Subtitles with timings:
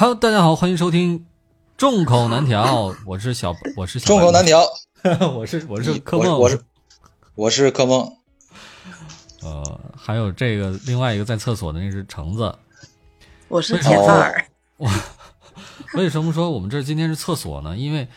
[0.00, 1.26] Hello，大家好，欢迎收听
[1.76, 4.64] 众口难调， 我是小，我是小众口难调，
[5.36, 6.58] 我是我是柯梦，我是
[7.34, 8.10] 我是柯梦，
[9.42, 12.54] 呃，还有这个另外一个在厕所的那是橙子，
[13.48, 14.46] 我是铁蛋儿。
[14.78, 14.90] 我，
[15.92, 17.76] 为什么说我们这今天是厕所呢？
[17.76, 18.08] 因为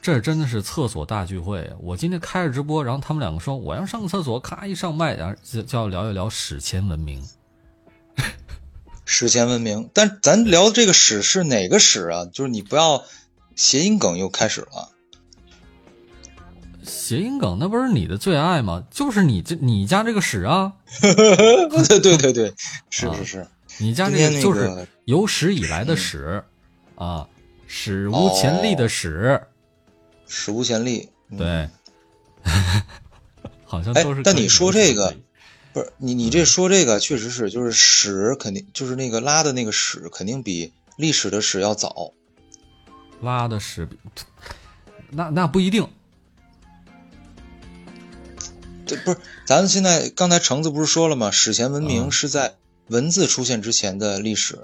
[0.00, 1.70] 这真的是厕所大聚会。
[1.80, 7.22] 我今天开着直播，然后他们两个说我要上个厕所，咔一上麦，然后就就要聊一聊史前文明。
[9.08, 12.26] 史前文明，但咱聊的这个史是哪个史啊？
[12.26, 13.04] 就是你不要
[13.54, 14.90] 谐音梗又开始了。
[16.82, 18.82] 谐音梗那不是你的最爱吗？
[18.90, 20.72] 就是你这你家这个史啊。
[21.00, 22.52] 对对对对，
[22.90, 23.46] 是是是，
[23.78, 26.42] 你家这个就是有史以来的史
[26.96, 27.28] 啊，
[27.68, 29.40] 史无前例的史，
[30.26, 31.08] 史无前例。
[31.38, 31.68] 对，
[33.64, 34.22] 好像都是。
[34.24, 35.16] 但你说这个。
[35.76, 42.14] 不是你，你这说这个确实是，就是史肯定就是那个拉的那个史，肯定比历史的史要早。
[43.20, 43.86] 拉的史，
[45.10, 45.86] 那那不一定。
[48.86, 51.30] 这不是咱现在刚才橙子不是说了吗？
[51.30, 52.54] 史前文明是在
[52.86, 54.58] 文字出现之前的历史，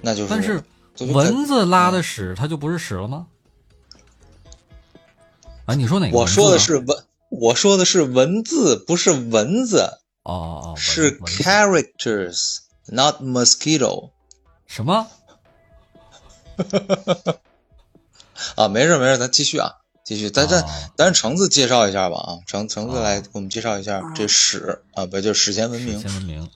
[0.00, 0.30] 那就是。
[0.30, 0.64] 但是
[1.12, 3.26] 文字拉的史，它就不是屎了吗？
[5.66, 6.16] 啊，你说哪个？
[6.16, 7.04] 我说的是文。
[7.40, 14.10] 我说的是文字，不是蚊子哦，是 characters，not mosquito。
[14.66, 15.08] 什么？
[18.56, 19.72] 啊，没事没事，咱继续啊，
[20.04, 20.30] 继续。
[20.30, 20.64] 咱咱
[20.96, 26.00] 咱橙子介绍一下吧啊，橙橙子来给我们介绍一下这史啊，不就史前文明？
[26.00, 26.50] 史前文明。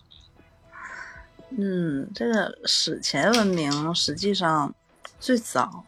[1.59, 4.75] 嗯，这个史前文明实际上
[5.19, 5.85] 最早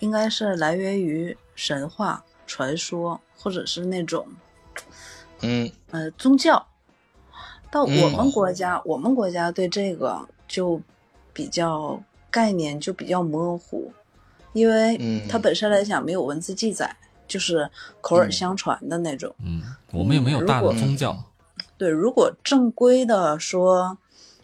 [0.00, 3.20] 应该是来源于神话传说。
[3.38, 4.26] 或者是那种，
[5.40, 5.70] 嗯。
[5.90, 6.66] 呃宗教，
[7.70, 10.78] 到我们国家，我们国家对这个就
[11.32, 11.98] 比较
[12.30, 13.90] 概念就比较模糊，
[14.52, 16.94] 因为它本身来讲没有文字记载，
[17.26, 17.70] 就是
[18.02, 19.34] 口耳相传的那种。
[19.42, 19.62] 嗯，
[19.92, 21.16] 我们也没有大的宗教。
[21.78, 23.96] 对，如果正规的说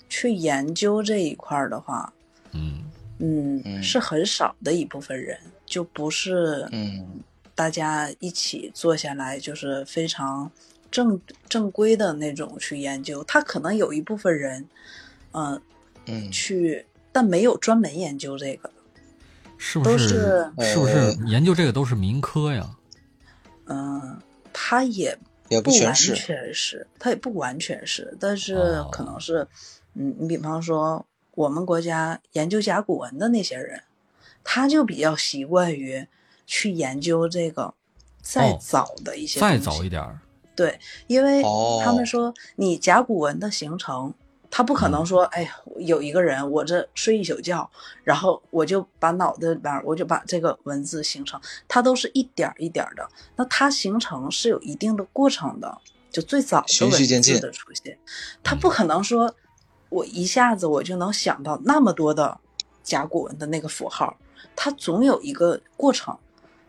[0.08, 2.10] 去研究这一块的话，
[2.52, 7.22] 嗯嗯，是很少的一部分人，就不是嗯。
[7.54, 10.50] 大家一起坐下来，就是非常
[10.90, 13.22] 正正规的那种去研究。
[13.24, 14.68] 他可能有一部分人，
[15.32, 15.60] 嗯
[16.06, 18.70] 嗯，去，但没有专门研究这个，
[19.56, 20.50] 是不是？
[20.58, 22.68] 是不是研究这个都是民科呀？
[23.66, 24.18] 嗯，
[24.52, 25.16] 他也
[25.48, 29.46] 也不完全是，他也不完全是，但是可能是，
[29.94, 33.80] 嗯，你比方说我们国家研究甲骨文的那些人，
[34.42, 36.08] 他就比较习惯于。
[36.46, 37.72] 去研究这个
[38.22, 40.18] 再早的一些，再早一点儿，
[40.56, 41.42] 对，因为
[41.82, 44.12] 他们说你甲骨文的形成，
[44.50, 47.68] 他不可能说，哎呀，有一个人我这睡一宿觉，
[48.02, 53.06] 然后我就把脑子里边我就把这个文字形成，它都是一点一点的，
[53.36, 55.76] 那它形成是有一定的过程的，
[56.10, 57.98] 就最早的文字的出现，
[58.42, 59.34] 它不可能说
[59.88, 62.38] 我一下子我就能想到那么多的
[62.82, 64.16] 甲骨文的那个符号，
[64.54, 66.16] 它总有一个过程。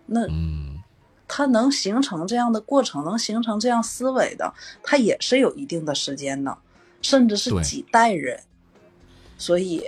[0.07, 0.83] 那，嗯，
[1.27, 6.55] 他能形成这样的过程，能形成这样思维的，他也是有一定的时间的，
[7.01, 8.39] 甚至是几代人。
[9.37, 9.83] 所以，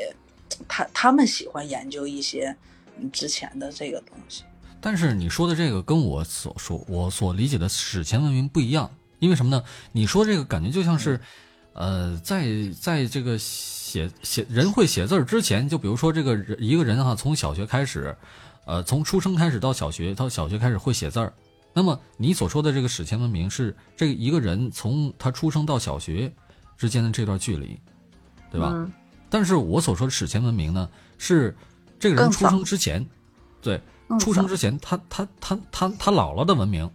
[0.67, 2.57] 他他们喜欢研究一些
[3.13, 4.43] 之前的这个东西。
[4.81, 8.89] 但是你说的这个跟我所说我所理解的史前文明不一样，
[9.19, 9.63] 因为什么呢？
[9.91, 11.19] 你说这个感觉就像是，
[11.73, 12.47] 呃，在
[12.81, 18.17] 在这个写写人会写字之前，就比如说这个人一个人哈，从小学开始。
[18.67, 21.33] 呃，从出生开始到小学，到小学开始会写字儿。
[21.73, 26.29] 那么你所说的这个史前文明是这一个人从他出生到小学
[26.77, 27.79] 之间的这段距离，
[28.51, 28.85] 对吧？
[29.29, 31.55] 但是我所说的史前文明呢，是
[31.97, 33.05] 这个人出生之前，
[33.61, 33.81] 对，
[34.19, 36.91] 出生之前他他他他他姥姥的文明，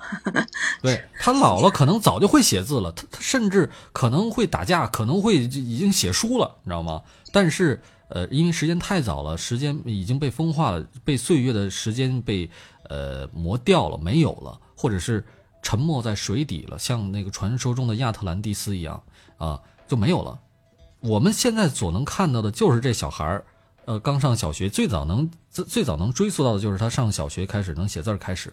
[0.82, 7.00] 对他姥姥可能早就会写字了，他他甚至可能会打架，可能会已经写书了，你知道吗？
[7.32, 7.80] 但是。
[8.08, 12.48] 呃，因为时间太早了，时间已经被风化了，被岁月的时间被
[12.88, 15.24] 呃磨掉了，没有了，或者是
[15.62, 19.02] 沉没在水底了，像那个传说中的亚特兰蒂斯一样
[19.36, 20.40] 啊，就没有了。
[21.00, 23.44] 我们现在所能看到的就是这小孩儿，
[23.84, 28.52] 呃，刚上小学，最早能最最早能追溯到的就是他上小学开始能写字儿开始。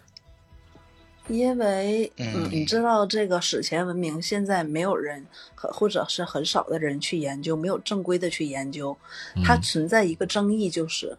[1.28, 5.26] 因为，嗯，你知道这个史前文明现在没有人，
[5.56, 8.96] 或者是很少的人去研究，没有正规的去研究，
[9.44, 11.18] 它存在一个争议，就是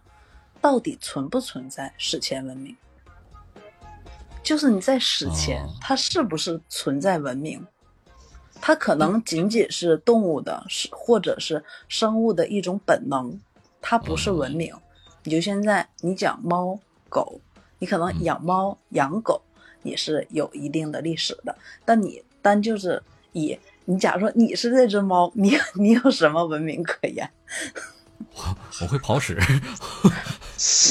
[0.61, 2.77] 到底存不存在史前文明？
[4.45, 7.67] 就是你在史前，它是不是存在文明？
[8.61, 13.39] 它可能仅仅是动物的，是或者是生物的一种本能。
[13.81, 14.73] 它不是文明。
[15.25, 17.41] 你就现在你讲猫狗，
[17.81, 19.43] 你可能养猫养狗
[19.87, 23.03] 也是有一定的历史的，但你单就是
[23.33, 27.31] 以你假如说你是这只猫，你你有什么文明可言？
[28.35, 29.39] 我我会跑屎。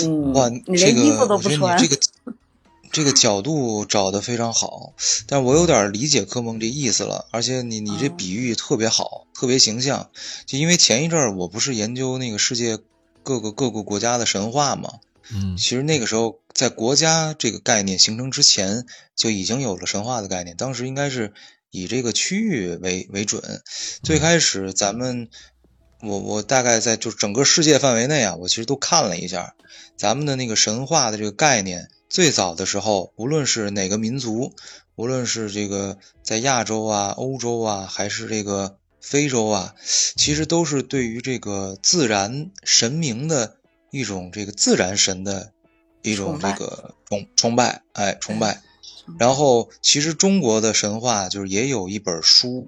[0.05, 1.77] 嗯， 哇，你连衣服都不穿。
[1.77, 1.97] 这个
[2.91, 4.93] 这个角度找的非常好，
[5.27, 7.27] 但我有点理解柯梦这意思了。
[7.31, 10.09] 而且你你这比喻特别好，特别形象。
[10.45, 12.77] 就因为前一阵儿我不是研究那个世界
[13.21, 14.93] 各个各个国家的神话嘛，
[15.33, 18.85] 嗯，其实那个时候在国家这个概念形成之前
[19.15, 20.55] 就已经有了神话的概念。
[20.57, 21.33] 当时应该是
[21.71, 23.61] 以这个区域为为准。
[24.03, 25.29] 最开始咱们。
[26.01, 29.55] 我我大概在就整个世界范围内啊，我其实都看了一下，
[29.97, 34.53] 咱们的那个神话的这个概念，最早的时候，无论是哪个民族，
[34.95, 39.73] 无论是这个在亚洲啊、欧洲啊，还是这个非洲啊，
[40.15, 43.55] 其实都是对于这个自然神明的
[43.95, 45.53] 一种这个自然神的
[46.01, 48.61] 一种这个崇崇拜，哎，崇拜。
[49.17, 52.67] 然后，其实中国的神话就是也有一本书，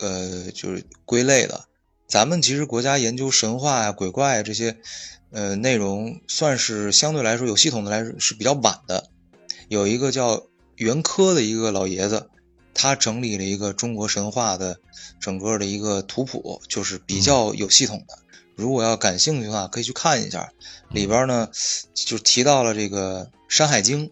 [0.00, 1.66] 呃，就是归类了。
[2.08, 4.78] 咱们其实国家研究神话呀、鬼怪这些，
[5.32, 9.10] 呃，内容算是相对来说有系统的来说是比较晚的。
[9.68, 10.46] 有一个叫
[10.76, 12.30] 袁科的一个老爷子，
[12.72, 14.78] 他整理了一个中国神话的
[15.20, 18.18] 整个的一个图谱，就是比较有系统的。
[18.56, 20.52] 如果要感兴趣的话，可以去看一下。
[20.90, 21.48] 里边呢，
[21.94, 24.10] 就提到了这个《山海经》，因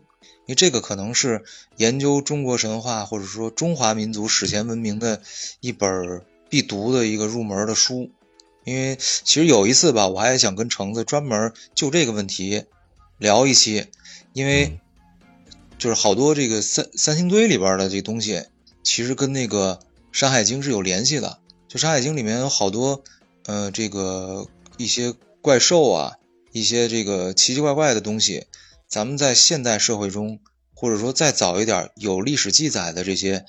[0.49, 1.45] 为这个可能是
[1.77, 5.21] 研究中国神话或者说中华民族史前文明的
[5.61, 6.23] 一本。
[6.53, 8.11] 必读的一个入门的书，
[8.65, 12.67] 因为其实有一次吧，我还想跟橙子专门就这个问题
[13.17, 13.87] 聊一期，
[14.35, 14.79] 因为
[15.79, 18.45] 就是好多这个三三星堆里边的这东西，
[18.83, 19.81] 其实跟那个
[20.13, 21.39] 《山海经》是有联系的。
[21.69, 23.03] 就《山海经》里面有好多，
[23.47, 24.47] 呃，这个
[24.77, 26.17] 一些怪兽啊，
[26.53, 28.47] 一些这个奇奇怪怪的东西，
[28.89, 30.41] 咱们在现代社会中，
[30.75, 33.45] 或者说再早一点有历史记载的这些。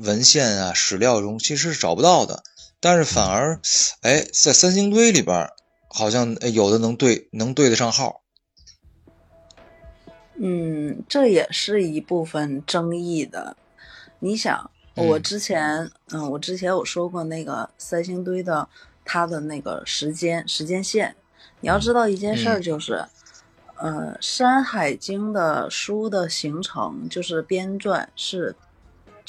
[0.00, 2.42] 文献啊，史料中其实是找不到的，
[2.78, 3.58] 但是反而，
[4.02, 5.48] 哎，在三星堆里边，
[5.88, 8.20] 好像有的能对，能对得上号。
[10.34, 13.56] 嗯，这也是一部分争议的。
[14.18, 18.68] 你想，我之前，嗯，我之前有说过那个三星堆的
[19.08, 21.16] 它的那个时间时间线。
[21.60, 23.02] 你要知道一件事儿，就是，
[23.76, 28.54] 呃，《山海经》的书的形成，就是编撰是。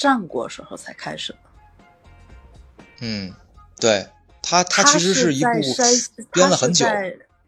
[0.00, 1.38] 战国时候才开始的，
[3.00, 3.34] 嗯，
[3.78, 4.08] 对
[4.40, 5.50] 它它其实是一部
[6.32, 6.86] 编了很久。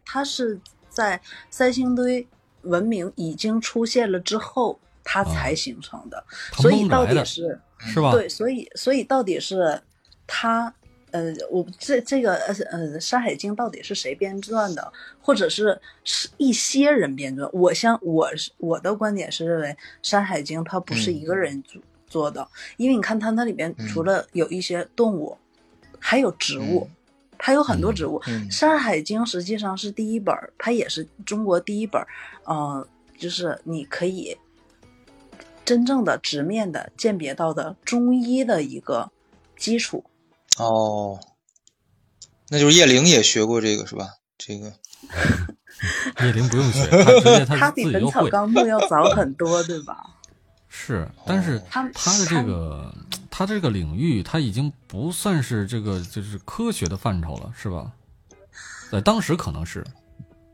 [0.05, 1.19] 他是在
[1.49, 2.27] 三星堆
[2.61, 6.23] 文明已经出现了之后，它才形成的。
[6.51, 8.11] 所以到底是是吧？
[8.11, 9.81] 对，所以所以到底是
[10.27, 10.71] 他
[11.13, 17.49] 呃，我这这个呃呃《山海经》到底是谁编撰的，或者是是一些人编撰？
[17.53, 19.67] 我像我是我的观点是认为
[20.01, 21.81] 《山海经》它不是一个人做。
[22.05, 25.35] 做的，因为你看它那里边除了有一些动物，
[25.97, 26.87] 还有植物，
[27.39, 28.19] 它有很多植物。
[28.51, 31.99] 《山海经》实际上是第一本，它也是中国第一本，
[32.47, 32.87] 嗯，
[33.17, 34.37] 就是你可以
[35.65, 39.11] 真正的直面的鉴别到的中医的一个
[39.57, 40.03] 基础。
[40.59, 41.19] 哦，
[42.49, 44.07] 那就是叶灵也学过这个是吧？
[44.37, 44.71] 这个
[46.25, 50.03] 叶灵不用学， 他直接他比《本草纲目》要早很多， 对吧？
[50.67, 52.93] 是，但是他的这个，
[53.29, 57.91] 他这个领域，他已经不算是这个就是科学的范畴了，是吧？
[58.91, 59.85] 在当时可能是。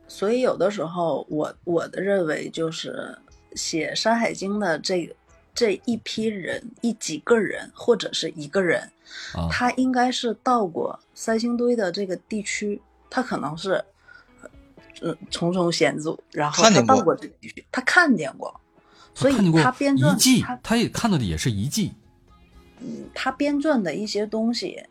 [0.07, 3.17] 所以有的时候，我我的认为就是
[3.55, 5.09] 写《山海经》的这
[5.53, 8.91] 这一批人，一几个人或者是一个人，
[9.49, 13.83] 他应该是到过三星堆的这个地区，他可能是
[15.01, 18.59] 嗯重重险阻，然后他到过这个地区，他看见过。
[19.15, 21.93] 所以他编撰，他他也看到的也是遗迹。
[22.79, 24.81] 嗯，他编撰的一些东西，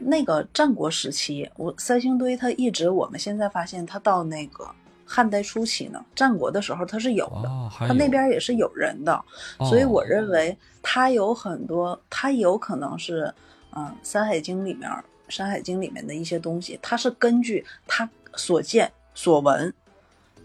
[0.00, 4.70] 那个战国时期，我三星堆他一直，我们现在发现他到那个
[5.08, 9.24] 汉代初期呢，战国的时候它是有的，它那边也是有人的。
[9.60, 13.32] 所以我认为它有很多，它有可能是，
[13.74, 14.88] 嗯，《山海经》里面，
[15.28, 19.72] 《山海经》里面的一些东西，它是根据他所见所闻。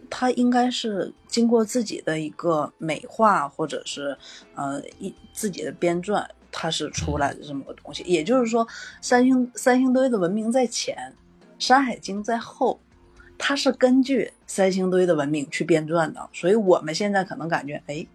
[0.09, 4.15] 他应该是经过自己的一个美化，或者是
[4.53, 8.03] 呃一自己的编撰，它是出来的这么个东西。
[8.03, 8.67] 也就是说，
[9.01, 10.95] 三星三星堆的文明在前，
[11.65, 12.79] 《山海经》在后，
[13.37, 16.29] 它是根据三星堆的文明去编撰的。
[16.33, 18.05] 所以我们现在可能感觉，哎，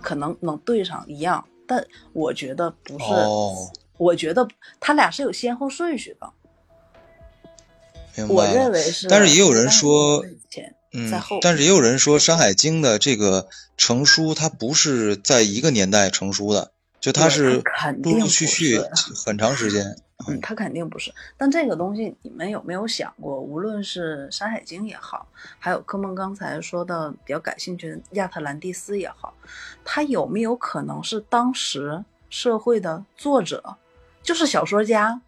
[0.00, 3.04] 可能能对上一样，但我觉得不是。
[3.98, 4.46] 我觉得
[4.78, 6.30] 他俩是有先后顺序的。
[8.28, 10.22] 我认为是，但是也有人说，
[10.92, 17.62] 嗯，但是也有人说，《山海经》的这个成书，它不是在一个年代成书的，就它是
[18.02, 18.80] 陆陆续续
[19.24, 19.96] 很长时间。
[20.28, 21.12] 嗯，他肯定不是。
[21.36, 25.26] 但这个东西，你们有没有想过，无论是《山海经》也好，
[25.58, 29.34] 还有科梦刚才说的比较感兴趣的亚特兰蒂斯也好，
[29.84, 33.76] 它有没有可能是当时社会的作者，
[34.22, 35.20] 就是小说家？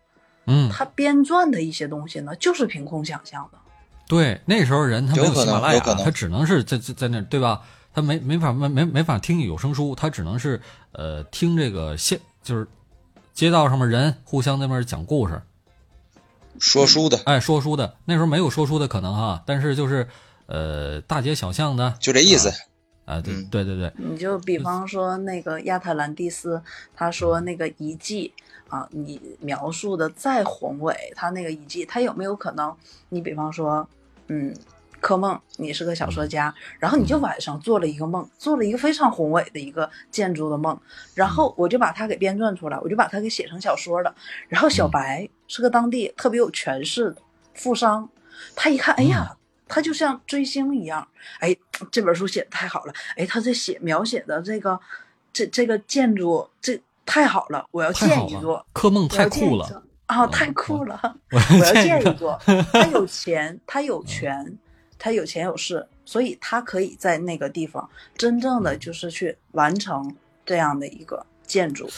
[0.47, 3.59] 嗯，他编撰的一些东西呢，就是凭空想象的。
[4.07, 7.61] 对，那时候人他没有喜马拉雅，他只能是在在在那，对吧？
[7.93, 10.61] 他没没法没没没法听有声书，他只能是
[10.93, 12.67] 呃听这个现就是
[13.39, 15.41] 街道上面人互相那边讲故事，
[16.59, 17.95] 说书的，哎，说书的。
[18.05, 20.09] 那时候没有说书的可能哈，但是就是
[20.47, 22.51] 呃大街小巷的，就这意思
[23.05, 23.21] 啊。
[23.21, 26.61] 对对对对，你就比方说那个亚特兰蒂斯，
[26.97, 28.35] 他说那个遗迹。
[28.69, 32.77] 啊，你描述的再宏伟，他那个遗迹，他有没有可能？
[33.09, 33.89] 你比方说，
[34.27, 34.55] 嗯，
[35.01, 40.79] 柯梦，你是个小说家，然后你就晚上做了一个梦，做了一个非常宏伟的一个建筑的梦，
[41.15, 44.15] 然后我就把它给编撰出来，我就把它给写成小说了。
[44.49, 47.17] 然后小白是个当地特别有权势的
[47.55, 48.09] 富商，
[48.55, 49.37] 他一看，哎呀，
[49.67, 51.07] 他就像追星一样，
[51.41, 51.57] 哎，
[51.91, 54.79] 这本书写的太好了，哎，他这写描写的这个
[55.33, 56.81] 这这个建筑这。
[57.11, 58.67] 太好了，我要建一座。
[58.75, 61.17] 柯梦太酷了啊，太酷了！
[61.31, 62.39] 我要建一座。
[62.71, 64.59] 他有钱，他有权，
[64.99, 70.15] 他有钱有势，所以他可以在那个地方真正的就是去完成
[70.45, 71.89] 这样的一个建筑。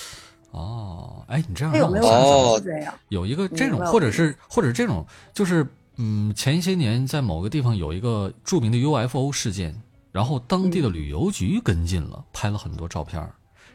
[0.50, 2.92] 哦，哎，你这样有没有这样？
[3.08, 5.66] 有一个这种，或者是或者这种，就是
[5.96, 9.80] 嗯，前些年在某个地方有一个著名的 UFO 事件，
[10.10, 13.24] 然后当地的旅游局跟进了，拍了很多照片。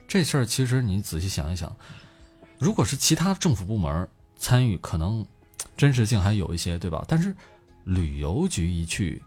[0.08, 1.74] 这事儿其实你仔细想一想，
[2.60, 5.25] 如果是其他政府部门参与，可能
[5.77, 7.05] 真实性还有一些，对吧？
[7.08, 7.34] 但是
[7.86, 9.24] 旅游局一去，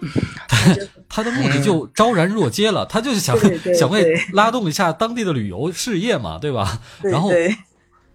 [1.08, 3.36] 他的目的就昭然若揭了，他就是想
[3.78, 6.80] 想为拉动一下当地的旅游事业嘛，对吧？
[7.02, 7.30] 然后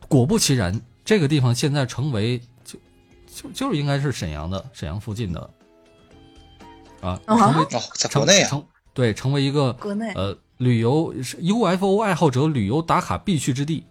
[0.08, 2.80] 果不其然，这个地方现在成为就
[3.28, 5.50] 就就是应该是沈阳的沈阳附近的
[7.02, 10.38] 啊，成为在国内成对成为一个国内呃。
[10.60, 13.84] 旅游 UFO 爱好者旅游打卡必去之地。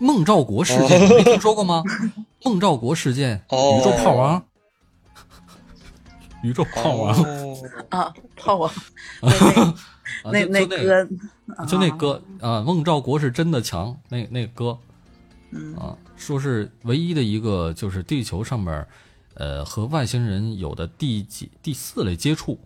[0.00, 1.82] 孟兆国事件没听说过吗？
[2.44, 4.44] 孟兆国事件，宇宙炮王，
[6.42, 7.14] 宇宙炮王。
[7.90, 8.72] 啊，炮王，
[10.30, 11.08] 那那歌，
[11.66, 14.78] 就那歌啊，孟兆国是真的强，那那歌，
[15.76, 18.86] 啊，说是唯一的一个就是地球上面，
[19.34, 22.58] 呃，和外星人有的第几第四类接触。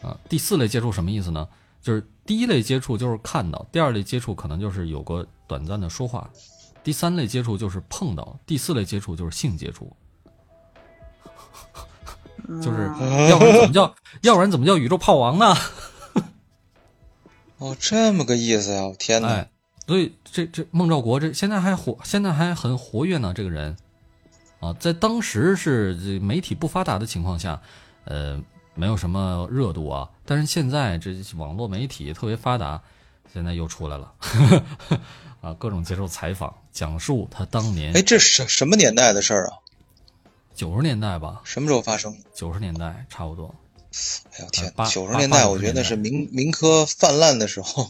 [0.00, 1.46] 啊，第四类接触什么意思呢？
[1.82, 6.30] 就是第一类接触就是看到，第二类接触可能就是有过短暂的说话，
[6.88, 9.94] 第三类接触就是碰到，第四类接触就是性接触。
[12.62, 12.90] 就是
[13.28, 15.54] 要不然怎么叫 要不然怎么叫宇宙炮王呢？
[17.60, 18.86] 哦，这么个意思呀！
[18.86, 19.28] 我天哪！
[19.28, 19.50] 哎，
[19.86, 23.34] 所以这这孟兆国这现在还活，现在还很活跃呢。
[23.36, 23.76] 这个人
[24.60, 27.60] 啊，在当时是媒体不发达的情况下，
[28.06, 28.42] 呃。
[28.74, 32.80] 没有什么热度啊，但是现在这网络媒体特别发达，
[33.30, 34.14] 现在又出来了，
[35.40, 37.92] 啊，各种接受采访，讲述他当年。
[37.94, 39.58] 哎，这什什么年代的事儿啊？
[40.54, 41.40] 九十年代吧。
[41.44, 42.16] 什么时候发生？
[42.34, 43.54] 九十年代差不多。
[44.32, 47.88] 哎呦天，九十年代我觉得是民民科泛滥的时候，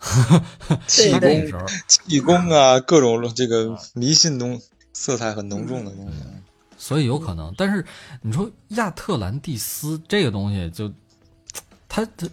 [0.86, 4.60] 气功时候， 气功啊，各种这个迷信东
[4.92, 6.18] 色彩很浓重的东西。
[6.76, 7.84] 所以有可能，但是
[8.20, 10.92] 你说亚特兰蒂斯这个东西，就
[11.88, 12.28] 它它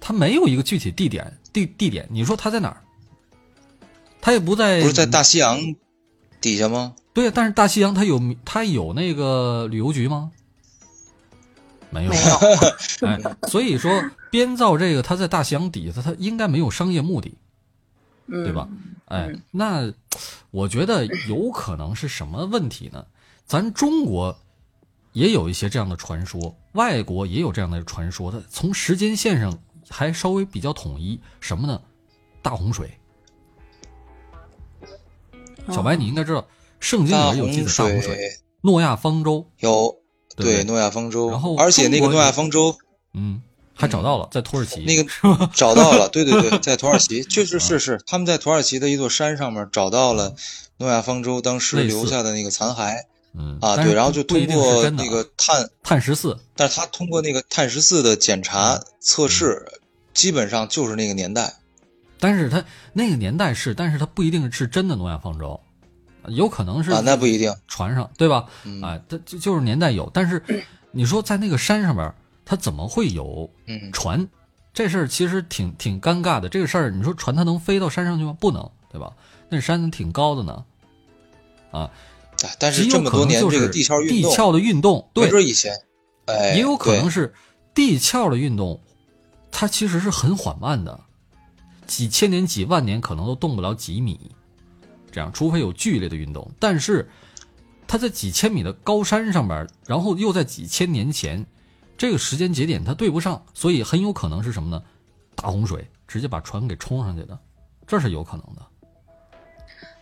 [0.00, 2.06] 它没有一个具体地点地地点。
[2.10, 2.83] 你说它在哪儿？
[4.24, 5.60] 它也不在，不是在大西洋
[6.40, 6.94] 底下吗？
[7.12, 10.32] 对，但是大西洋它有它有那个旅游局吗？
[11.90, 12.36] 没有，没有。
[13.06, 13.92] 哎，所以说
[14.30, 17.36] 编造这个，它在大西洋底下，它应该没有商业目的，
[18.26, 18.66] 对吧？
[19.04, 19.92] 哎，那
[20.50, 23.04] 我觉得有可能是什么问题呢？
[23.44, 24.34] 咱中国
[25.12, 28.32] 也有一些这样的传说，外国也有这样的传说。
[28.32, 29.58] 它从时间线上
[29.90, 31.78] 还稍微比较统一，什么呢？
[32.40, 32.90] 大洪水。
[35.72, 36.46] 小白，你应该知道，
[36.80, 38.30] 圣经里面有记载大洪水，
[38.62, 39.96] 诺亚方舟有
[40.36, 42.76] 对诺亚方舟，然后而且那个诺亚方舟，
[43.14, 43.40] 嗯，
[43.74, 45.06] 还找到了在土耳其，那个
[45.54, 50.34] 找到了，对对对，在土耳其，确实是是他们在土耳其的一座山上面找到了
[50.78, 53.04] 诺亚方舟当时留下的那个残骸。
[53.36, 59.66] 嗯啊，对，然后就通过那个碳碳十四，但是他通过那个碳十四的检查测试，
[60.12, 61.54] 基本上就是那个年代。
[62.24, 62.64] 但是它
[62.94, 65.60] 那个年代是，但是它不一定是真的诺亚方舟，
[66.28, 68.46] 有可能是啊，那不一定，船上对吧？
[68.64, 70.42] 嗯啊，它就就是年代有，但是
[70.90, 72.10] 你说在那个山上边，
[72.46, 74.26] 它怎么会有嗯船？
[74.72, 76.48] 这事儿其实挺挺尴尬的。
[76.48, 78.34] 这个事儿，你说船它能飞到山上去吗？
[78.40, 79.12] 不能，对吧？
[79.50, 80.64] 那山挺高的呢，
[81.72, 81.90] 啊，啊
[82.58, 85.78] 但是这么多可能就是年这个地壳的运动，对，准以前，
[86.24, 87.34] 哎，也有可能是
[87.74, 88.80] 地壳的运动，
[89.50, 90.98] 它其实是很缓慢的，
[91.86, 94.18] 几千年、几万年可能都动不了几米，
[95.10, 96.50] 这样，除非有剧烈的运动。
[96.58, 97.08] 但是
[97.86, 101.44] 它在几千米的高山上边，然后又在几千年前，
[101.96, 104.82] 这个时间节点它对不上，所以很有可能是什么呢？
[105.34, 107.38] 大洪水直接把船给冲上去的，
[107.86, 108.62] 这是有可能的。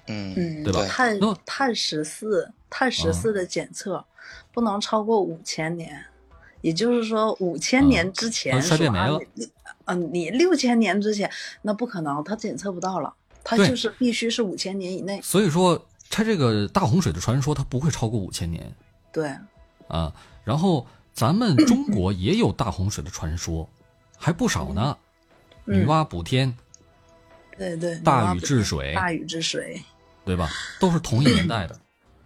[0.08, 0.84] 嗯嗯，对吧？
[0.86, 4.04] 碳碳十四碳十四的检测
[4.52, 6.04] 不能超过五千年，
[6.60, 9.20] 也就是说五千年之前它衰变没了
[9.86, 11.30] 嗯、你六千年之前
[11.62, 15.20] 那不可能，它检测不到了，它就是必须是五千年以内。
[15.22, 18.72] 所以说，它这个大洪水的传说，它不会超过五千年。
[19.12, 19.34] 对，
[19.88, 20.12] 啊，
[20.44, 23.68] 然后咱们中国也有大洪水的传说，
[24.16, 24.96] 还不少呢。
[25.64, 26.56] 女嗯娲补天，
[27.56, 29.80] 对对，大禹治治水，大禹治水，
[30.24, 30.50] 对吧？
[30.80, 31.78] 都是同一年代的。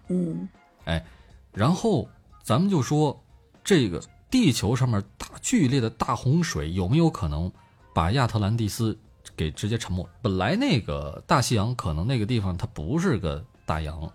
[0.09, 0.49] 嗯
[0.85, 1.05] 哎，
[1.53, 2.09] 然后
[2.43, 3.23] 咱们就说，
[3.63, 7.51] 这个地球上面大剧烈的大洪水有没有可能
[7.95, 8.99] 把亚特兰蒂斯
[9.37, 10.07] 给直接沉没？
[10.21, 14.13] 本来那个大西洋可能那个地方它不是个大洋，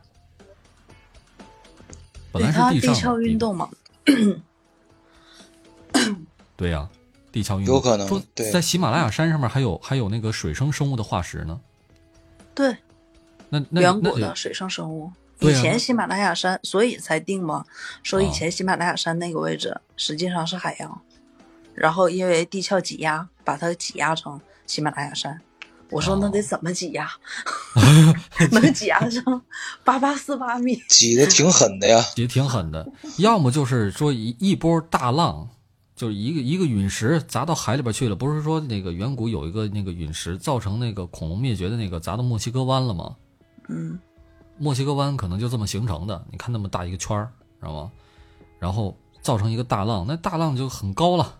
[2.31, 3.69] 本来是地壳运动嘛，
[6.55, 6.87] 对呀、
[7.31, 11.59] 地壳运动有可能说在喜马拉雅山上面还有还有那个水生生物的化石呢。
[12.53, 12.75] 对，
[13.49, 15.11] 那那远那得古的水生生物。
[15.41, 17.65] 以前喜马拉雅山，所以才定嘛，
[18.03, 21.01] 说以啊前喜马拉雅山那个位置实际上是海洋，
[21.73, 25.41] 然后因为地壳挤压，把它挤压成喜马拉雅山。
[25.89, 27.05] 我说那哦得怎么挤压？
[28.51, 29.41] 能挤压成
[29.83, 30.81] 八八四八米？
[30.87, 32.01] 挤的挺狠的呀。
[32.15, 32.87] 也挺狠的，
[33.17, 35.49] 要么就是说一一波大浪，
[35.95, 38.15] 就是一个一个陨石砸到海里边去了。
[38.15, 43.15] 不是说那个远古有一个那个陨石造成那个恐龙灭绝的那个砸到墨西哥湾了吗？
[43.67, 43.99] 嗯，
[44.61, 46.23] 墨西哥湾可能就这么形成的。
[46.31, 47.91] 你看那么大一个圈儿，知道吗？
[48.59, 51.39] 然后造成一个大浪，那大浪就很高了。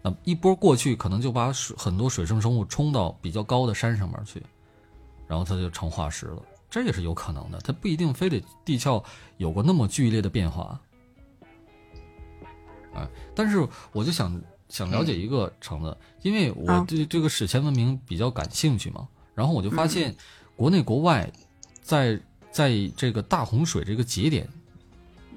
[0.00, 4.40] 那一波过去，可能就把水很多水生生物冲到比较高的山上面去，
[5.26, 6.42] 然后它就成化石了。
[6.70, 9.02] 这也是有可能的，它不一定非得地壳
[9.38, 10.80] 有过那么剧烈的变化。
[12.94, 20.14] 哎，但是我就想想了解一个橙子，因为我啊对这个史前文明比较感兴趣嘛，然后我就发现
[20.56, 21.30] 国内国外
[21.82, 22.20] 在
[22.52, 24.48] 在这个大洪水这个节点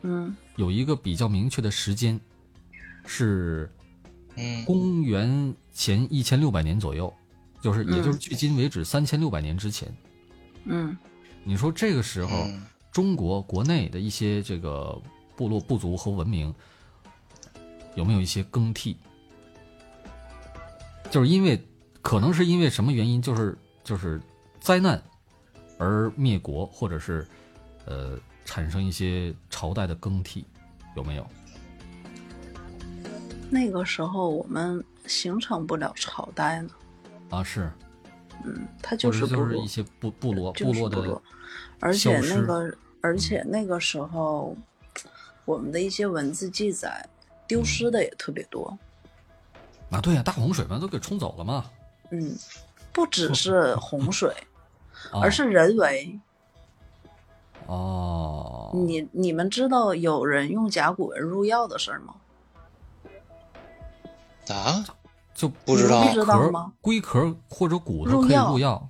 [0.04, 0.36] 嗯。
[0.58, 2.20] 有一个比较明确的时间，
[3.06, 3.72] 是
[4.36, 4.64] 嗯。
[4.66, 7.12] 公元前一千六百年左右，
[7.62, 9.92] 就是也就是嗯距今为止三千六百年之前。
[10.66, 10.96] 嗯。
[11.44, 12.62] 你说这个时候，嗯。
[12.92, 15.02] 中国国内的一些这个
[15.36, 16.54] 部落部族和文明
[17.96, 18.96] 有没有一些更替？
[21.12, 21.62] 就是因为
[22.02, 24.22] 可能是因为什么原因，就是就是
[24.60, 25.02] 灾难
[25.78, 27.28] 而灭国，或者是
[27.86, 30.46] 呃产生一些朝代的更替，
[30.96, 31.28] 有没有？
[33.50, 36.70] 那个时候我们形成不了朝代呢，
[37.30, 37.72] 啊，是，
[38.44, 39.46] 嗯，它就是部落。
[39.46, 40.90] 者就是一，些部部落部落。
[40.90, 41.22] 的，
[41.80, 44.58] 而且那个而且那个时候
[45.46, 47.08] 我们的一些文字记载
[47.48, 48.76] 丢失的也特别多，
[49.92, 51.66] 啊，对呀、大洪水嘛，都给冲走了嘛，
[52.10, 52.36] 嗯，
[52.92, 54.55] 不只是洪水，啊、
[55.22, 56.20] 而是人为。
[57.68, 62.16] 哦，你你们知道有人用甲骨文入药的事儿吗？
[64.50, 64.86] 啊，
[65.34, 66.72] 就不知道不知道吗？
[66.82, 68.88] 龟壳或者骨头可以入药入药，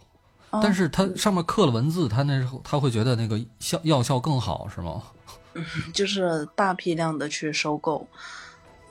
[0.49, 5.01] 啊但是它上面刻了文字，它那时候他会觉得那个效药效更好，是吗？
[5.93, 8.05] 就是大批量的去收购，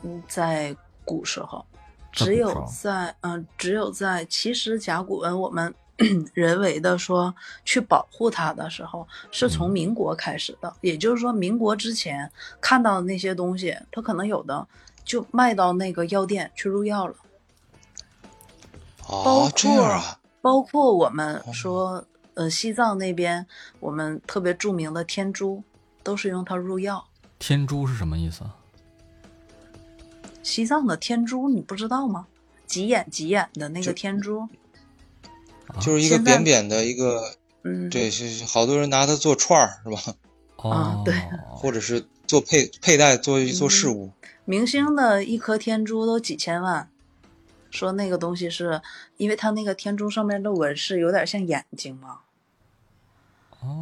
[0.03, 1.63] 嗯，在古时候，
[2.11, 5.75] 只有在嗯、只有在其实甲骨文我们
[6.35, 12.31] 人为的说去保护它的时候，是从嗯民国开始的，也就是说民国之前
[12.61, 14.67] 看到的那些东西，它可能有的
[15.05, 17.15] 就卖到那个药店去入药了。
[19.07, 22.05] 包哦，这样啊，包括我们说，
[22.35, 23.47] 呃，西藏那边
[23.79, 25.63] 我们特别著名的天珠，
[26.03, 27.07] 都是用它入药。
[27.39, 28.57] 天珠是什么意思啊？
[30.43, 32.27] 西藏的天珠你不知道吗？
[32.67, 34.49] 急眼急眼的那个天珠，
[35.81, 37.23] 就是一个扁扁的一个，
[37.63, 40.15] 嗯，对，是是好多人拿它做串儿是吧？
[40.57, 41.15] 哦，啊对
[41.51, 44.11] 或者是做佩佩戴做做饰物。
[44.45, 46.89] 明星的一颗天珠都几千万，
[47.71, 48.81] 说那个东西是
[49.17, 52.21] 因为它那个天珠上面的纹饰有点像眼睛嘛，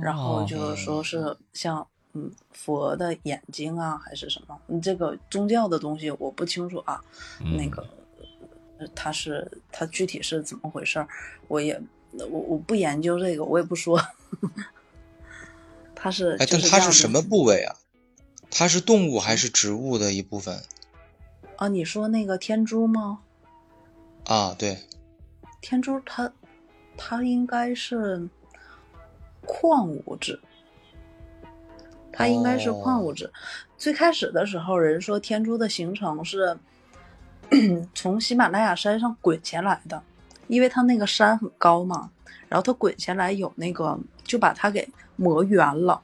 [0.01, 4.57] 然后就是说是像嗯佛的眼睛啊，还是什么？
[4.67, 7.01] 你这个宗教的东西我不清楚啊。
[7.41, 7.85] 那个
[8.95, 11.09] 他是它具体是怎么回事儿，
[11.49, 11.81] 我也
[12.13, 14.01] 我我不研究这个，我也不说。
[15.95, 17.77] 它是哎，但它是什么部位啊？
[18.51, 20.63] 它是动物还是植物的一部分？
[21.57, 23.21] 啊，你说那个天珠吗？
[24.25, 24.79] 啊，对，
[25.61, 26.33] 天珠它
[26.97, 28.29] 它应该是
[29.47, 30.41] 矿物质，
[32.13, 33.33] 它应该是矿物质。
[33.79, 36.59] 最开始的时候，人说天珠的形成是
[37.95, 40.03] 从喜马拉雅山上滚下来的，
[40.49, 42.11] 因为它那个山很高嘛，
[42.49, 46.01] 然后它滚下来有那个就把它给磨圆了。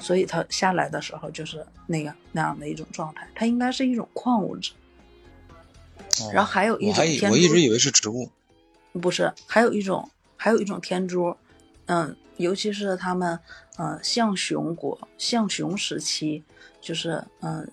[0.00, 4.72] 所以它下来的时候就是那个那样的一种状态，它应该是一种矿物质。
[6.32, 8.30] 然后还有一种天珠，我一直以为是植物，
[8.92, 11.36] 不是，还有一种还有一种天珠，
[11.86, 13.38] 嗯，尤其是他们，
[13.76, 16.42] 呃，象雄国象雄时期，
[16.80, 17.68] 就是嗯，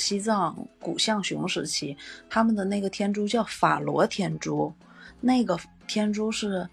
[0.00, 1.96] 西藏古象雄时期，
[2.28, 4.72] 他们的那个天珠叫法罗天珠，
[5.20, 6.66] 那个天珠是，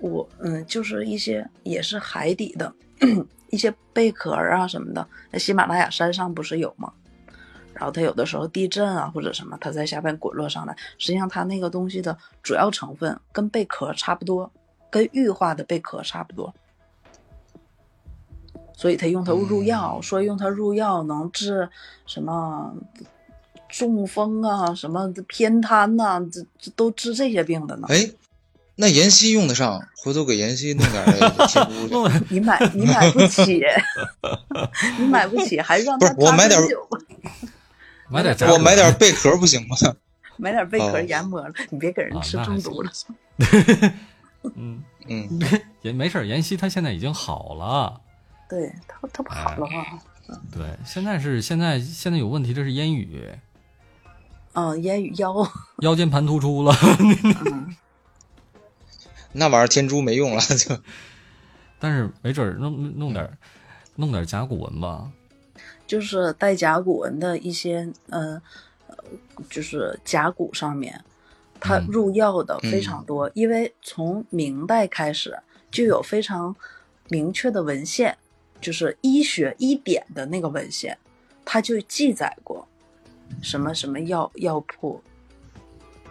[0.00, 2.74] 我嗯，就是一些也是海底的。
[3.50, 6.92] 一些贝壳啊什么的，那喜马拉雅山上不是有吗？
[7.72, 10.76] 然后它有的时候地震啊或者什么，它在下边滚落上来。
[10.98, 14.50] 实际上它那个东西的主要成分跟贝壳差不多，
[14.90, 16.52] 跟玉化的贝壳差不多。
[18.76, 21.68] 所以他用它入药，说用它入药能治
[22.06, 22.74] 什么
[23.68, 27.86] 中风啊，什么偏瘫呐，这这都治这些病的呢。
[27.90, 28.10] 哎。
[28.76, 31.06] 那妍希用得上，回头给妍希弄点儿。
[32.28, 33.62] 你买你买不起，
[34.98, 36.60] 你买不起， 还让不是我买点
[38.08, 39.76] 买点我买点贝壳不行吗？
[40.38, 42.90] 买点贝壳研磨了，你别给人吃中毒了。
[44.56, 45.40] 嗯嗯，
[45.82, 46.26] 也没事。
[46.26, 48.00] 妍希她现在已经好了，
[48.48, 50.00] 对她她不好了吗？
[50.52, 53.30] 对，现在是现在现在有问题，的是烟雨。
[54.54, 55.34] 嗯，烟雨腰
[55.80, 56.72] 腰间盘突出了。
[59.32, 60.78] 那玩意儿天珠没用了，就，
[61.80, 63.36] 但是没准弄弄点，
[63.96, 65.10] 弄点甲骨文吧。
[65.86, 68.40] 就是带甲骨文的一些，嗯，
[69.50, 71.04] 就是甲骨上面，
[71.60, 73.30] 它入药的非常多。
[73.34, 75.36] 因为从明代开始
[75.70, 76.54] 就有非常
[77.08, 78.16] 明确的文献，
[78.64, 80.96] 就是医学医典的那个文献，
[81.44, 82.66] 它就记载过
[83.42, 85.02] 什么什么药药铺，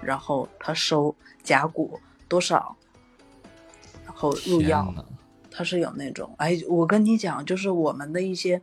[0.04, 2.78] 然后他收甲骨多少。
[4.06, 4.94] 然后入药，
[5.50, 8.62] 他是有那种哎，我跟你讲，就是我们的一些，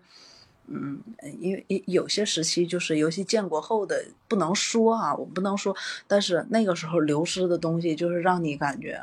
[0.68, 1.03] 嗯，
[1.40, 5.74] 因为有些时期就是尤其建国后的不能说啊，我不能说，
[6.07, 9.03] 但是那个时候流失的东西，就是让你感觉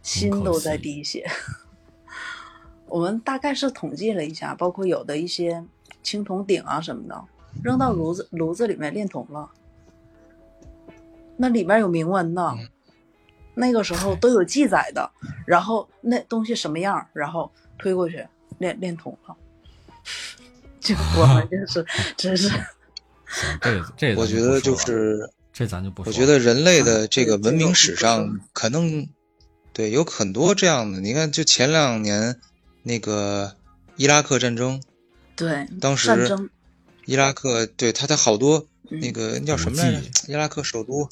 [0.00, 1.28] 心都在滴血。
[2.88, 5.64] 我们大概是统计了一下，包括有的一些
[6.02, 7.24] 青铜鼎啊什么的，
[7.62, 9.50] 扔到炉子炉子里面炼铜了，
[11.36, 12.54] 那里面有铭文的。
[13.60, 15.10] 那个时候都有记载的，
[15.44, 18.24] 然后那东西什么样，然后推过去
[18.58, 19.36] 炼炼铜了，
[20.78, 21.84] 就我们 就是，
[22.16, 22.48] 真是。
[23.60, 26.04] 这这，我觉得就是这咱就不。
[26.06, 29.08] 我觉得人类的这个文明史上，可能
[29.72, 31.00] 对有很多这样的。
[31.00, 32.40] 你看，就前两年
[32.88, 33.54] 那个
[33.96, 34.82] 伊拉克战争，
[35.36, 36.08] 对，当时
[37.04, 40.00] 伊拉克对他的好多那个叫什么来着？
[40.26, 41.08] 伊拉克首都。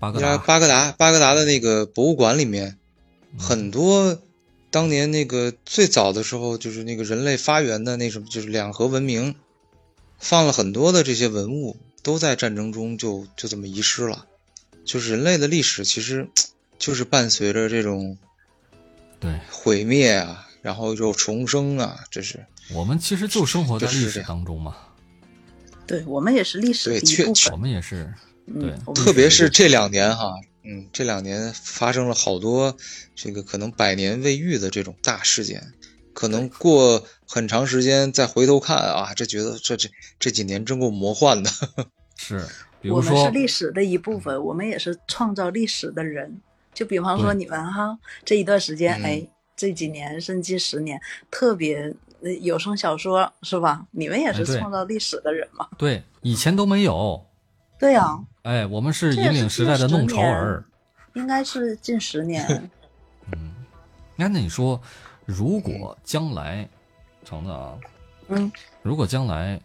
[0.00, 2.76] 巴格达，巴格达，巴格达的那个博物馆里面，
[3.38, 4.18] 很多
[4.68, 9.36] 当年那个最早的时候，就是那个人类发源的那什么，就是两河文明，
[10.18, 14.26] 放了很多的这些文物，都在战争中就就这么遗失了。
[14.84, 16.28] 就是人类的历史，其实
[16.80, 18.18] 就是伴随着这种
[19.20, 24.76] 对毁灭啊，然后又重生啊，这是我们其实就生活在历史当中嘛。
[25.86, 28.14] 对我们也是历史的一部分，我们也是。
[28.46, 32.76] 对，特别是这两年哈，嗯，这两年发生了好多
[33.14, 35.72] 这个可能百年未遇的这种大事件，
[36.12, 41.50] 可能过很长时间再回头看啊，这觉得这这这几年真够魔幻的。
[42.18, 42.44] 是，
[42.90, 46.40] 我们是历史的一部分，我们也是创造历史的人。
[46.74, 49.24] 就比方说你们哈，这一段时间，哎，
[49.62, 51.94] 这几年甚至十年，特别
[52.40, 53.86] 有声小说是吧？
[53.92, 55.68] 你们也是创造历史的人嘛？
[55.78, 57.24] 对，以前都没有。
[57.78, 60.64] 对呀，哎，我们是引领时代的弄潮儿，
[61.14, 62.44] 应该是近十年。
[63.30, 63.54] 嗯，
[64.16, 64.80] 那那你说，
[65.26, 66.68] 如果将来，
[67.24, 67.78] 橙子啊，
[68.30, 68.50] 嗯，
[68.82, 69.60] 如果将来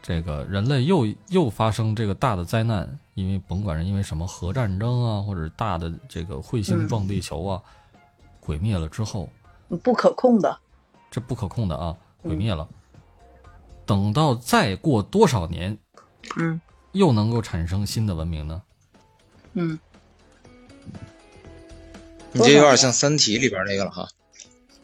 [0.00, 7.62] 这个人类又又发生这个大的灾难，因为甭管是因为什么核战争啊，或者大的这个彗星撞地球啊，
[8.44, 9.30] 毁灭了之后，
[9.82, 10.58] 不可控的，
[11.10, 12.68] 这不可控的啊，毁灭了。
[13.86, 15.78] 等到再过多少年，
[16.36, 16.60] 嗯，
[16.92, 18.62] 又能够产生新的文明呢？
[19.54, 19.78] 嗯，
[22.32, 24.06] 你这有点像《三体》里边那个了哈。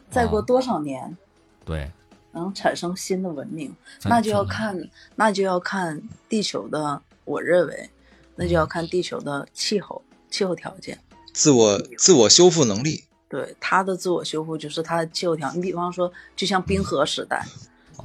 [0.09, 1.15] 再过多少年？
[1.63, 1.91] 对，
[2.31, 7.89] 能产生新的文明，那就要看，那就要看地球的，我认为，
[8.35, 10.99] 那就要看地球的气候、气候条件，
[11.31, 13.03] 自我自我修复能力。
[13.31, 15.51] 对他的自我修复，就是他的气候条。
[15.53, 17.43] 你比方说，就像冰河时代，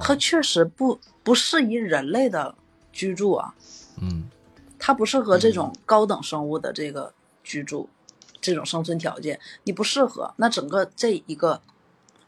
[0.00, 2.54] 它确实不不适宜人类的
[2.92, 3.52] 居住啊。
[4.00, 4.30] 嗯，
[4.78, 7.12] 它不适合这种高等生物的这个
[7.42, 7.88] 居住，
[8.40, 10.32] 这种生存条件，你不适合。
[10.36, 11.60] 那整个这一个。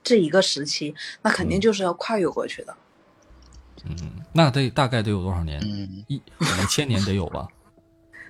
[0.01, 2.75] 这一个时期，那肯定就是要跨越过去的。
[3.85, 3.95] 嗯，
[4.33, 5.61] 那得大概得有多少年？
[5.61, 7.47] 嗯，一五千年得有吧？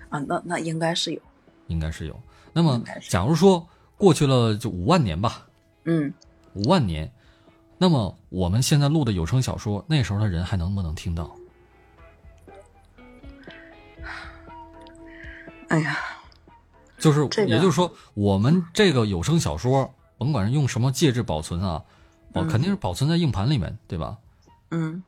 [0.09, 1.21] 啊，那那应该是有，
[1.69, 2.21] 应该是有。
[2.53, 3.65] 那么，假如说
[3.99, 5.47] 过去了就五万年吧，
[5.85, 6.15] 嗯，
[6.55, 7.13] 五万年，
[7.77, 11.31] 那么我们现在录的有声小说，那时候的人还能不能听到？
[15.69, 15.99] 哎呀，
[16.99, 19.93] 就是，也就是说，我们这个有声小说。
[20.17, 21.85] 甭管是用什么介质保存啊，
[22.33, 24.19] 保肯定是保存在硬盘里面，对吧？
[24.73, 25.01] 嗯，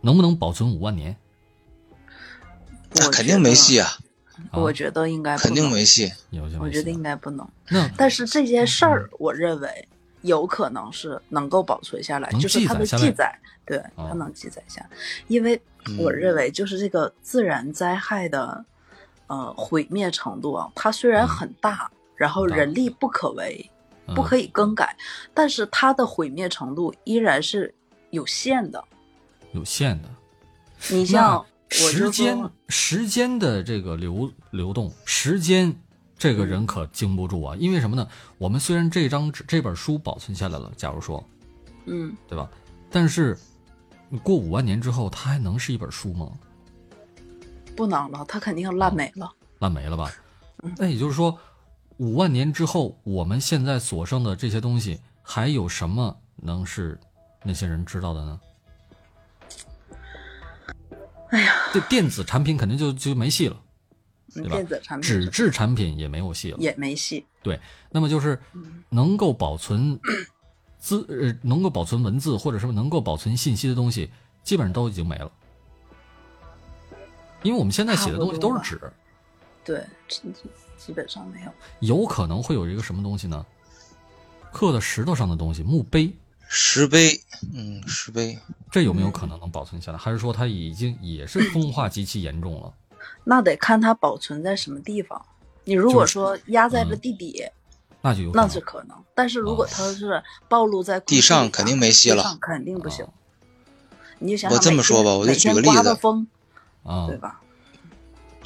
[0.00, 1.16] 能不能保存五万年？
[2.94, 3.88] 那肯定没戏啊！
[4.50, 6.10] 我觉得应该肯定没戏。
[6.58, 7.48] 我觉得应该不能。
[7.68, 9.88] 那但是这件事儿，我认为
[10.22, 14.84] 有可能是能够保存下来，就是它的记载，对，它能记载下。
[15.28, 15.60] 因为
[15.98, 18.64] 我认为，就是这个自然灾害的
[19.26, 23.68] 呃毁灭程度啊，它虽然很大，然后人力不可为。
[24.16, 24.94] 不可以更改，
[25.32, 27.72] 但是它的毁灭程度依然是
[28.10, 28.84] 有限的，
[29.52, 30.08] 有限的。
[30.90, 31.42] 你像
[31.72, 35.74] 时间，时间的这个流流动，时间
[36.16, 37.56] 这个人可经不住啊。
[37.58, 38.06] 因为什么呢？
[38.38, 41.24] 我们虽然这张纸、这本书保存下来了，假如说，
[41.86, 42.48] 嗯，对吧？
[42.90, 43.36] 但是
[44.22, 46.30] 过五万年之后，它还能是一本书吗？
[47.74, 50.12] 不能了，它肯定烂没了，烂没了吧？
[50.76, 51.36] 那也就是说。
[51.98, 56.98] 五万年之后，我们现在所剩的这些东西，还有什么能是
[57.44, 58.40] 那些人知道的呢？
[61.32, 63.60] 哎呀，这电子产品肯定就就没戏了，
[64.34, 64.50] 对吧？
[64.50, 67.24] 电子产品、纸质产品也没有戏了，也没戏。
[67.42, 67.58] 对，
[67.90, 68.38] 那么就是
[68.90, 69.98] 能够保存
[70.78, 74.10] 资呃，能够保存文字，或者说能够保存信息的东西，
[74.44, 75.32] 基本上都已经没了，
[77.42, 78.92] 因为我们现在写的东西都是纸。
[79.64, 79.84] 对。
[80.76, 81.52] 基本上没有，
[81.96, 83.46] 有可能会有一个什么东西呢？
[84.52, 86.12] 刻在石头上的东西，墓碑、
[86.54, 87.18] 石碑，
[87.54, 88.38] 嗯，石碑，
[88.70, 89.96] 这有没有可能能保存下来？
[89.96, 92.74] 还是说它已经也是风化极其严重了？
[93.24, 95.24] 那得看它保存在什么地方。
[95.64, 97.42] 你如果说压在了地底，
[98.02, 98.96] 那就有那是可能。
[99.14, 103.06] 但是如果它是暴露在地上，肯定没戏了，肯定不行。
[104.18, 106.26] 你就想我这么说吧，我就举个例子，风，
[106.82, 107.40] 啊，对吧？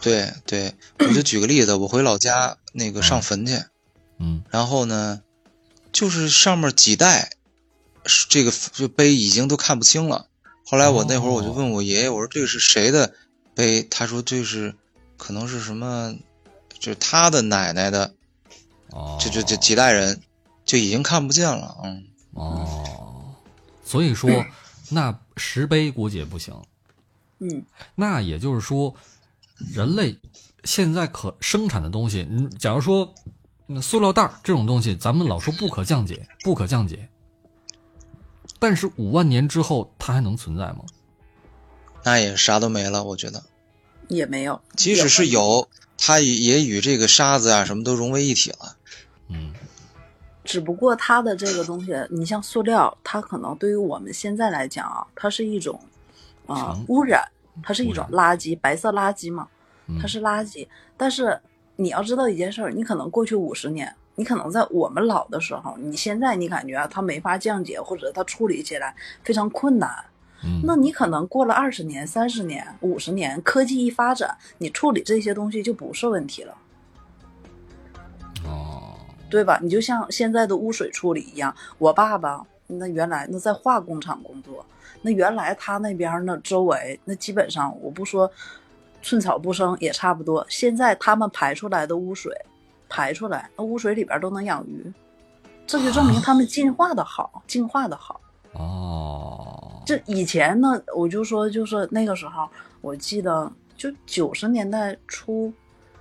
[0.01, 3.61] 对对，我就举个例子，我回老家那个上坟去，
[4.19, 5.23] 嗯，然后呢，
[5.91, 7.31] 就是上面几代，
[8.29, 10.29] 这个这碑已经都看不清了。
[10.65, 13.15] 后来我那会儿我就问我爷爷，我说这个是谁的
[13.55, 13.83] 碑？
[13.85, 14.75] 他说这是
[15.17, 16.15] 可能是什么，
[16.79, 18.15] 就是他的奶奶的，
[18.91, 20.21] 哦，就就就几代人
[20.65, 23.35] 就已经看不见了，嗯，哦，
[23.85, 24.31] 所以说
[24.91, 26.55] 那石碑估计也不行，
[27.39, 27.65] 嗯，
[27.95, 28.95] 那也就是说。
[29.73, 30.15] 人类
[30.65, 33.15] 现在可生产的东西，你假如说，
[33.81, 37.09] 塑料袋这种东西，咱们老说不可降解，不可降解。
[38.67, 40.81] 但是五万年之后，它还能存在吗？
[42.03, 43.41] 那也啥都没了，我觉得
[44.09, 44.61] 也没有。
[44.75, 48.77] 即使是有，它也与这个沙子啊什么都融为一体了。
[49.29, 49.53] 嗯，
[50.43, 55.81] 只不过它的这个东西，你像塑料，它可能对于我们现在来讲啊，它是一种
[56.47, 57.23] 啊污染。
[57.63, 59.47] 它是一种垃圾，白色垃圾嘛，
[60.03, 60.67] 它是垃圾。
[60.97, 61.41] 但是
[61.77, 69.91] 你要知道一件事儿，你可能过去五十年，你可能在我们老的时候，你现在你感觉啊，它没法降解，或者它处理起来非常困难。
[70.45, 76.55] 嗯，那你可能过了二十年、三十年、五十年，科技一发展，你处理这些东西就不是问题了。
[78.45, 78.99] 哦，
[79.31, 79.59] 对吧？
[79.63, 84.65] 你就像现在的污水处理一样，我爸爸那原来那在化工厂工作。
[85.03, 88.31] 那原来他那边那，周围那基本上我不说
[89.03, 90.45] 寸草不生也差不多。
[90.49, 92.33] 现在他们排出来的污水，
[92.89, 94.93] 排出来那污水里边都能养鱼，
[95.67, 98.21] 这就证明他们进化的好，进化的好。
[98.53, 102.49] 哦，这以前呢，我就说就是那个时候，
[102.81, 105.53] 我记得就九十年代初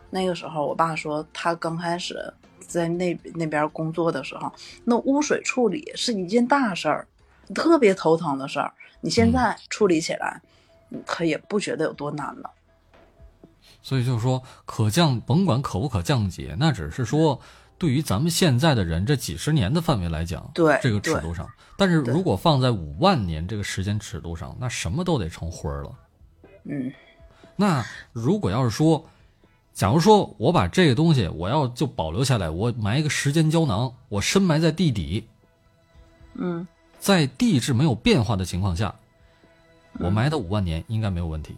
[0.09, 4.51] 那个时候，我爸说他刚开始在那那边工作的时候，
[4.83, 7.07] 那污水处理是一件大事儿，
[7.53, 8.71] 特别头疼的事儿。
[9.01, 10.41] 你现在处理起来，
[11.05, 12.49] 可也不觉得有多难了。
[13.85, 17.39] 所以就是说，可降，甭管可不可降解，那只是说，
[17.77, 21.47] 对于咱们现在的人这几十年的范围来讲，对这个尺度上。
[21.77, 25.91] 但是如果放在五万年这个时间尺度上，那什么都得成灰儿了。
[26.63, 26.91] 嗯，
[27.55, 29.05] 那如果要是说，
[29.71, 35.27] 假如说我把这个东西我要就保留下来，我埋一个时间胶囊，我深埋在地底，
[36.33, 36.67] 嗯，
[36.97, 38.95] 在地质没有变化的情况下，
[39.99, 41.55] 我埋它五万年应该没有问题。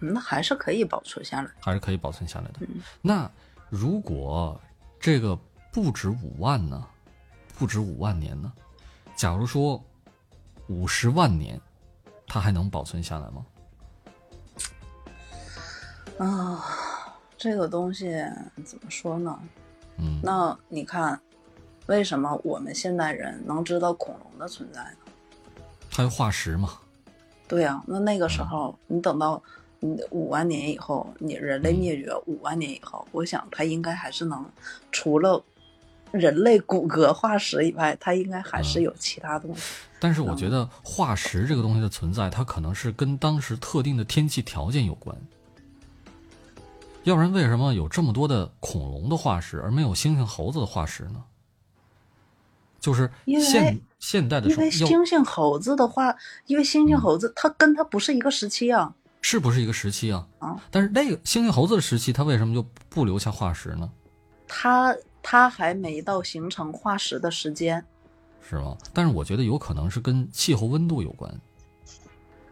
[0.00, 2.66] 那还是可以保存下来，还是可以保存下来的。
[3.00, 3.30] 那
[3.68, 4.60] 如果
[5.00, 5.38] 这个
[5.72, 6.86] 不止五万呢？
[7.56, 8.52] 不止五万年呢？
[9.16, 9.82] 假如说
[10.68, 11.60] 五十万年，
[12.26, 13.46] 它还能保存下来吗？
[16.18, 16.64] 啊，
[17.36, 18.24] 这个东西
[18.64, 19.38] 怎么说呢？
[19.96, 21.20] 嗯，那你看，
[21.86, 24.98] 为什么我们现代人能知道恐龙的存在呢？
[25.90, 26.78] 它有化石嘛？
[27.48, 29.42] 对呀，那那个时候，你等到你
[30.10, 34.44] 五万年以后，你人类灭绝五万年以后，我想它应该还是能，
[34.90, 35.42] 除了
[36.10, 39.62] 人类骨骼化石以外，它应该还是有其他东西。
[40.00, 45.16] 但是我觉得化石这个东西的存在，它可能是跟当时特定的天气条件有关。
[47.04, 51.22] 要不然，为什么有这么多的恐龙的化石，而没有猩猩、猴子的化石呢？
[52.80, 56.14] 就是现现代的，因为猩猩、猴子的话，
[56.46, 60.26] 因为猩猩、猴子它跟它不是一个时期啊，是不是一个时期啊？
[60.38, 63.90] 啊，但是那个猩猩、猴子的时期，它为什么就不留下化石呢？
[64.46, 67.84] 它它还没到形成化石的时间，
[68.48, 68.76] 是吗？
[68.92, 71.40] 但是我觉得有可能是跟气候温度有关，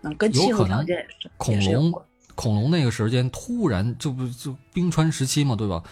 [0.02, 1.30] 嗯，跟气候条件也是。
[1.36, 2.02] 恐龙。
[2.34, 5.82] 恐龙那个时间突然就不就冰川时期嘛，对吧？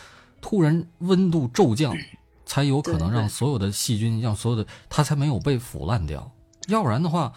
[0.42, 1.96] 突然温度骤降，
[2.44, 6.30] 才有可能让所有的细菌，让所有的它才没有被腐烂掉。
[6.68, 7.32] 要不然的话，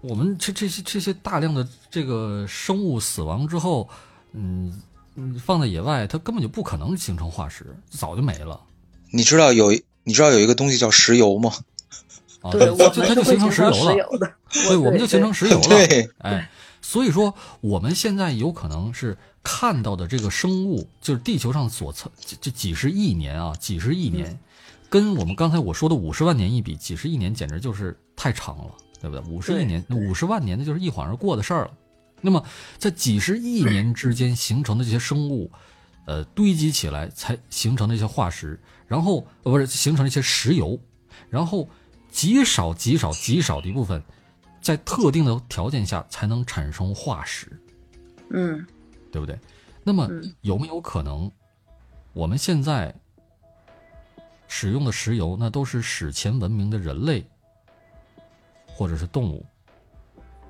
[0.00, 3.88] 我们这这些这些大量的这个生物死亡之后，
[4.32, 4.80] 嗯
[5.14, 8.60] 嗯，放在野外，它根本就不可能形成化石，早就没了。
[9.10, 9.72] 你知道有
[10.04, 11.52] 你知道有一个东西叫石油吗？
[12.42, 14.32] 啊，对，它就它就形成石油了。
[14.52, 15.68] 对，我们就形成石油了。
[15.86, 16.50] 对，哎。
[16.82, 22.10] 所以说，我们现在有可能是看到的这个生物，就是地球上所测
[22.40, 24.40] 这几十亿年啊，几十亿年，
[24.88, 29.24] 跟我们刚才我说的五十万年一比，几十亿年简直就是太长了，对不对？
[29.28, 31.70] 五十亿年、五十万年，那就是一晃而过的事儿了。
[32.20, 32.44] 那么，
[32.78, 35.50] 在几十亿年之间形成的这些生物，
[36.06, 40.78] 呃，堆积起来才形成的一些化石，然后呃不是形成了一些石油，
[41.30, 41.68] 然后
[42.10, 44.02] 极少极少极少的一部分。
[44.60, 47.50] 在特定的条件下才能产生化石，
[48.28, 48.66] 嗯，
[49.10, 49.38] 对不对？
[49.82, 50.06] 那么
[50.42, 51.32] 有没有可能，
[52.12, 52.94] 我们现在
[54.48, 57.26] 使用的石油，那都是史前文明的人类
[58.80, 59.44] 或者是动物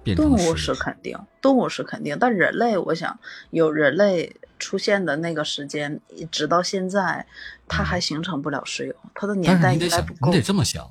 [0.04, 3.18] 变成动物是肯定，动物是肯定，但人类，我想
[3.50, 7.26] 有人类出现的那个时间，直到现在，
[7.66, 10.30] 它还形成不了石油，它的年代应该不够。
[10.30, 10.88] 你得这么想，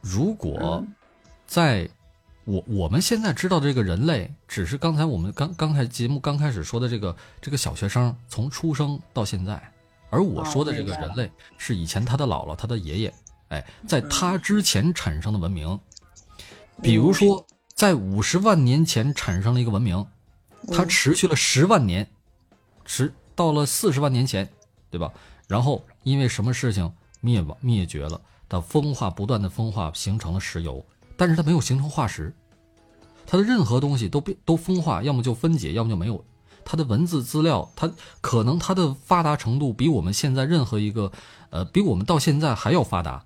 [0.00, 0.86] 如果。
[1.46, 1.88] 在，
[2.44, 9.62] 我我们现在知道的这个人类，只是刚才我们刚刚才节目刚开始说的这个这个小学生从出生到现在，
[10.10, 13.14] 而我说的这个人类是以前他的姥姥、他的爷爷，
[13.48, 15.78] 哎，在他之前产生的文明，
[16.82, 20.06] 比如说在五十万年前产生了一个文明，
[20.72, 22.08] 它持续了十万年，
[22.84, 24.48] 持到了四十万年前，
[24.90, 25.12] 对吧？
[25.48, 30.84] 然后因为什么事情灭亡灭绝了，它风化不断的风化形成了石油。
[31.16, 32.34] 但是它没有形成化石，
[33.24, 36.24] 它的任何东西都变都风化，要么就分解，要么就没有。
[36.64, 37.88] 它的文字资料，它
[38.20, 41.12] 可能它的发达程度比我们现在任何一个，
[41.50, 43.24] 呃，比我们到现在还要发达，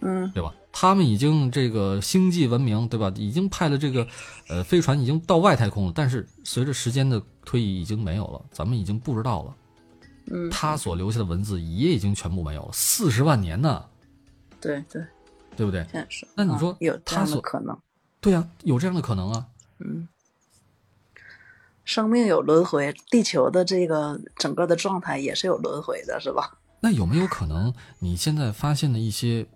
[0.00, 0.52] 嗯，对吧？
[0.76, 3.12] 他们已经这个星际文明，对吧？
[3.14, 4.04] 已经派了这个，
[4.48, 5.92] 呃，飞船已经到外太空了。
[5.94, 9.56] 但是随着时间的推移，已经没有了，咱们已经不知道了。
[10.32, 13.84] 嗯，他所留下的文字也已经全部没有了，四十万年呢。
[14.60, 15.00] 对对。
[15.56, 15.86] 对不对？
[16.08, 16.26] 是。
[16.34, 17.78] 那你说有这样的可能？
[18.20, 19.46] 对呀，有这样的可能啊。
[19.78, 20.08] 嗯，
[21.84, 26.58] 生命有轮回，地球的这个整个的状态也是有轮回的，是吧？
[26.80, 29.46] 那有没有可能，你现在发现的一些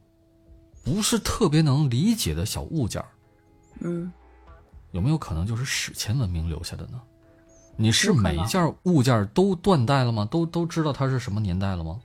[0.89, 3.05] 不是特别能理解的小物件
[3.80, 4.11] 嗯，
[4.93, 7.01] 有没有可能就是史前文明留下的呢？
[7.76, 10.26] 你是每一件物件都断代了吗？
[10.30, 12.01] 都都知道它是什么年代了吗？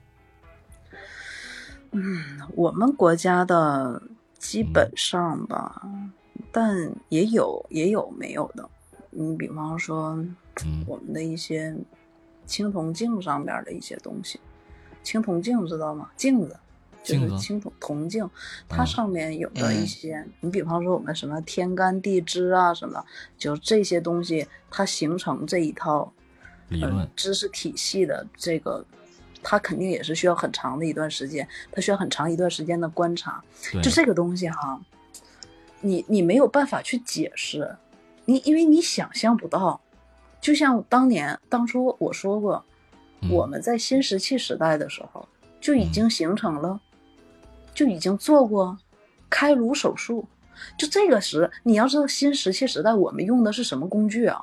[1.92, 4.02] 嗯，我们国家的
[4.38, 5.82] 基本上吧，
[6.52, 8.68] 但也有也有没有的。
[9.10, 10.22] 你比方说，
[10.86, 11.74] 我们的一些
[12.44, 14.38] 青铜镜上边的一些东西，
[15.02, 16.10] 青铜镜知道吗？
[16.16, 16.56] 镜子，
[17.04, 18.28] 就是青铜铜镜，
[18.68, 23.04] 它上面有的一些，你比方说我们什么天干地支啊，什么，
[23.36, 26.10] 就这些东西，它形成这一套
[26.70, 28.84] 理论知识体系的这个，
[29.42, 33.44] 它肯定也是需要很长的一段时间，它需要很长一段时间的观察。
[33.82, 34.80] 就这个东西哈，
[35.82, 37.76] 你你没有办法去解释，
[38.24, 39.78] 你因为你想象不到。
[40.40, 42.64] 就像当年当初我说过，
[43.30, 45.26] 我们在新石器时代的时候
[45.58, 46.78] 就已经形成了，
[47.74, 48.78] 就已经做过
[49.28, 50.26] 开颅手术。
[50.78, 54.40] 就这个时，你要知道新石器时代我们用的是什么工具啊？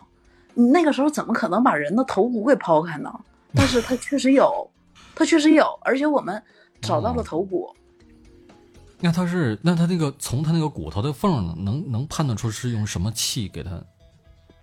[0.54, 3.10] 你那个时候怎么可能把人的头骨给抛开呢？
[3.56, 4.70] 但是它确实有，
[5.16, 6.44] 它确实有，而且我们
[6.82, 7.74] 找到了头骨。
[9.00, 13.72] 那他是那他那个从他那个骨头的缝能能判断出是用什么器给他？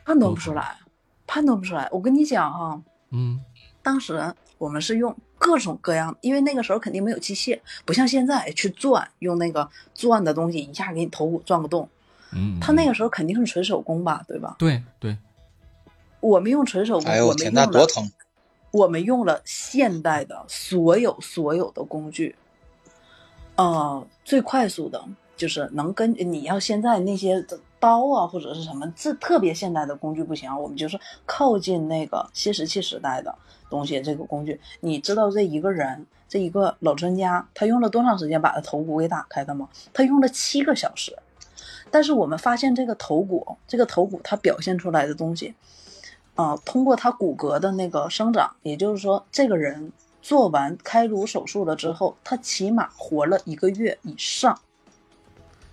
[0.05, 0.77] 判断不出来。
[1.27, 3.39] 判断不出来，我跟你讲哈，嗯，
[3.83, 11.89] 当时我们是用各种各样，因为那个时候肯定没有机械，不像现在去钻，用那个钻的东西一下给你头骨钻个洞，
[12.33, 14.57] 嗯，他那个时候肯定是纯手工吧，对吧？
[14.59, 15.17] 对对，
[16.21, 18.11] 我们用纯手工，哎呦天，那多疼！
[18.71, 22.35] 我们用了现代的所有所有的工具，
[23.57, 25.03] 呃，最快速的。
[25.39, 27.41] 就是能跟你要现在那些
[27.79, 33.33] 刀啊或者是什么这特别现代的工具不行，我们就是靠近那个新石器时代的
[33.69, 34.01] 东西。
[34.01, 39.69] 这个工具，你知道这一个人这一个老专家他用了多长时间把他头骨给打开的吗？
[39.93, 41.17] 他用了七个小时。
[41.91, 45.55] 但是我们发现这个头骨，这个头骨它表现出来的东西，
[46.35, 49.91] 啊，通过他骨骼的那个生长，也就是说，这个人
[50.21, 54.61] 做完开颅手术了之后，他起码活了一个月以上。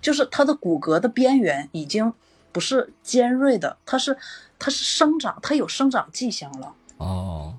[0.02, 2.14] 就是他的骨骼的边缘已经
[2.52, 4.16] 不是尖锐的，它是
[4.58, 6.74] 它是生长，它有生长迹象了。
[6.98, 7.55] 哦，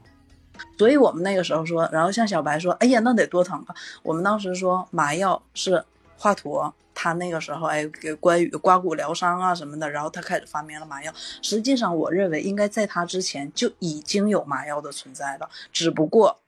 [0.79, 3.75] 所以我们那个时候说，然后像小白说：“哎呀，那得多疼啊！”
[4.05, 5.85] 我们当时说麻药是
[6.19, 11.13] 华佗，他那个时候哎给关羽刮骨疗伤啊什么的，然后他开始发明了麻药。
[11.41, 16.41] 实际上，我认为应该在他之前就已经有麻药的存在了，只不过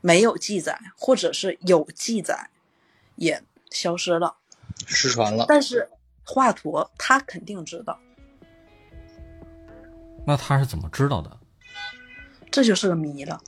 [0.00, 2.50] 没有记载，或者是有记载
[3.16, 4.36] 也消失了。
[4.86, 5.88] 失传了，但是
[6.24, 7.98] 华佗他肯定知道。
[10.26, 11.38] 那他是怎么知道的？
[12.50, 13.40] 这就是个谜了。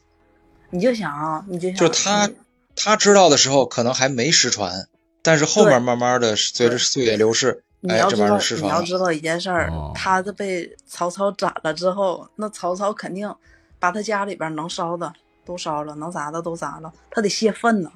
[0.75, 2.29] 你就想啊，你就想，就他
[2.75, 4.89] 他知道的时候，可能还没失传，
[5.23, 8.75] 但是后面慢慢的随着岁月流逝，哎，这玩意儿失传了。
[8.75, 13.33] 你要知道一件事儿，他这被曹操斩了之后，那曹操肯定
[13.79, 15.13] 把他家里边能烧的
[15.45, 17.93] 都烧了，能砸的都砸了，他得泄愤呢。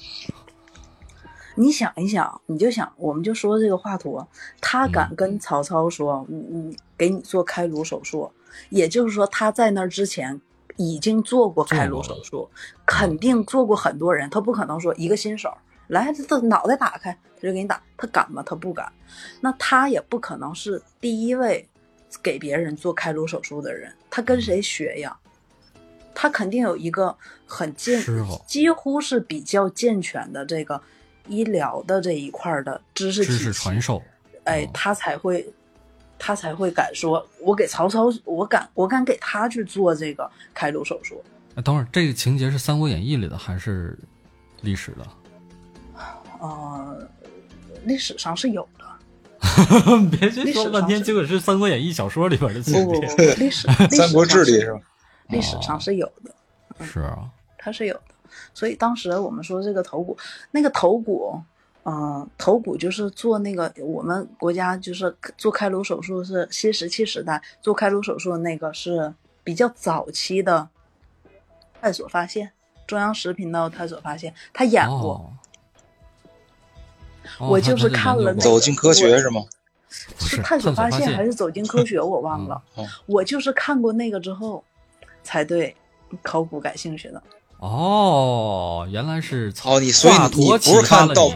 [1.57, 4.23] 你想一想，你就想，我们就说这个华佗，
[4.61, 8.31] 他敢跟曹操说，嗯嗯，给你做开颅手术，
[8.69, 10.39] 也就是说他在那之前
[10.77, 12.49] 已经做过开颅手术，
[12.85, 15.51] 肯定做过很多人，他不可能说一个新手
[15.87, 18.43] 来，这脑袋打开他就给你打，他敢吗？
[18.45, 18.91] 他不敢。
[19.41, 21.67] 那他也不可能是第一位
[22.21, 25.17] 给别人做开颅手术的人，他跟谁学呀？
[26.13, 28.03] 他肯定有一个很健，
[28.47, 30.81] 几乎是比较健全的这个。
[31.27, 33.99] 医疗的这一块的知识知识传授，
[34.43, 35.51] 哎，他才会，
[36.17, 41.23] 他才会敢说，我给曹操，我敢，我敢给他去做这个开颅手术。
[41.53, 43.97] 那等会儿，这个情节是《三国演义》里的还是
[44.61, 45.07] 历史的？
[46.39, 47.07] 呃，
[47.83, 48.85] 历史上是有的。
[50.11, 52.99] 别去说半天，结果是《三国演义》小说里边的情节。
[53.37, 54.79] 历史《三国志》里是吧？
[55.29, 56.35] 历史上是有的。
[56.83, 58.01] 是啊，它是有的。
[58.53, 60.17] 所以当时我们说这个头骨，
[60.51, 61.39] 那个头骨，
[61.85, 69.13] 嗯，头骨就是做那个我们国家就是做开颅手术是新石器时代做开颅手术的那个是
[69.43, 70.67] 比较早期的
[71.79, 72.51] 探索发现，
[72.87, 75.31] 中央十频道探索发现他演过，
[77.39, 79.41] 我就是看了那个走进科学是吗？
[80.19, 82.61] 是探索发现还是走进科学我忘了，
[83.05, 84.63] 我就是看过那个之后
[85.23, 85.75] 才对
[86.23, 87.21] 考古感兴趣的。
[87.59, 91.29] 哦，原来是哦，你所以你不是看盗，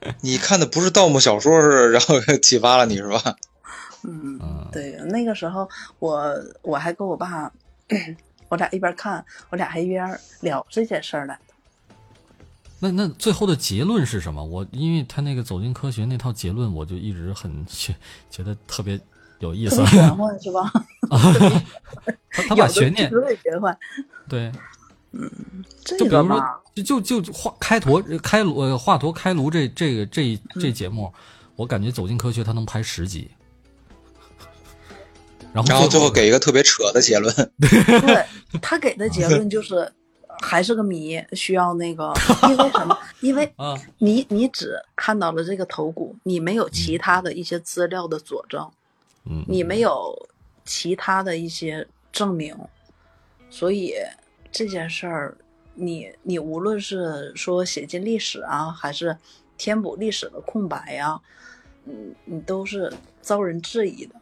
[0.22, 3.36] 你看的不是盗墓小说是， 然后启发了你是吧？
[4.02, 4.38] 嗯，
[4.72, 7.52] 对，那个时候我我还跟我爸，
[8.48, 11.38] 我俩一边看，我俩还一边聊这件事儿来
[12.82, 14.42] 那那最后的结论是什么？
[14.42, 17.94] 我因为他那个走进科学那套结论，我就一直很觉
[18.30, 18.98] 觉得特别
[19.40, 20.72] 有意思，玄幻是吧？
[22.30, 23.20] 他 他把悬念特
[25.12, 25.30] 嗯，
[25.84, 31.12] 就比如说，就就就华开陀开颅呃华佗开颅这这个这这节目，
[31.56, 33.30] 我感觉走进科学它能拍十集。
[35.52, 37.34] 然后然后最后给一个特别扯的结论。
[37.58, 38.24] 对
[38.62, 39.92] 他给的结论就是
[40.40, 42.12] 还是个谜，需要那个，
[42.48, 42.96] 因为什么？
[43.20, 48.70] 因为 啊，你你只看到了这个头骨，你没有其他的一些资料的佐证，
[49.24, 50.28] 嗯，你没有
[50.64, 52.56] 其他的一些证明，
[53.50, 53.94] 所以
[54.52, 55.36] 这件事儿，
[55.74, 59.16] 你你无论是说写进历史啊，还是
[59.56, 61.20] 填补历史的空白呀、
[61.86, 64.14] 嗯，你都是遭人质疑的。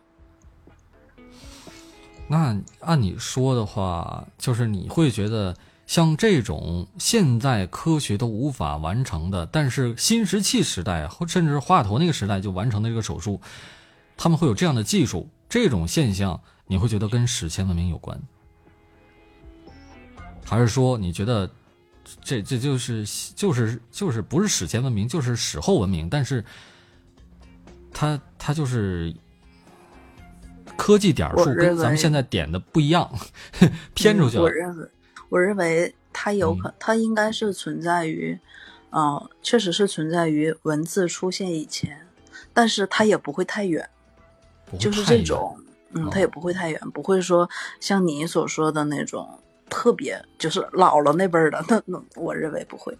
[2.28, 5.56] 那按你说的话，就是你会觉得
[5.86, 13.40] 像这种现在科学都无法完成的，但是新石器时代或甚至是华佗那个时代就完成的这个手术，
[14.18, 18.20] 他们会有这样的技术，这种现象你会觉得跟史前文明有关，
[20.48, 21.48] 还是说你觉得
[22.22, 23.04] 这这就是
[23.36, 26.42] 就是就是不是史前文明，就是史后文明，但是
[27.92, 29.14] 它它就是
[30.74, 33.12] 科技点数跟咱们现在点的不一样，
[33.92, 34.50] 偏出去了嗯我。
[34.50, 34.88] 认为，
[35.28, 38.38] 我认为它有可，它应该是存在于，
[38.90, 42.06] 嗯、确实是存在于文字出现以前，
[42.54, 43.86] 但是它也不会太远，
[44.78, 45.58] 就是这种，
[45.92, 49.38] 嗯哦，它也不会太远，不会说像你所说的那种
[49.68, 52.96] 特别，就是姥姥那辈儿的，那那我认为不会。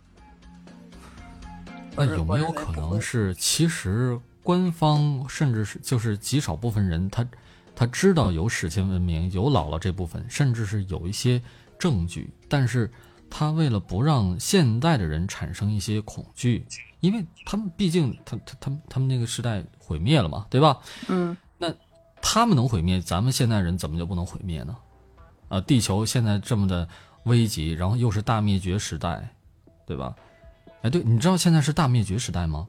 [1.96, 7.26] 那有没有可能是，其实官方甚至是就是极少部分人，他
[7.74, 11.42] 他知道有史前文明，有姥姥这部分，甚至是有一些
[11.76, 12.88] 证据，但是
[13.28, 16.64] 他为了不让现代的人产生一些恐惧，
[17.00, 20.78] 因为他们毕竟他他他们他们那个时代毁灭了嘛，对吧？
[21.08, 21.74] 嗯，那
[22.22, 24.76] 他们能毁灭，咱们现代人怎么就不能毁灭呢？
[25.48, 26.88] 啊，地球现在这么的
[27.24, 29.28] 危急，然后又是大灭绝时代，
[29.86, 30.14] 对吧？
[30.82, 32.66] 哎，对，你知道现在是大灭绝时代吗？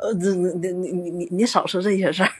[0.00, 2.30] 呃，这你你你你你你少说这些事儿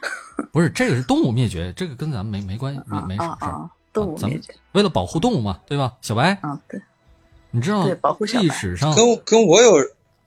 [0.52, 3.36] 不是，这个是动物灭绝，这个跟咱们没没关系，没啊没事事儿。
[3.40, 3.70] 啊啊！
[3.92, 5.94] 动物咱们灭绝为了保护动物嘛，对吧？
[6.02, 6.80] 小白，啊，对，
[7.50, 9.74] 你知道对保护小白历史上跟跟我有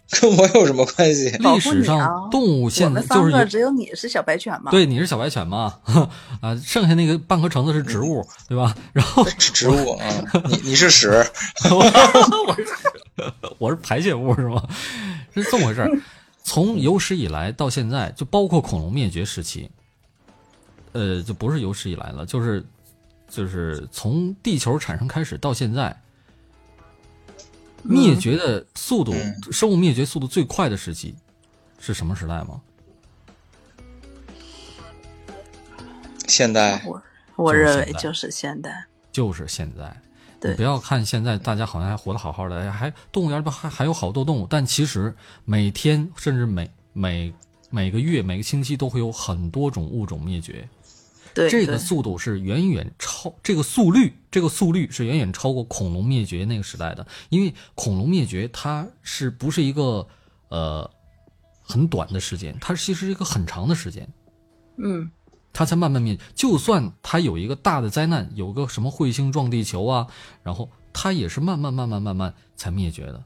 [0.19, 1.29] 跟我有什么关系？
[1.29, 4.71] 历史上动物现在们就是有三个只有你是小白犬嘛？
[4.71, 5.79] 对，你是小白犬嘛？
[6.41, 8.75] 啊，剩下那个半颗橙子是植物，对吧？
[8.91, 10.05] 然后植物啊，
[10.49, 11.09] 你你是屎，
[11.69, 12.73] 我是
[13.59, 14.67] 我是排泄物是吗？
[15.35, 15.91] 是这么回事儿。
[16.43, 19.69] 从有史以来到现在，就包括恐龙灭绝时期，
[20.93, 22.65] 呃，就不是有史以来了，就是
[23.29, 25.95] 就是从地球产生开始到现在，
[27.83, 31.15] 灭绝的速度，嗯生物灭绝速度最快的时期
[31.79, 32.61] 是什么时代吗？
[36.27, 36.83] 现代
[37.35, 38.85] 我认为就是现代。
[39.11, 39.95] 就是现在。
[40.39, 45.13] 对你不要看现在大家好像还活得好好的，哎还动物园里边还还有好多动物，但其实
[45.43, 47.33] 每天甚至每每
[47.69, 50.69] 每个月每个星期都会有很多种物种灭绝，
[51.33, 60.07] 对，这个速度是远远超这个速率，这个速率是远远超过恐龙灭绝那个时代的，因为恐龙灭绝它是不是一个
[60.49, 60.89] 呃
[61.61, 64.07] 很短的时间，它其实是一个很长的时间。
[64.77, 65.09] 嗯
[65.51, 66.17] 它才慢慢灭。
[66.35, 70.07] 就算它有一个大的灾难，有个什么彗星撞地球啊，
[70.43, 73.23] 然后它也是慢慢慢慢慢慢才灭绝的。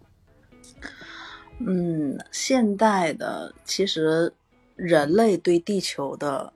[1.60, 4.34] 嗯，现代的其实
[4.76, 6.52] 人类对地球的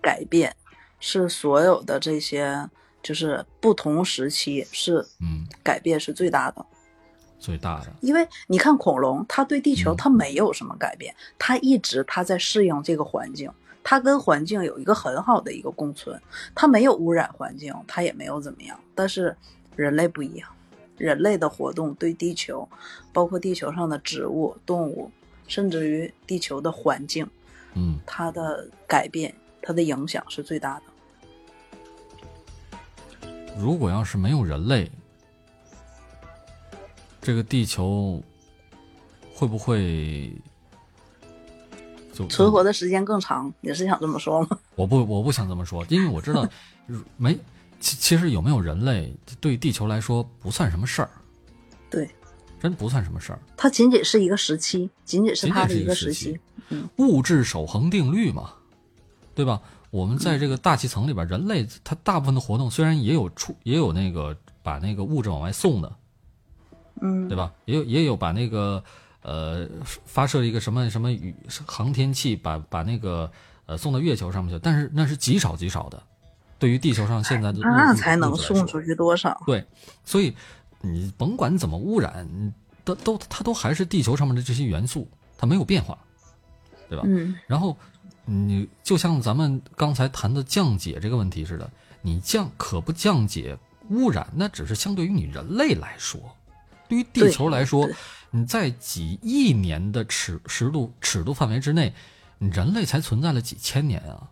[0.00, 0.54] 改变
[1.00, 2.68] 是所有的这些
[3.02, 6.64] 就是不同时期是嗯，改变是最大的。
[7.38, 13.50] 最大的，因为你看恐龙，它对地球嗯它没有什么改变，它一直它在适应这个环境，
[13.82, 16.18] 它跟环境有一个很好的一个共存，
[16.54, 18.80] 它没有污染环境，它也没有怎么样。
[18.94, 19.36] 但是
[19.76, 20.48] 人类不一样，
[20.96, 22.66] 人类的活动对地球，
[23.12, 25.10] 包括地球上的植物、动物，
[25.46, 27.28] 甚至于地球的环境，
[27.74, 29.34] 嗯，它的改变，
[29.64, 30.82] 它的影响是最大的。
[33.58, 34.90] 如果要是没有人类，
[37.22, 38.22] 这个地球
[39.32, 40.32] 会不会
[42.12, 44.58] 就存活的时间更长，你是想这么说吗？
[44.76, 46.46] 我不，我不想这么说，因为我知道，
[47.16, 47.38] 没
[47.80, 51.10] 其其实有没有人类对地球来说不算什么事儿，
[51.88, 52.10] 对，
[52.60, 53.38] 真不算什么事儿。
[53.56, 56.40] 它仅仅是一个时期，仅仅是它的一个时期期。
[56.96, 58.52] 物质守恒定律嘛，
[59.34, 59.60] 对吧？
[59.90, 65.92] 我们在这个大气层里边，人类它大部分的活动虽然也有出，也有那个把那个物质往外送的，
[67.00, 67.52] 嗯，对吧？
[67.64, 68.82] 也有也有把那个
[69.22, 69.68] 呃
[70.04, 71.34] 发射一个什么什么宇
[71.66, 73.30] 航天器把把那个
[73.66, 76.02] 呃送到月球上面去，但是那是极少极少的。
[76.58, 79.40] 对于地球上现在的那才能送出去多少？
[79.44, 79.64] 对，
[80.04, 80.34] 所以
[80.80, 82.52] 你甭管怎么污染，你
[82.84, 85.06] 都都它都还是地球上面的这些元素，
[85.36, 85.98] 它没有变化，
[86.88, 87.04] 对吧？
[87.06, 87.76] 嗯然后
[88.26, 91.70] 你就像咱们刚才谈的降解这个问题似的，
[92.00, 93.58] 你降可不降解
[93.90, 96.18] 污染，那只是相对于你人类来说，
[96.88, 97.86] 对于地球来说，
[98.30, 101.92] 你在几亿年的尺尺度尺度范围之内，
[102.38, 104.26] 你人类才存在了几千年啊，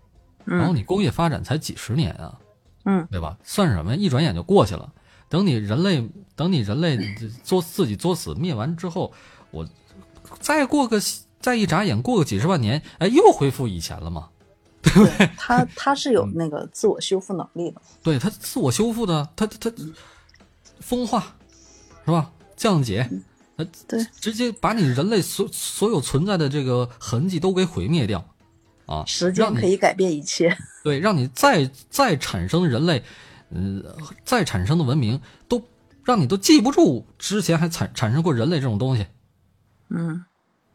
[0.44, 2.38] 然后你工业发展才几十年啊，
[2.84, 3.36] 嗯，对吧？
[3.44, 3.94] 算什么？
[3.94, 4.90] 一转眼就过去了。
[5.28, 6.98] 等你人类，等你人类
[7.44, 9.12] 作自己作死灭完之后，
[9.50, 9.68] 我
[10.40, 10.98] 再过个。
[11.42, 14.28] 再一眨眼，过个几十万年，哎，又恢复以前了嘛？
[14.80, 15.30] 对不对？
[15.36, 17.82] 它它是有那个自我修复能力的。
[18.02, 19.70] 对它自我修复的，它它
[20.80, 21.36] 风化
[22.04, 22.32] 是吧？
[22.56, 23.08] 降解，
[23.56, 28.24] 呃，对，直接把你人类所所有存在的这个痕迹都给毁灭掉
[28.86, 29.04] 啊！
[29.06, 30.56] 时间可以改变一切。
[30.84, 33.02] 对，让你再再产生人类，
[33.50, 33.84] 嗯，
[34.24, 35.62] 再产生的文明都
[36.04, 39.06] 让你都记不住之前还产产生过人类这种东西。
[39.90, 40.24] 嗯。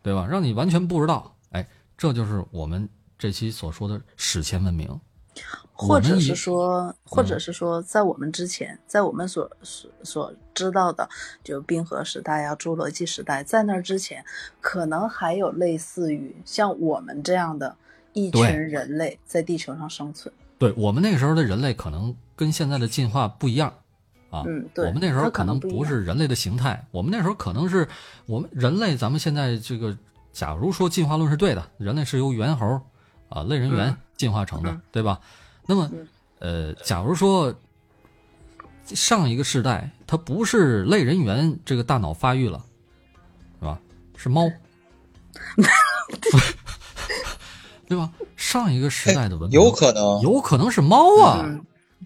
[0.02, 0.26] 对吧？
[0.26, 1.68] 让你完全不知道，哎，
[1.98, 2.88] 这就是我们
[3.18, 4.88] 这期所说的史前文明，
[5.74, 11.08] 或者是说，或者是说，在我们之前，在我们所所所知道的，
[11.43, 14.24] 就冰河时代呀、侏罗纪时代，在那之前，
[14.62, 17.76] 可能还有类似于像我们这样的
[18.14, 20.34] 一群人类在地球上生存。
[20.58, 23.74] 对我们那个时候的人类，可能跟现在的进化不一样。
[24.30, 27.88] 啊，嗯，对，我们那时候可能不是人类的形态，我们那时候可能是
[28.25, 28.97] 我们人类。
[28.97, 29.95] 咱们现在这个，
[30.34, 32.82] 假如说进化论是对的，人类是由猿猴
[33.30, 35.19] 啊类人猿进化成的，对吧？
[35.65, 35.89] 那么，
[36.39, 37.53] 呃，假如说
[38.88, 42.61] 上一个世代它不是类人猿这个大脑发育了，
[43.59, 43.80] 是吧？
[44.17, 44.51] 是猫，
[47.88, 48.11] 对吧？
[48.36, 51.49] 上一个时代的文明有可能，有可能是猫啊。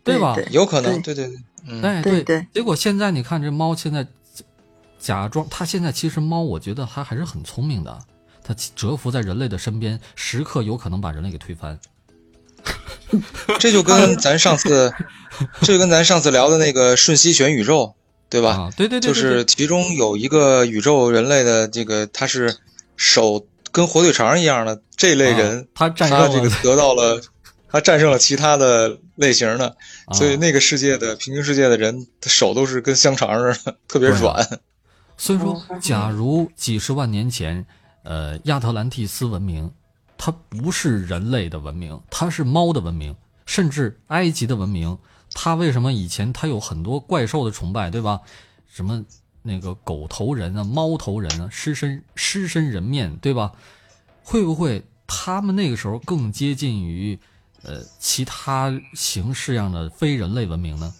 [0.03, 0.35] 对吧？
[0.49, 1.37] 有可能，对对对，
[1.83, 2.45] 哎对对。
[2.53, 4.05] 结果现在你看这猫，现在
[4.99, 7.99] 假装它现在其实猫，我觉得它还是很聪明的。
[8.43, 11.79] 它蛰伏在人类的身边，时刻有可能把人类给推翻。
[13.59, 14.93] 这就跟咱上次，
[15.61, 17.93] 这就跟咱上次聊的那个瞬息全宇宙，
[18.29, 18.71] 对吧？
[18.75, 22.57] 对对对，就是其中有一个宇宙人类的这个，他是
[22.95, 27.21] 手跟火腿肠一样的这类人，他他这个得到了。
[27.73, 29.77] 他战胜了其他的类型的，
[30.11, 34.59] 所以那个世界的平行世界的人的手都是跟香肠似的，特别软。
[35.15, 37.63] 所以说，假如几十万年前，
[38.03, 39.71] 呃，亚特兰蒂斯文明，
[40.17, 43.15] 它不是人类的文明，它是猫的文明，
[43.45, 44.97] 甚至埃及的文明，
[45.33, 48.19] 它为什么以前它有很多怪兽的崇拜，对吧？
[48.67, 49.05] 什么
[49.43, 53.51] 那个狗头人啊，猫头人啊，狮身狮身人面对吧？
[54.23, 57.19] 会不会他们那个时候更接近于？
[57.63, 60.93] 呃，其他形式样的非人类文明呢？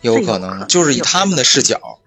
[0.00, 1.98] 有可能，就是以他们的视角，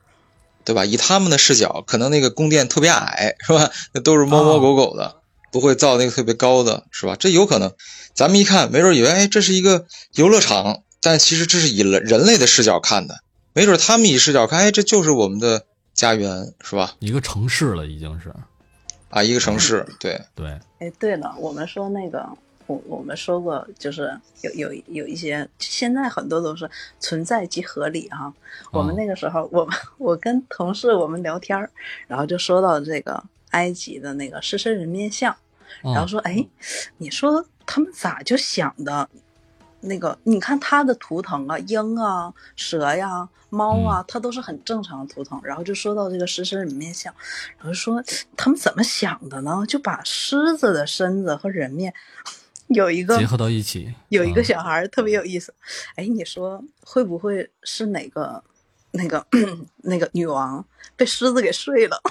[0.66, 0.84] 对吧？
[0.84, 3.70] 以他们的视角，可能那个宫殿特别矮，是吧？
[3.94, 5.18] 那都是猫猫狗狗的，
[5.52, 7.16] 不会造那个特别高的，是吧？
[7.18, 7.72] 这有可能。
[8.16, 9.86] 咱们一看，没准以为，哎，这是一个
[10.16, 13.20] 游乐场，但其实这是以人人类的视角看的。
[13.54, 16.96] 没准他们以视角看，哎，这就是我们的家园，是吧？
[17.00, 18.34] 一个城市了，已经是。
[19.14, 20.48] 啊，一个城市，对对。
[20.80, 22.28] 哎，对了，我们说那个，
[22.66, 24.12] 我我们说过，就是
[24.42, 26.68] 有有有一些，现在很多都是
[27.00, 28.34] 存在即合理哈。
[28.72, 31.70] 我们那个时候，我我跟同事我们聊天儿，
[32.08, 35.36] 然后就说到这个埃及的那个狮身人面像，
[35.84, 36.44] 然后说，哎，
[36.98, 39.08] 你说他们咋就想的？
[39.84, 45.40] 那个，你看他的图腾啊，鹰啊，蛇呀，猫啊，它都是很正常的图腾。
[45.44, 47.14] 然后就说到这个狮身人面像，
[47.58, 48.02] 然后说
[48.38, 49.66] 他们怎么想的呢？
[49.68, 51.94] 就把狮子的身子和人面
[52.68, 55.54] 有一个结合到一起，有一个小孩特别有意思。
[55.96, 58.42] 哎，你说会不会是哪个
[58.92, 59.26] 那个
[59.84, 60.66] 那个女王
[60.96, 62.02] 被狮子给睡了？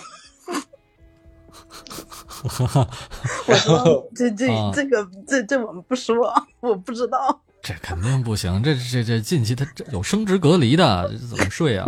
[3.47, 7.41] 我说这这这个这这我们不说，我不知道。
[7.63, 11.87] 这肯定不行，这这这近期他这有生殖隔离的，这怎么睡啊？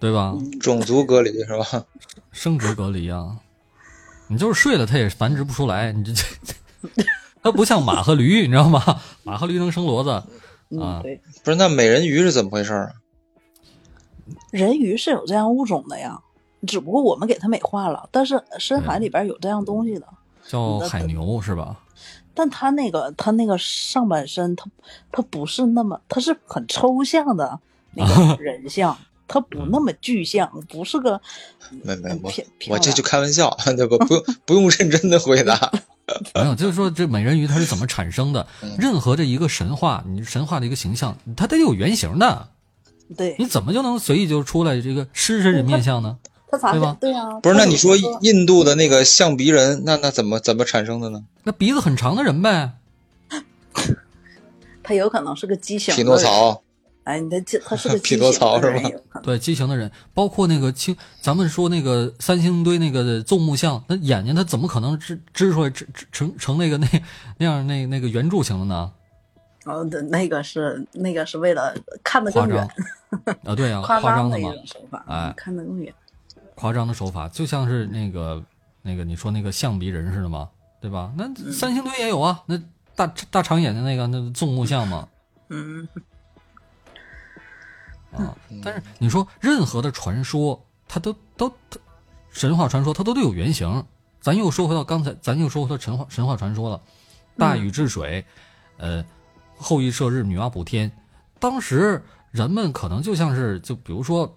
[0.00, 0.34] 对吧？
[0.60, 1.84] 种族隔离是吧？
[2.32, 3.36] 生殖隔离啊！
[4.28, 5.92] 你就是睡了，它也繁殖不出来。
[5.92, 6.54] 你这这，
[7.42, 9.00] 它不像马和驴，你知道吗？
[9.22, 10.10] 马和驴能生骡子
[10.80, 11.02] 啊？
[11.44, 12.90] 不是，那美人鱼是怎么回事啊？
[14.50, 16.18] 人鱼是有这样物种的呀，
[16.66, 18.08] 只不过我们给它美化了。
[18.10, 20.06] 但是深海里边有这样东西的，
[20.48, 21.78] 叫海牛是吧？
[22.40, 24.64] 但他那个，他那个上半身，他
[25.12, 27.60] 他不是那么，他是很抽象的
[27.92, 28.96] 那个 人像，
[29.28, 31.20] 他不那么具象，不是个。
[31.82, 32.32] 没没我
[32.70, 35.70] 我这就开玩笑， 对不不用不用认真的回答。
[36.34, 38.46] 没有，就是说这美人鱼它是怎么产生的？
[38.78, 42.48] 任何这一个神话，你神话的一个形象，它得有原型的。
[43.14, 46.16] 对，你怎么就能随意就出来这个狮身人面像呢？
[46.50, 46.96] 他咋对吧？
[47.00, 51.24] 对呀，不是，那你说说印度的那个象鼻人，那那怎么怎么产生的呢？
[51.44, 52.72] 那鼻子很长的人呗。
[54.82, 56.62] 他有可能是个畸形匹诺，曹，
[57.04, 66.88] 哎，你的这他是个匹诺曹畸形的人是吧对畸形的人，包括那个青，咱们说那个三星堆那个纵目像，那眼睛他怎么可能支支出来支支成成那个那
[67.38, 68.90] 那样那那个圆柱形的呢？
[69.66, 71.72] 哦，对，那个是那个是为了
[72.02, 72.68] 看得更远，
[73.44, 75.94] 啊，对啊，夸张的一种手法，哎看得更远。
[76.60, 78.44] 夸张的手法，就像是那个
[78.82, 81.10] 那个你说那个象鼻人似的嘛，对吧？
[81.16, 82.60] 那三星堆也有啊，那
[82.94, 85.08] 大大长眼睛那个那纵目像嘛，
[85.48, 85.88] 嗯，
[88.12, 91.78] 啊，但是你说任何的传说，它都都它
[92.30, 93.82] 神话传说，它都得有原型。
[94.20, 96.82] 咱又说回到刚才，咱又说回到神话神话传说了，
[97.38, 98.22] 大禹治水，
[98.76, 99.02] 呃，
[99.56, 100.92] 后羿射日，女娲补天。
[101.38, 104.36] 当时人们可能就像是，就比如说，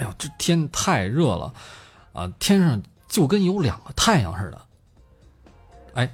[0.00, 1.52] 哎呦，这天太热了，
[2.14, 4.60] 啊，天上就跟有两个太阳似的。
[5.92, 6.10] 哎，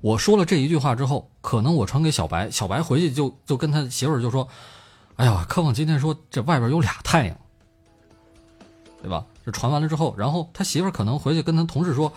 [0.00, 4.48] 我说了这一句话之后，可能我传给小白，小白回去就就跟他媳妇儿就说
[5.14, 7.36] ：“哎呀，科旺今天说这外边有俩太阳，
[9.00, 12.12] 对吧？”这传完了之后，然后他媳妇儿可能回去跟他同事说：“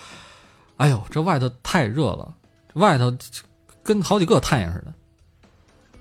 [0.77, 2.33] 哎呦，这外头太热了，
[2.73, 3.15] 外头
[3.83, 4.93] 跟好几个太阳似的。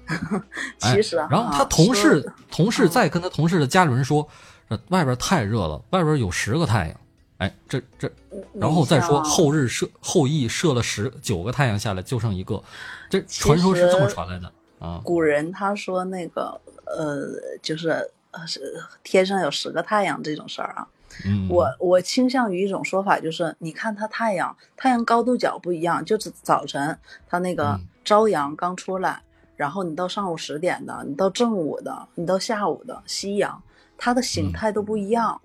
[0.80, 4.26] ”哎其实啊，然后他同事的同事再跟他同事的家里人说，
[4.68, 7.00] 这外边太热了，外边有十个太阳。
[7.38, 8.10] 哎，这这，
[8.54, 12.62] 然后再说后日射后羿射了十九个太阳下来，就剩一个，
[13.10, 15.02] 这传说是这么传来的啊。
[15.04, 17.28] 古人他说那个呃，
[17.60, 20.88] 就是呃是天上有十个太阳这种事儿啊，
[21.26, 26.98] 嗯，我我倾向于一种说法，就是你看它太阳，太阳高度角不一样，就是早晨
[27.28, 29.20] 它那个嗯朝阳刚出来，
[29.56, 33.62] 然后你到上午十点的，你到正午的，你到下午的夕阳，
[33.98, 35.40] 它的形态都不一样。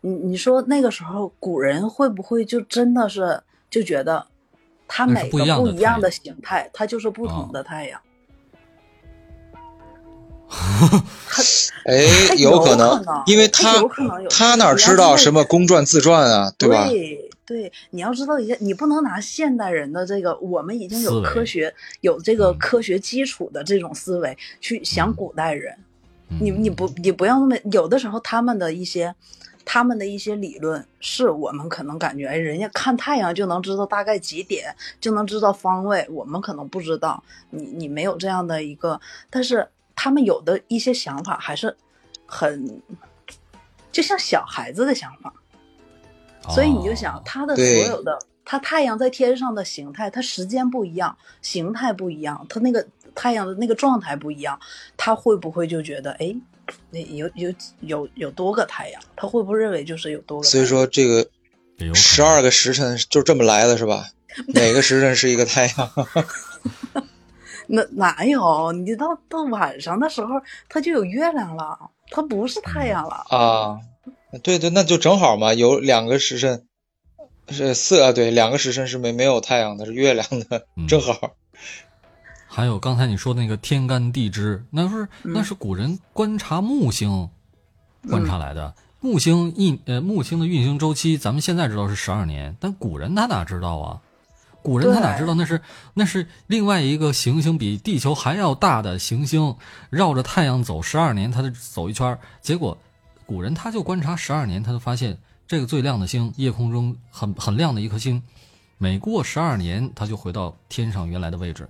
[0.00, 4.26] 你你说那个时候古人会不会就真的是就觉得
[4.88, 8.00] 它每个不一样的形态，它就是不同哦的太阳？
[11.84, 16.88] 哎，他有可能能，因为他他有可能有他哪知道什么公转自转啊，对吧？
[16.88, 25.74] 对对，你要知道一下，你不能拿现代人的这个，我们已经有科学、有这个嗯科学基础的这种思维去想古代人。
[25.78, 25.84] 嗯
[26.40, 29.14] 你你不你不要那么，有的时候他们的一些。
[29.68, 37.20] 他们的一些理论是我们可能感觉，哎，人家看太阳就能知道大概几点，就能知道方位，我们可能不知道。
[37.50, 41.76] 你你没有这样的一个，但是他们有的一些想法还是
[42.26, 42.80] 很，
[43.90, 45.34] 就像小孩子的想法。
[46.48, 54.60] 所以你就想他，的所有的，他太阳在天上的形态，它时间不一样，形态不一样，它那个太阳的那个状态不一样，
[54.96, 56.36] 他会不会就觉得，哎，
[56.90, 59.02] 那有有有有多个太阳？
[59.16, 60.52] 他会不会认为就是有多个太阳？
[60.52, 61.28] 所以说这个
[61.94, 64.10] 十二个时辰就这么来的，是吧？
[64.48, 65.90] 哪个时辰是一个太阳，
[67.68, 68.70] 那哪有？
[68.72, 70.34] 你到到晚上的时候，
[70.68, 73.24] 它就有月亮了，它不是太阳了。
[73.30, 73.80] 啊，
[74.42, 76.66] 对对，那就正好嘛，有两个时辰
[77.48, 81.34] 是四啊，对，两个时辰是没没有太阳的，是月亮的，嗯正好。
[82.56, 87.28] 还有刚才你说的那个天干地支，那是那是古人观察木星
[88.08, 88.74] 观察来的。
[88.98, 94.00] 木星一呃木星的运行周期，咱们现在知道是十二年，但古人他哪知道啊？
[94.62, 95.60] 古人他哪知道那是
[95.92, 99.54] 那是另外一个行星比地球还要大的行星，
[99.90, 102.78] 绕着太阳走十二年，它就走一圈儿结果
[103.26, 108.22] 古人他就观察十二年，他就发现这个最亮的星，夜空中很很亮的一颗星，
[108.78, 111.68] 每过十二年，它就回到天上原来的位置。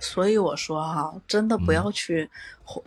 [0.00, 2.30] 所以我说哈、真的不要去、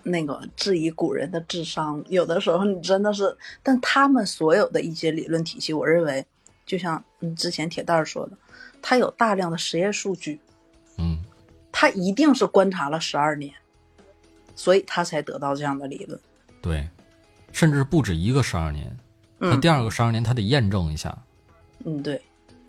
[0.03, 6.25] 那个质疑古人的智商，有的时候你真的是，但他们所有的一些理论体系，我认为，
[6.65, 8.37] 就像嗯之前铁蛋儿说的，
[8.81, 10.39] 他有大量的实验数据，
[10.97, 11.17] 嗯，
[11.71, 13.53] 他一定是观察了十二年，
[14.55, 16.19] 所以他才得到这样的理论。
[16.61, 16.87] 对，
[17.51, 18.97] 甚至不止一个十二年，
[19.39, 21.17] 他嗯第二个十二年他得验证一下。
[21.83, 22.21] 嗯，对。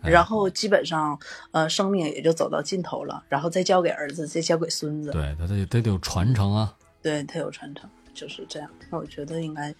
[0.03, 1.19] 哎然后基本上，
[1.51, 5.11] 呃，生命也就走到尽头了，然后再交给儿子，再交给孙子。
[5.11, 6.75] 对，他得得得有传承啊。
[7.01, 8.69] 对，他有传承，就是这样。
[8.89, 9.73] 那我觉得应该，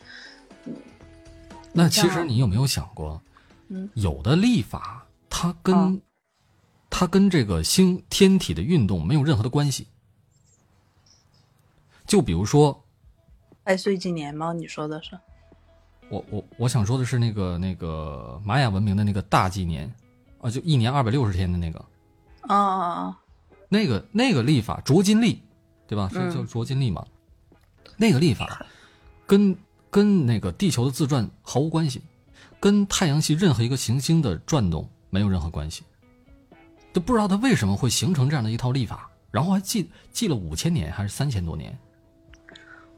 [1.72, 3.22] 那其实你有没有想过，
[3.68, 5.94] 嗯，有的历法它跟、啊
[6.96, 9.88] 它跟这个星天体的运动没有任何的关系。
[12.06, 12.86] 就比如说，
[13.64, 14.54] 爱岁纪年吗？
[14.54, 15.18] 你说的是？
[16.10, 19.92] 我我我想说的是那个那个玛雅文明的那个大纪年，
[20.44, 21.80] 啊，就一年二百六十天的那个，
[22.41, 23.20] 啊啊啊！
[23.70, 25.41] 那个那个历法卓金历，
[25.88, 26.10] 对吧？
[26.12, 27.04] 是嗯叫卓金历嘛？
[27.96, 28.66] 那个历法
[29.26, 29.56] 跟
[29.89, 32.02] 跟那个地球的自转毫无关系，
[32.60, 35.84] 跟太阳系任何一个行星的转动没有任何关系。
[36.91, 41.76] 都不知道它为什么会形成这样的一套历法，然后还记记了五千年还是三千多年。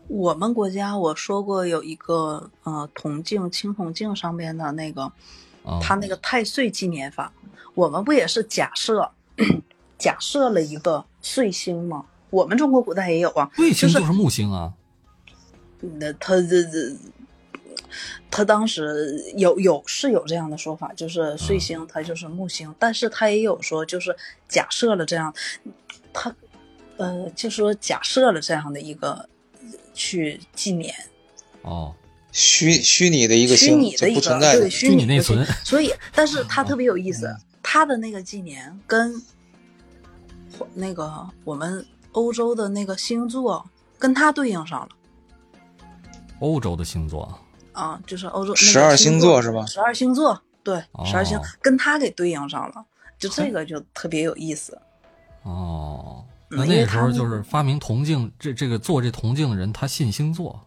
[0.07, 5.11] 我们国家我说过有一个呃铜镜青铜镜上边的那个，
[5.81, 7.31] 它那个太岁纪年法，
[7.73, 9.11] 我们不也是假设
[9.97, 12.05] 假设了一个岁星吗？
[12.29, 14.73] 我们中国古代也有啊，岁星就是木星啊。
[15.79, 16.95] 那他这这。
[18.29, 24.13] 他当时有有是有这样的说法，就是岁星它就是木星，但是他也有说就是
[24.49, 25.33] 假设了这样，
[26.11, 26.35] 他
[26.97, 29.29] 呃就说假设了这样的一个
[29.93, 30.93] 去纪年，
[31.61, 31.95] 哦，
[32.35, 37.33] 虚虚拟的一个虚拟的一个对虚拟内存，所以 但是他特别有意思，
[37.63, 39.23] 他的那个纪年跟
[40.73, 43.65] 那个我们欧洲的那个星座
[43.97, 44.89] 跟他对应上了，
[46.39, 47.39] 欧洲的星座。
[47.71, 49.65] 啊，就是欧洲十二星座是吧？
[49.65, 52.85] 十二星座，对，十二星跟他给对应上了，
[53.17, 54.77] 就这个就特别有意思。
[55.43, 60.61] 哦，那那时候就是发明铜镜，这这个做这铜镜的人，他信星座。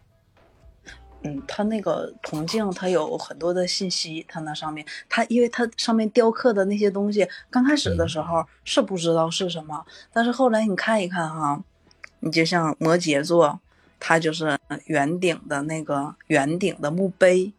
[1.22, 11.62] 嗯，它那个铜镜，它有很多的信息，它那上面，它因为它上面雕刻的那些东西，刚开始的时候是不知道是什么，但是后来你看一看哈，
[12.20, 13.60] 你就像摩羯座。
[14.00, 17.52] 它就是圆顶的那个圆顶的墓碑，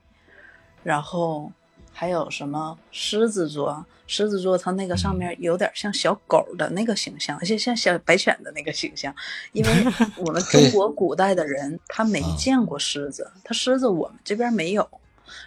[0.83, 1.51] 然后
[1.91, 3.85] 还有什么狮子座？
[4.09, 9.15] 狮子座它那个上面有点像小狗的那个形象，而且像小白犬的那个形象。
[9.53, 9.71] 因为
[10.17, 14.89] 我们中国古代的人他没见过狮子，他狮子我们这边没有。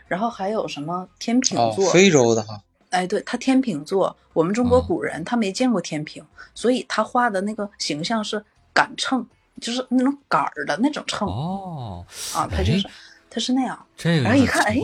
[0.06, 1.90] 然后还有什么天平座？
[1.90, 2.62] 非洲的哈。
[2.90, 8.42] 哎，对，他天平座，我们中国古人他没见过天平，所以他画的那个形象是
[8.72, 9.26] 杆秤。
[9.60, 12.04] 就是那种杆儿的那种秤哦，
[12.34, 12.88] 啊，他就是
[13.30, 14.76] 它是那样，这个然后一看，哎，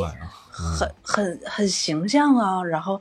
[0.53, 3.01] 很很很形象啊，然后嗯，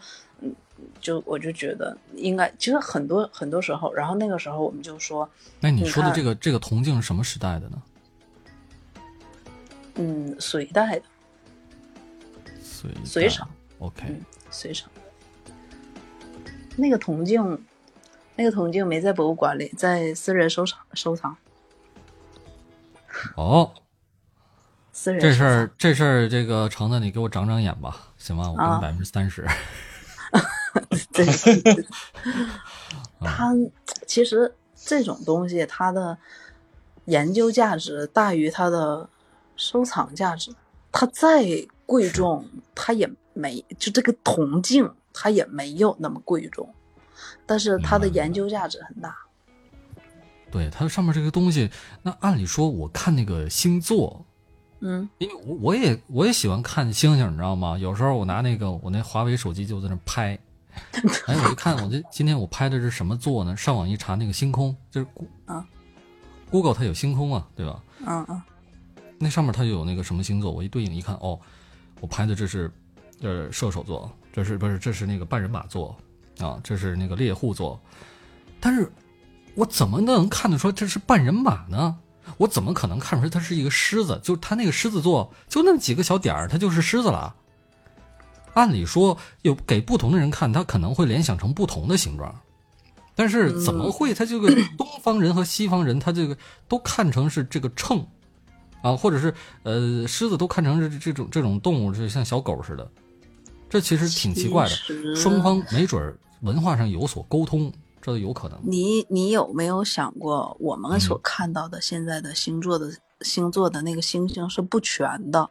[0.99, 7.81] 就我就觉得应该，其实很多很多时候，然后那个时候我们就说，那你说的这个这个铜镜是什么时代的呢？
[9.95, 11.03] 嗯，隋代的，
[12.61, 13.47] 隋隋朝
[13.79, 14.21] ，OK，
[14.51, 14.87] 隋朝，
[16.75, 17.65] 那个铜镜，
[18.35, 21.35] 那个铜镜没在博物馆里，在私人收藏收藏。
[23.35, 23.73] 哦，
[24.91, 28.51] 私人这事儿这事儿，这个橙子，你给我长长眼吧，行吗？
[28.51, 29.47] 我给你百分之三十。
[31.13, 31.25] 对，
[33.19, 33.53] 他
[34.05, 36.17] 其实这种东西，它的
[37.05, 39.09] 研究价值大于它的
[39.55, 40.53] 收藏价值。
[40.89, 41.45] 它再
[41.85, 46.73] 贵重，它也没就这个铜镜，它也没有那么贵重，
[47.45, 49.15] 但是它的研究价值很大。
[50.49, 51.69] 对它上面这个东西，
[52.01, 54.25] 那按理说我看那个星座，
[54.79, 57.77] 嗯，因为我我也我也喜欢看星星，你知道吗？
[57.77, 60.39] 有时候我拿那个我那华为手机就在那拍，
[61.27, 63.55] 哎，我一看，我这今天我拍的是什么座呢？
[63.55, 65.07] 上网一查，那个星空就是
[65.45, 65.65] 啊
[66.49, 67.81] ，Google 它有星空啊，对吧？
[68.05, 68.41] 嗯嗯，
[69.19, 71.39] 那上面它就有那个什么星座，我一对应一看，哦，
[71.99, 72.71] 我拍的这是
[73.21, 75.95] 呃射手座，这是不是这是那个半人马座
[76.39, 76.59] 啊？
[76.63, 77.79] 这是那个猎户座，
[78.59, 78.91] 但是。
[79.55, 81.97] 我怎么能看得出这是半人马呢？
[82.37, 84.21] 我怎么可能看出来它是一个狮子？
[84.23, 87.35] 就它那个狮子座，就那么几个小点儿，它就是狮子了。
[88.57, 92.33] 按理说，有给不同的人看，他可能会联想成不同的形状。
[93.13, 94.15] 但是怎么会？
[94.15, 96.35] 他这个东方人和西方人，他这个
[96.67, 98.03] 都看成是这个秤
[98.81, 99.31] 啊，或者是
[99.61, 102.89] 呃狮子都看成是这种这种动物，就像小狗似的。
[103.69, 105.15] 这其实挺奇怪的。
[105.15, 107.71] 双方没准文化上有所沟通。
[107.99, 108.57] 这有可能。
[108.63, 112.89] 你你有没有想过，我们所看到的现在的星座的
[113.21, 115.49] 星座的那个星星是不全的？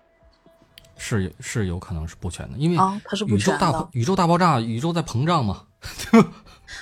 [0.96, 5.62] 是是有可能是不全的，因为啊，它是宇宙大宇宙大爆炸，宇宙在膨胀嘛。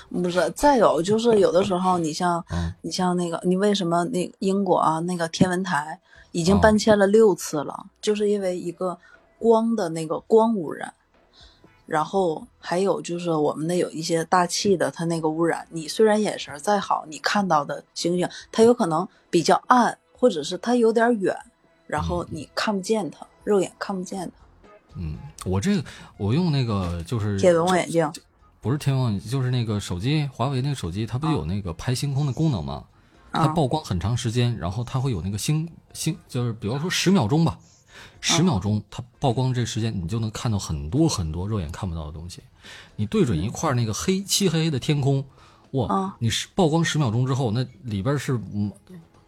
[0.08, 2.42] 不是，再有就是有的时候，你像
[2.82, 6.00] 你像那个，你为什么那英国啊那个天文台
[6.32, 7.86] 已经搬迁了六次了？
[8.00, 8.98] 就是因为一个
[9.38, 10.94] 光的那个光污染。
[11.86, 21.36] 然后还有就是我们的有一些大气的，它那个污染，你虽然眼神再好，你看到的星星它有可能比较暗，或者是它有点远，
[21.86, 24.32] 然后你看不见它，肉眼看不见的。
[24.97, 25.84] 嗯，我这个
[26.16, 28.11] 我用那个就是天文望远镜，
[28.61, 32.84] 不是天文望远镜，就是那个手机，华为那个手机，它不有那个拍星空的功能吗？
[33.32, 37.59] 它曝光很长时间，然后它会有那个星星，就是比方说十秒钟吧。
[38.20, 42.42] 十秒钟，它曝光这时间，你就能看到很多很多肉眼看不到的东西。
[42.97, 45.24] 你对准一块那个黑漆黑黑的天空，
[45.72, 46.14] 哇！
[46.18, 48.40] 你是曝光十秒钟之后，那里边是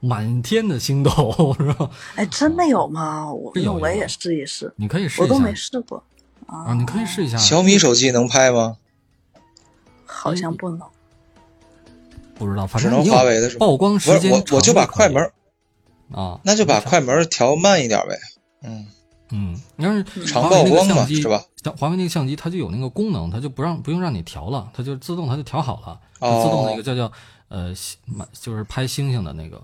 [0.01, 1.91] 满天的星斗， 是吧？
[2.17, 3.33] 哎，真的有吗？
[3.33, 4.73] 我有我也试一试。
[4.77, 5.23] 你可以试一下。
[5.23, 6.03] 我都没试过
[6.47, 6.75] 啊！
[6.75, 7.37] 你可以试一下。
[7.37, 8.77] 小米手机能拍吗？
[10.05, 10.81] 好像不能。
[12.35, 15.33] 不知道，反正只能华为的是曝光时间我我就把快门
[16.13, 18.19] 啊，那就把快门调慢一点呗。
[18.63, 18.87] 嗯
[19.31, 21.43] 嗯，你要是长曝光嘛，是吧？
[21.65, 27.11] 像华为那个相机，它就有那个功能，它就不让不用让你调了，它就自动它就调好了，自动那个叫叫
[27.49, 27.75] 呃，
[28.33, 29.61] 就是拍星星的那个。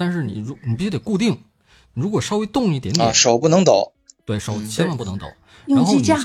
[0.00, 1.42] 但是你如你必须得固定，
[1.92, 3.92] 如果稍微动一点点，手不能抖，
[4.24, 5.26] 对手千万不能抖。
[5.66, 6.16] 用机架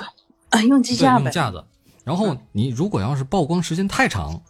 [0.49, 1.61] 啊，用机架用架子。
[2.05, 4.41] 然后你如果要是曝光时间太长，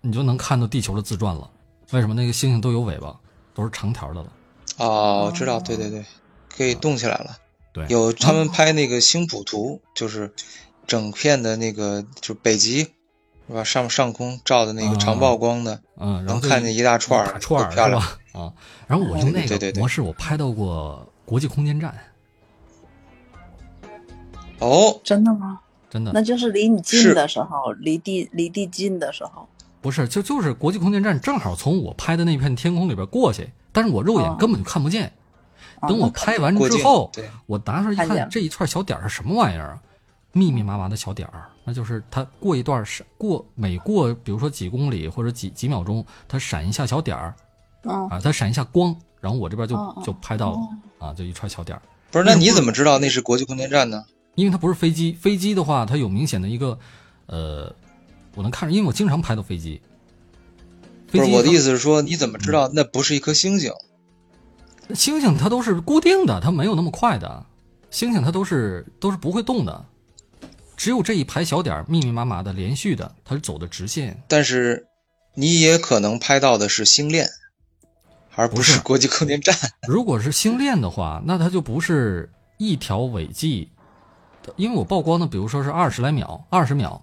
[0.00, 1.50] 你就能看到地球的自转了。
[1.90, 3.14] 为什么那个星星都有尾巴，
[3.52, 4.32] 都是长条的了？
[4.78, 6.02] 哦，知道，对对对，
[6.48, 7.36] 可以动起来了。
[7.74, 10.32] 对，有他们拍那个星谱图，就是
[10.86, 12.78] 整片的那个，就北极，
[13.46, 13.62] 是吧？
[13.62, 18.02] 上上空照的那个长曝光的，嗯，能看见一大串儿，串儿，漂亮
[18.34, 18.52] 啊。
[18.86, 21.94] 然后我用那个模式，我拍到过国际空间站。
[24.58, 25.60] 哦，真的吗？
[25.90, 29.48] 真的，那就是离你近的时候，离地离地近的时候。
[29.80, 35.12] 不是，就就是国际空间站正好从我拍的那片天空里边过去，但是我肉眼根本就看不见。
[35.82, 37.12] 等我拍完之后，
[37.46, 39.78] 我拿出来一看，这一串小点是什么玩意儿？
[40.32, 47.36] 密密麻麻的小点儿，那就是它过一段闪过，每过比如说几公里或者几几秒钟，它闪一下小点儿，
[47.84, 50.58] 啊，它闪一下光，然后我这边就就拍到了
[50.98, 51.82] 啊，就一串小点儿。
[52.10, 54.04] 不是，那你怎么知道那是国际空间站呢？
[54.34, 56.78] 因为它不是飞机，飞机的话它有明显的一个，
[57.26, 57.74] 呃，
[58.34, 59.80] 我能看着，因为我经常拍到飞机。
[61.10, 63.72] 不是我的意思是说，你怎么知道那不是一颗星星？
[64.94, 67.46] 星星它都是固定的，它没有那么快的。
[67.90, 69.84] 星星它都是都是不会动的，
[70.76, 74.20] 只有这一排小点密密麻麻的连续的，它是走的直线。
[74.26, 74.86] 但是
[75.34, 77.28] 你也可能拍到的是星链，
[78.36, 79.54] 而不是国际空间站。
[79.88, 83.70] 如果是星链的话，那它就不是一条尾迹，
[84.56, 87.00] 因为我曝光的，比如说是二十来秒，二十秒，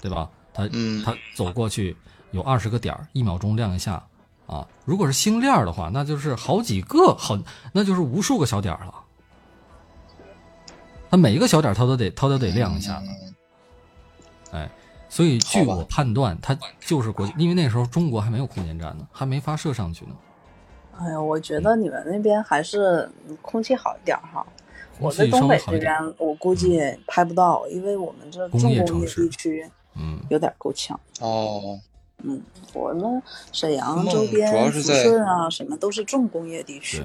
[0.00, 0.30] 对吧？
[0.52, 1.96] 它嗯，它走过去
[2.32, 4.02] 有二十个点儿一秒钟亮一下。
[4.46, 7.38] 啊，如果是星链的话，那就是好几个好，
[7.72, 8.94] 那就是无数个小点儿了。
[11.08, 13.00] 它每一个小点，它都得它都得亮一下。
[14.50, 14.68] 哎，
[15.08, 20.12] 所以据我判断，它就是国际，因为那时候中国还没有空间站呢，还没发射上去呢。
[21.00, 24.46] 哎呀，我觉得你们那边还是空气好一点哈。
[24.98, 30.98] 我在东北这边，我估计拍不到，因为我们这重工业地区，嗯，有点够呛。
[31.20, 31.80] 哦。
[32.22, 32.38] 嗯，
[32.74, 37.02] 我们沈阳周边、抚顺啊，什么都是重工业地区。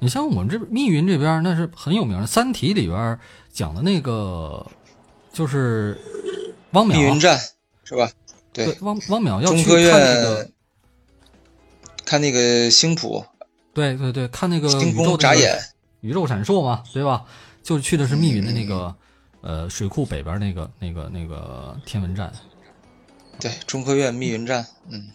[0.00, 3.16] 你像我们这密云这边，那是很有名的，《三体》里边
[3.52, 4.66] 讲的那个，
[5.32, 5.96] 就是
[6.72, 6.94] 汪淼。
[6.94, 7.38] 密云站
[7.84, 8.10] 是吧？
[8.52, 10.50] 对，汪汪淼要去看那个，
[12.14, 13.24] 看那个星谱。
[13.72, 15.58] 对对对，看那个星空眨眼，
[16.00, 17.24] 宇宙闪烁嘛，对吧？
[17.60, 18.94] 就去的是密云的那个，
[19.40, 22.32] 呃，水库北边那个那个那个天文站。
[23.40, 25.08] 对，中科院密云站，嗯，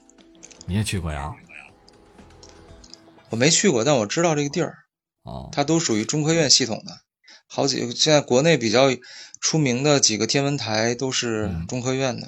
[0.66, 1.32] 你也去过呀？
[3.30, 4.76] 我没去过，但我知道这个地儿。
[5.24, 6.92] 哦，它都属于中科院系统的，
[7.48, 8.90] 好几个现在国内比较
[9.40, 12.28] 出名的几个天文台都是中科院的。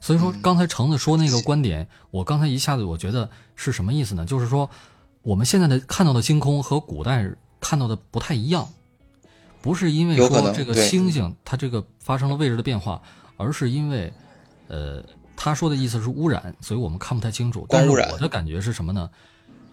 [0.00, 4.24] 所以说，刚才橙子说那个观点，我刚才一下子我觉得是什么意思呢？
[4.24, 4.68] 就是说，
[5.22, 7.30] 我们现在的看到的星空和古代
[7.60, 8.68] 看到的不太一样，
[9.60, 13.02] 不是因为说这个星星它这个发生了位置的变化，
[13.36, 14.12] 而是因为。
[14.68, 15.00] 呃，
[15.36, 17.64] 他说的意思是污染，所以我们看不太清楚。
[17.68, 19.08] 但是我的感觉是什么呢？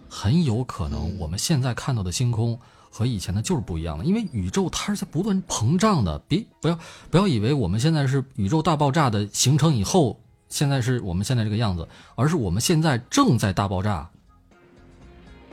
[0.08, 2.60] 很有可能我们现在看到的星空
[2.96, 6.20] 和以前的就是不一样的，因为宇宙它是在不断膨胀的。
[6.28, 6.78] 别不要
[7.10, 14.08] 不要以为我们现在是宇宙大爆炸的形成以后，现在是我们现在这个样子，而是我们现在正在大爆炸，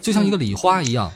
[0.03, 1.11] 就像一个礼花一样，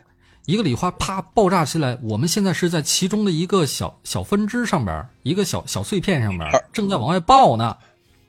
[0.46, 7.76] 一个礼花啪爆炸起来，我们现在是在其中的一个小小分支上边，一个小小碎片上边，正在往外爆呢。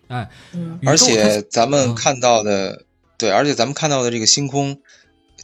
[0.09, 0.29] 哎，
[0.85, 2.83] 而且咱们看到的，
[3.17, 4.81] 对，而且咱们看到的这个星空，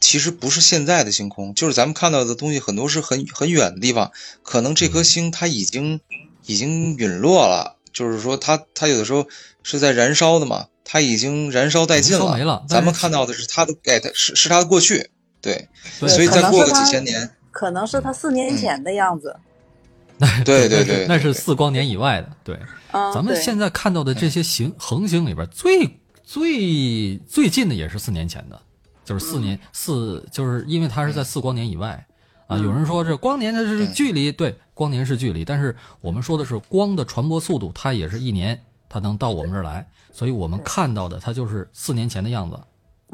[0.02, 4.12] 其实不是现在的星空，就是咱们看到的东西很多是很很远的地方，
[4.44, 6.02] 可能这颗星它已经
[6.46, 9.28] 已经陨落了，就是说它它有的时候
[9.64, 12.66] 是在燃烧的嘛，它已经燃烧殆尽了，没了。
[12.68, 19.38] 咱们看到的是它的，哎，它是是它的过去，对，所以再过个几千年，可能是它四年前的样子。
[20.46, 22.60] 对对对，那是四光年以外的，对。
[22.92, 28.62] 咱们现在看到的这些行恒星里边，最最最近的也是四年前的，
[29.04, 32.06] 就是四年四，就是因为它是在四光年以外
[32.48, 32.58] 啊。
[32.58, 42.60] 有人说这光年它是距离，对，光年是距离，但是我们说的是光的传播速度，它也是一年，它能到我们这儿来，所以我们看到的它就是四年前的样子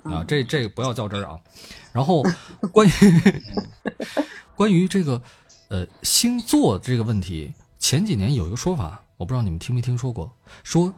[0.03, 1.39] 啊，这这个不要较真儿啊。
[1.91, 2.23] 然后
[2.71, 2.91] 关于
[4.55, 5.21] 关于这个
[5.69, 10.31] 呃星座这个问题，前几年有一个说法，我不知道你们听没听说过，
[10.63, 10.93] 说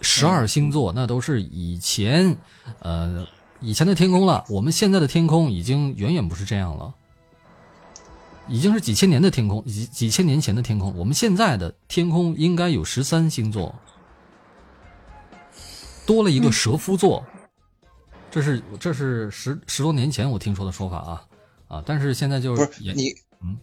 [0.00, 2.36] 十二星座那都是以前
[2.80, 3.26] 呃
[3.60, 6.94] 以前的天空了，我们现在的天空已经远远不是这样了。
[8.46, 10.94] 已经是几千年的天空，几几千年前的天空。
[10.94, 13.74] 我们现在的天空应该有十三星座，
[16.04, 17.24] 多了一个蛇夫座。
[18.30, 21.24] 这是这是十十多年前我听说的说法啊
[21.68, 21.82] 啊！
[21.86, 23.14] 但是现在就是不是你，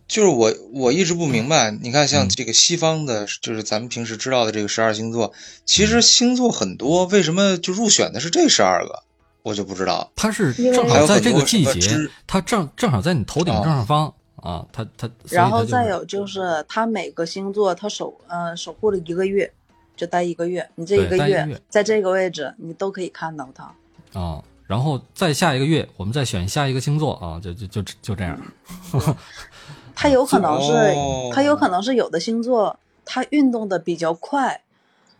[0.07, 1.69] 就是我我一直不明白。
[1.69, 5.33] 你看，像这个西方的，就是咱们平时知道的这个十二星座，
[5.63, 9.03] 其实星座很多，为什么就入选的是这十二个？
[9.43, 10.11] 我就不知道。
[10.15, 11.91] 它是正好在这个季节，
[12.25, 14.13] 它正正好在你头顶正上方。
[14.37, 19.53] 啊，它它，然后再有就是它每个星座它守呃守护了一个月，
[19.95, 28.35] 就待一个月，你这一个月在这个位置你都可以看到它啊，然后再下一个月我们再选下一个星座啊，就就就就这样。
[29.93, 30.73] 它有可能是
[31.31, 34.59] 它有可能是有的星座它运动的比较快，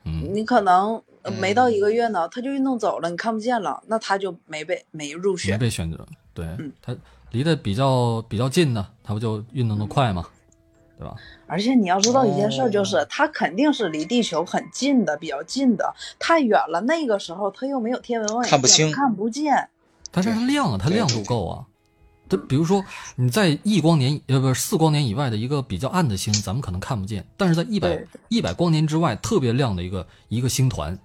[0.03, 0.99] 嗯，你可能
[1.29, 6.95] 没到一个月呢他就运动走了，你看不见了，那他就没被没入选，没被选择，对，嗯，他。
[7.31, 10.27] 离得比较比较近呢，它不就运动的快吗？
[10.99, 11.15] 对吧？
[11.47, 15.95] 而且你要知道一件事，就是它肯定是离地球很近的，比较近的。
[16.19, 19.69] 太远了，那个时候它又没有天文望远镜，看不清，看不见。
[20.11, 21.65] 但是它亮啊，它亮度够啊。
[22.27, 22.83] 它比如说
[23.15, 30.99] 你在一光年呃不是四光年以外的一个比较暗的星，咱们可能看不见，但是在一百一百光年之外特别亮的一个一个星团。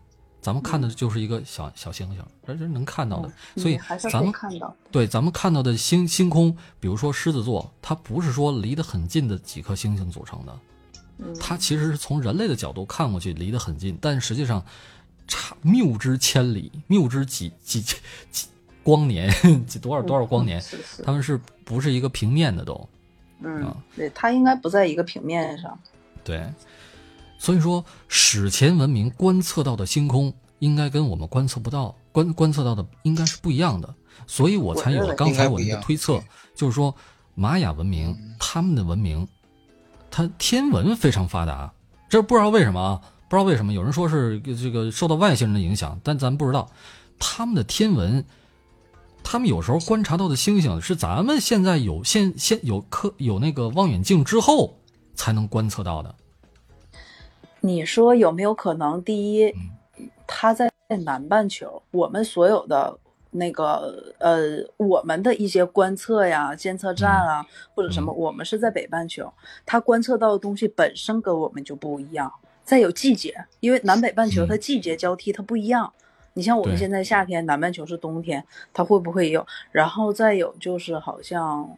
[0.46, 3.76] 咱们看的就是一个小小星星，这是能看到的，所以
[4.08, 14.64] 咱们看到对咱们看到的星星空，比如说狮子座，它不是说离得很近的几颗星星组成的，它其实是从人类的角度看过去离得很近，但实际上
[15.26, 17.82] 差谬之千里，谬之几几
[18.30, 18.46] 几
[18.84, 19.28] 光年，
[19.66, 20.62] 几多少多少光年，
[21.04, 22.88] 他们是不是一个平面的都？
[23.40, 25.76] 嗯，对，它应该不在一个平面上。
[26.22, 26.46] 对。
[27.38, 33.94] 所以说，史前文明观测到的星空应该跟我们观测不到、观观测到的应该是不一样的，
[34.26, 36.22] 所以我才有了刚才我那个推测，
[36.54, 36.94] 就是说，
[37.34, 39.26] 玛雅文明他们的文明，
[40.10, 41.72] 它天文非常发达，
[42.08, 43.00] 这不知道为什么啊？
[43.28, 46.70] 不知道为什么，有人说是这个受到外星人的影响，但咱不知道，
[47.18, 48.24] 他们的天文，
[49.22, 54.78] 他们有时候观察到的星星是咱们现在有现现有科有那个望远镜之后
[55.14, 56.14] 才能观测到的。
[57.66, 59.02] 你说有没有可能？
[59.02, 59.52] 第一，
[60.24, 60.70] 他在
[61.04, 62.96] 南半球，我们所有的
[63.32, 67.44] 那个呃，我们的一些观测呀、监测站啊，
[67.74, 69.32] 或者什么，我们是在北半球，
[69.66, 72.32] 他观测到的东西本身跟我们就不一样。
[72.62, 75.92] 再有季节，因为南北半球它季节交替，它不一样。
[76.34, 79.44] 你像我们现在夏天，南半球是冬天，它会不会有？
[79.72, 81.76] 然后再有就是，好像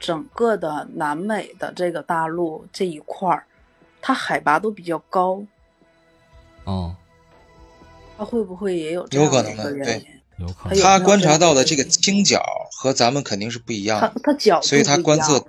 [0.00, 3.44] 整个的南美的这个大陆这一块儿。
[4.06, 5.42] 它海拔都比较高，
[6.64, 6.94] 哦，
[8.18, 9.72] 它会不会也有有可能的？
[9.82, 10.78] 对，有可能。
[10.78, 12.44] 他观察到的这个倾角
[12.76, 15.42] 和咱们肯定是不一样，它它角，所以它观测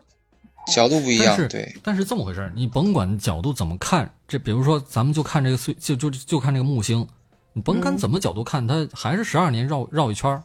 [0.73, 1.35] 角度不一样。
[1.49, 7.05] 对，但是这么回事你甭管角度怎么看，这比如说咱们就看这个岁，就就就看这个木星，
[7.51, 10.41] 你甭管怎么角度看，它还是十二年绕绕一圈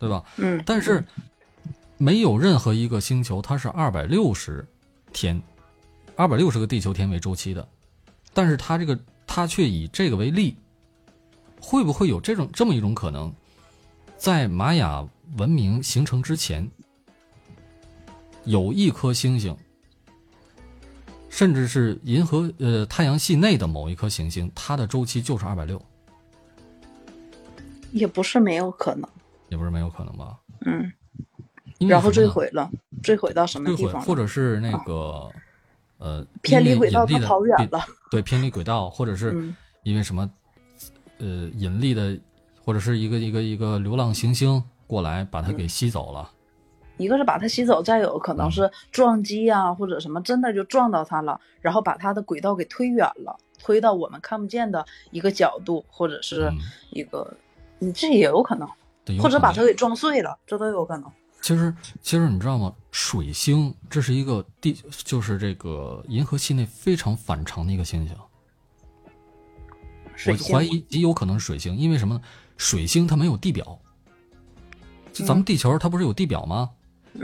[0.00, 0.24] 对吧？
[0.36, 0.60] 嗯。
[0.66, 1.04] 但是
[1.96, 4.66] 没有任何一个星球它是二百六十
[5.12, 5.40] 天。
[6.20, 7.66] 二百六十个地球天为周期的，
[8.34, 10.54] 但是它这个它却以这个为例，
[11.58, 13.32] 会不会有这种这么一种可能，
[14.18, 15.02] 在玛雅
[15.38, 16.70] 文明形成之前，
[18.44, 19.56] 有一颗星星，
[21.30, 25.80] 甚至是银河呃太阳系内的某一颗行星，它的周期就是二百六，
[27.92, 29.08] 也不是没有可能，
[29.48, 30.38] 也不是没有可能吧？
[30.66, 30.92] 嗯，
[31.88, 32.70] 然后坠毁了，
[33.02, 34.02] 坠毁到什么地方？
[34.02, 35.32] 或者是那个。
[36.00, 39.54] 呃，偏离轨道它跑远了，对，偏离轨道，或者是
[39.84, 40.28] 因为什么，
[41.18, 42.18] 呃，引力的，
[42.64, 46.30] 或者是一个一个一个流浪行星过来把它给吸走了。
[46.96, 56.50] 一个是把它吸走，再有可能是撞击啊，或者什么，真的就撞到它了，然后把它的轨道给推远了，推到我们看不见的一个角度，或者是
[56.90, 57.34] 一个，
[57.78, 58.68] 你这也有可能，
[59.18, 61.10] 或者把它给撞碎了，这都有可能。
[61.40, 62.72] 其实，其实你知道吗？
[62.90, 68.16] 水星这是一个地，就是这个银河系内非常反常的一个星星。
[70.26, 72.20] 我怀疑极有可能是水星，因为什么呢？
[72.56, 73.78] 水星它没有地表，
[75.12, 76.70] 就咱们地球它不是有地表吗？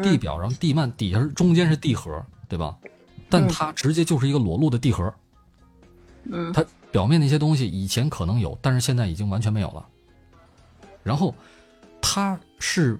[0.02, 2.76] 地表，然后地幔底下是中间是地核，对吧？
[3.28, 5.12] 但它直接就是一个裸露的地核。
[6.24, 9.86] 嗯，它表面那些东西以前可能有，但是现在已经完全没有了。
[11.02, 11.34] 然后。
[12.08, 12.96] 它是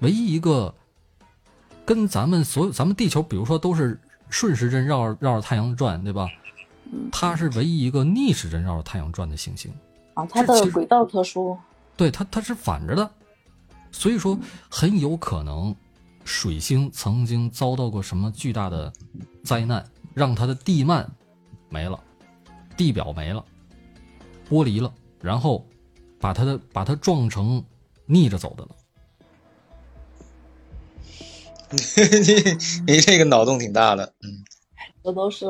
[0.00, 0.74] 唯一一个
[1.84, 3.98] 跟咱们所有咱们地球，比如说都是
[4.28, 6.28] 顺时针绕绕着太阳转，对吧？
[7.10, 9.72] 它是唯一一个逆时针绕着太阳转的行星。
[10.14, 11.58] 啊，它的轨道特殊。
[11.96, 13.10] 对它，它是反着的，
[13.90, 14.38] 所以说
[14.68, 15.74] 很有可能
[16.24, 18.92] 水星曾经遭到过什么巨大的
[19.42, 21.06] 灾难，让它的地幔
[21.68, 21.98] 没了，
[22.76, 23.44] 地表没了，
[24.48, 25.66] 剥离了，然后
[26.20, 27.64] 把它的把它撞成
[28.06, 28.70] 逆着走的了。
[32.86, 34.44] 你你这个脑洞挺大的，嗯，
[35.02, 35.46] 这都是。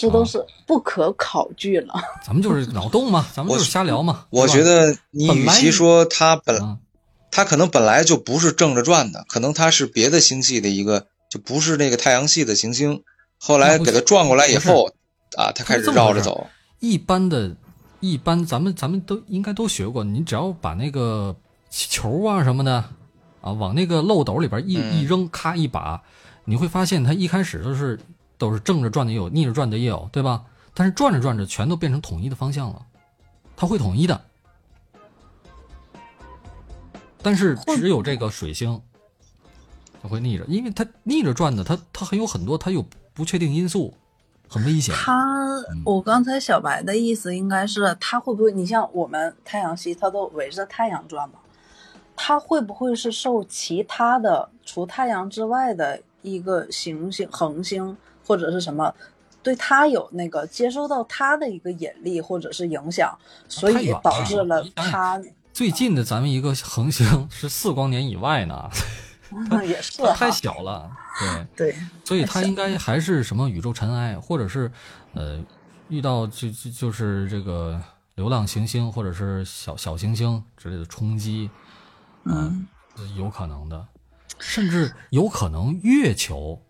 [0.00, 1.92] 这都是不可考据了。
[2.24, 4.26] 咱们就是脑洞嘛，咱们就是瞎聊嘛。
[4.30, 6.78] 我觉得你与其说他本，
[7.32, 13.02] 他可能本来就不是正着转的，可能他是别的星系的一个，就不是那个太阳系的行星。
[13.40, 14.92] 后来给他转过来以后，
[15.36, 16.46] 啊，他开始绕着走。
[16.78, 17.56] 一般的，
[17.98, 21.34] 一般咱们咱们都应该都学过，你只要把那个
[21.70, 22.84] 球啊什么的，
[23.48, 26.02] 啊，往那个漏斗里边一一扔，咔一把，
[26.44, 27.98] 你会发现它一开始都是。
[28.38, 30.44] 都是正着转的也有，逆着转的也有，对吧？
[30.72, 32.86] 但是转着转着，全都变成统一的方向了，
[33.56, 34.20] 它会统一的。
[37.20, 38.80] 但是只有这个水星，
[40.00, 43.92] 它会逆着，因为它逆着转的，它它还有很多，它有不确定因素，
[44.48, 44.94] 很危险。
[44.94, 48.52] 它，我刚才小白的意思应该是，它会不会？
[48.52, 51.40] 你像我们太阳系，它都围着太阳转嘛？
[52.18, 57.96] 它会不会是受其他的除太阳之外的一个行星、恒星？
[58.26, 58.94] 或者是什么，
[59.42, 63.18] 对它有那个接收到它的一个引力或者是影响，
[63.48, 65.18] 所以导致了他
[65.50, 68.70] 最近的咱们一个恒星是四光年以外呢，
[69.66, 70.90] 也是太小了，
[71.56, 74.70] 对对，所以它应该还是什么宇宙尘埃，或者是
[75.14, 75.42] 呃
[75.88, 77.80] 遇到就就就是这个
[78.16, 81.48] 流浪行星或者是小小行星之类的冲击，
[82.28, 82.66] 嗯，
[83.16, 83.86] 有可能的，
[84.38, 86.60] 甚至有可能月球。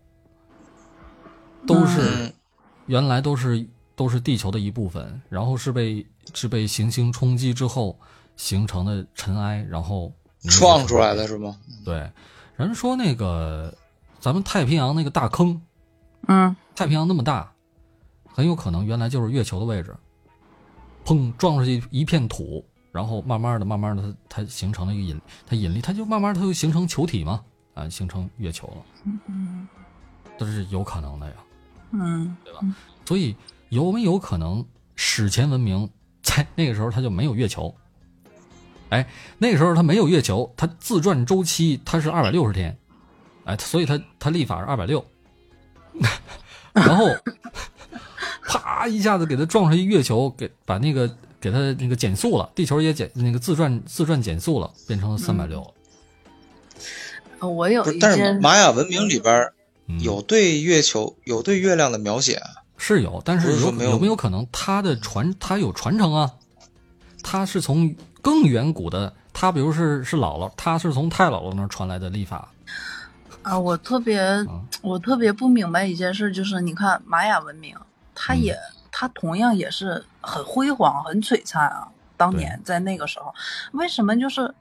[1.67, 2.33] 都是
[2.87, 7.99] 原来都是都是地球的一部分，然后是被是被行星冲击之后
[8.37, 10.11] 形成的尘埃，然后
[10.43, 11.27] 撞出来的。
[11.27, 11.59] 是吗？
[11.85, 12.11] 对，
[12.57, 13.77] 人说那个
[14.21, 15.61] 咱们太平洋那个大坑，
[16.29, 17.53] 嗯，太平洋那么大，
[18.33, 19.95] 很有可能原来就是月球的位置，
[21.05, 27.43] 砰撞出去一片土，然后慢慢的慢慢的它它形成了一个引它引力，它就慢慢它就形成球体嘛，
[27.75, 29.67] 啊，形成月球了，嗯，
[30.37, 31.35] 都是有可能的呀。
[31.93, 32.61] 嗯，对吧？
[33.05, 33.35] 所以
[33.71, 35.89] 有没有可能史前文明
[36.23, 37.75] 在那个时候它就没有月球？
[38.91, 39.07] 哎，
[39.39, 42.77] 那个时候它没有月球，它自转周期它是二百六十天，
[43.45, 45.05] 哎，所以它它立法是二百六，
[46.73, 47.07] 然后
[48.49, 51.07] 啪一下子给它撞上一月球，给把那个
[51.41, 55.75] 给它那个减速了，地球也减那个自转自转减速了，变成了三百六。
[57.41, 59.53] 我有一但是玛雅文明里边。
[60.01, 66.31] 有对月球有对月亮的描写啊，是有，但是有有没有可能它的传它有传承啊？
[67.23, 72.53] 它是从更远古的，它比如是是姥姥，它是从太姥姥那儿传来的历法
[73.41, 73.59] 啊。
[73.59, 74.23] 我特别
[74.83, 77.75] 我特别不明白一件事，就是你看玛雅文明，
[78.15, 78.55] 它也
[78.99, 81.87] 它同样也是很辉煌很璀璨啊。
[82.17, 83.33] 当年在那个时候，
[83.73, 84.53] 为什么就是？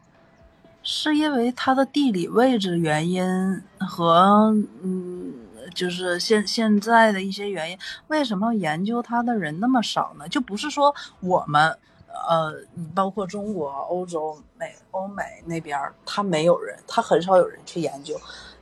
[0.89, 5.33] 是因为它的地理位置原因和嗯，
[5.75, 7.77] 就是现现在的一些原因，
[8.07, 10.29] 为什么研究它的人那么少呢？
[10.29, 11.77] 就不是说我们，
[12.29, 12.53] 呃，
[12.95, 18.17] 包括中国、欧洲、美、欧美那边，它没有人，它很少有人去研究，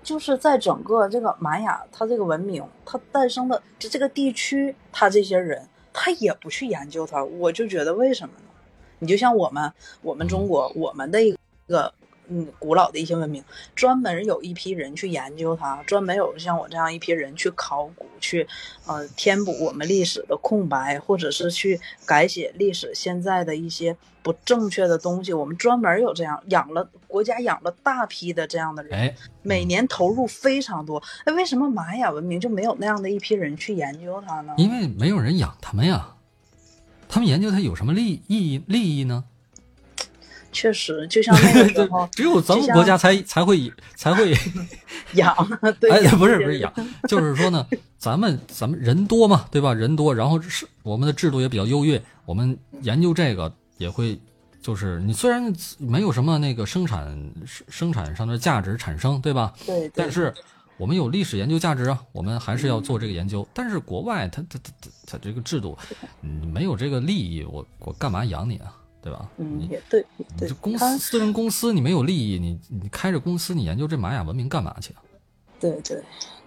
[0.05, 8.45] 就是在整个这个玛雅，它这个文明，它诞生的这这个地区，它这些人，他也不去研究它，我就觉得为什么呢？
[8.99, 9.73] 你就像我们，
[10.03, 11.35] 我们中国，我们的一
[11.67, 11.93] 个。
[12.27, 13.43] 嗯，古老的一些文明，
[13.75, 18.47] 专门有一批人去研究它，专门有像我这样一批人去考古，去
[18.85, 25.31] 呃填补我们历史的空白，或者是去改写历史现在的一些不正确的东西。
[25.33, 31.01] 我们专门有这样养了国家养了大批的这样的人，每年投入非常多。
[31.25, 34.53] 哎，为什么玛雅文明就没有那样的一批人去研究它呢？
[34.57, 36.15] 因为没有人养他们呀，
[37.07, 39.25] 他们研究它有什么利意义利益呢？
[40.55, 44.33] 确实，就像那个时 候，只有咱们国家才才会才会
[45.13, 45.35] 养，
[45.81, 46.73] 对，哎，不是不是养，
[47.09, 47.67] 就是说呢，
[47.97, 49.73] 咱们咱们人多嘛，对吧？
[49.73, 54.17] 人多，然后是我们的制度也比较优越，我们研究这个也会，
[54.61, 57.05] 就是你虽然没有什么那个生产
[57.45, 59.53] 生生产上的价值产生，对吧？
[59.65, 60.33] 对，但是
[60.77, 63.45] 我们有历史研究价值啊，我们还是要做这个研究。
[63.53, 65.77] 但是国外他他他他他这个制度，
[66.21, 68.73] 嗯，没有这个利益，我我干嘛养你啊？
[69.05, 69.29] 对吧？
[69.37, 70.03] 嗯，也对，
[70.35, 70.49] 对。
[70.59, 75.01] 公司私人公司，你没有利益，你你开着公司，你研究这玛雅文明干嘛去啊？
[75.59, 76.01] 对对，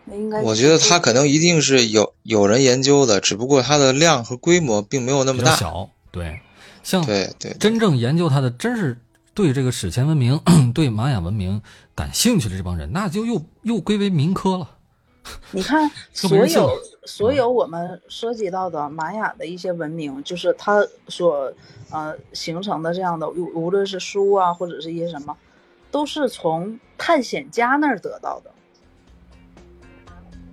[0.05, 0.43] 那应该。
[0.43, 5.55] 我觉得他可能一定是有有人研究的，只不过它的量和规模并没有那么大。
[5.55, 6.41] 小，对，
[6.83, 8.99] 像对对，真正研究它的，真是
[9.35, 10.41] 对这个史前文明、
[10.75, 11.63] 对玛雅文明
[11.95, 14.78] 感兴趣的这帮人，那就又又归为民科了。
[15.51, 16.71] 你看， 所有
[17.05, 21.53] 所有我们涉及到的玛雅的一些文明，就是它所
[21.91, 25.37] 呃形成的这样的，无无论是书啊，或者是一些什么，
[25.91, 28.51] 都是从探险家那儿得到的。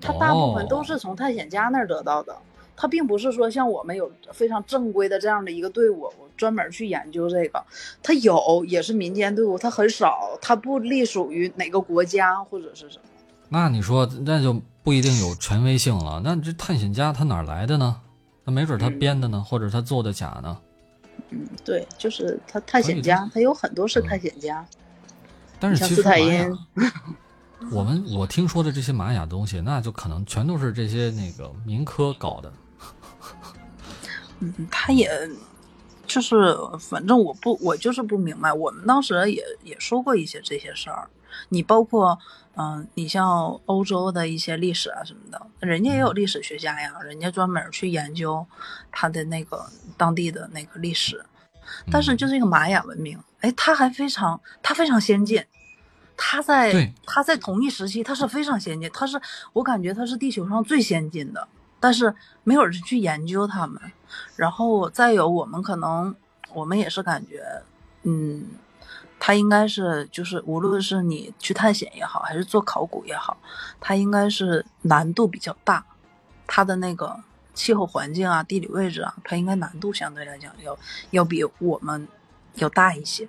[0.02, 2.38] 它大部分都是从探险家那儿得到的，
[2.76, 6.08] 它并不是说像我们有非常正规的这样的一个队伍，
[6.38, 7.64] 专门去研究这个。
[8.04, 13.04] 它有，也是民间队伍，它很少，它不隶属于哪个国家或者是什么。
[13.50, 16.22] 那你说，那就不一定有权威性了。
[16.24, 18.02] 那这探险家他哪来的呢？
[18.44, 20.58] 那没准他编的呢，或者他做的假呢？
[21.30, 24.66] 嗯，对，就是他探险家，他有很多是探险家。
[25.60, 26.50] 但是其实玛雅，
[27.72, 32.54] 我们我听说的这些玛雅东西，那就可能全都是这些那个民科搞的。
[34.40, 35.10] 嗯，他也
[36.06, 38.52] 就是，反正我不，我就是不明白。
[38.52, 41.10] 我们当时也也说过一些这些事儿，
[41.50, 42.18] 你包括。
[42.58, 48.48] 嗯，你像欧洲的一些历史啊什么的，人家也有历史学家呀，人家专门去研究
[48.94, 49.66] 他的那个
[49.98, 51.26] 当地的那个历史。
[51.92, 55.44] 但是就是这个玛雅文明，哎，它还非常，它非常先进。
[56.16, 58.90] 它在它在同一时期，它是非常先进。
[58.94, 59.22] 它是
[59.52, 61.46] 我感觉它是地球上最先进的，
[61.82, 63.82] 但是没有人去研究他们。
[64.38, 66.16] 然后再有，我们可能
[66.54, 67.44] 我们也是感觉，
[68.04, 68.46] 嗯。
[69.20, 73.36] 它应该是，就是无论是你去探险也好，还是做考古也好，
[73.80, 75.84] 它应该是难度比较大。
[76.46, 77.18] 它的那个
[77.54, 80.78] 气候环境啊、地理位置啊，它应该难度相对来讲要
[81.12, 82.08] 要比我们
[82.56, 83.28] 要大一些。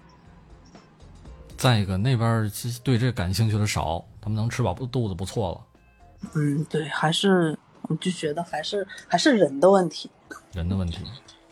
[1.57, 2.53] 再一个，那边
[2.85, 6.31] 对这感兴趣的少，他们能吃饱肚子不错了。
[6.35, 10.11] 嗯，对，还是我就觉得还是还是人的问题。
[10.53, 10.99] 人的问题。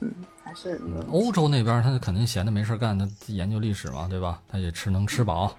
[0.00, 0.12] 嗯。
[0.54, 4.40] 是欧洲那边，他肯定闲的没事干，他研究历史嘛，对吧？
[4.48, 5.56] 他也吃能吃饱。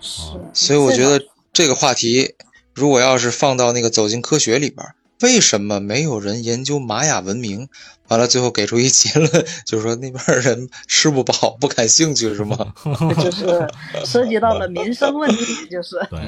[0.00, 0.22] 是，
[0.52, 1.22] 所以我觉得
[1.52, 2.34] 这个话题，
[2.74, 4.86] 如果要是放到那个走进科学里边，
[5.20, 7.68] 为什么没有人研究玛雅文明？
[8.08, 9.30] 完了，最后给出一结论，
[9.66, 12.74] 就是说那边人吃不饱，不感兴趣，是吗？
[13.22, 13.68] 就是
[14.04, 16.20] 涉及到了民生问题，就是对。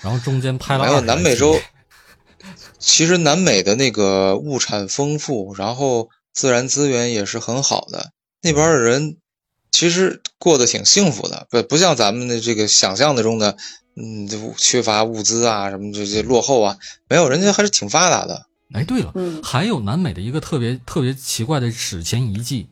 [0.00, 1.58] 然后中间拍了还有南美洲，
[2.78, 6.08] 其实南美的那个物产丰富，然后。
[6.32, 8.12] 自然资源也是很好的，
[8.42, 9.18] 那边的人
[9.70, 13.56] 其实过得挺幸福的，不不像咱们的这个想象的中的，
[13.96, 16.78] 嗯，就缺乏物资啊，什么这些落后啊，
[17.08, 18.46] 没有，人家还是挺发达的。
[18.72, 19.12] 哎，对了，
[19.42, 22.68] 还有南美的一个特别特别奇怪的史前遗迹，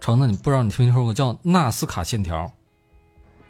[0.00, 2.50] 橙子，你不知道你听没听说过叫纳斯卡线条？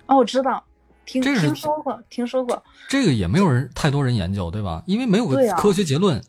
[0.07, 0.65] 哦，我知道，
[1.07, 2.61] 听听说过，听说过。
[2.89, 4.83] 这个也没有人太多人研究，对吧？
[4.87, 6.21] 因为没有个科学结论。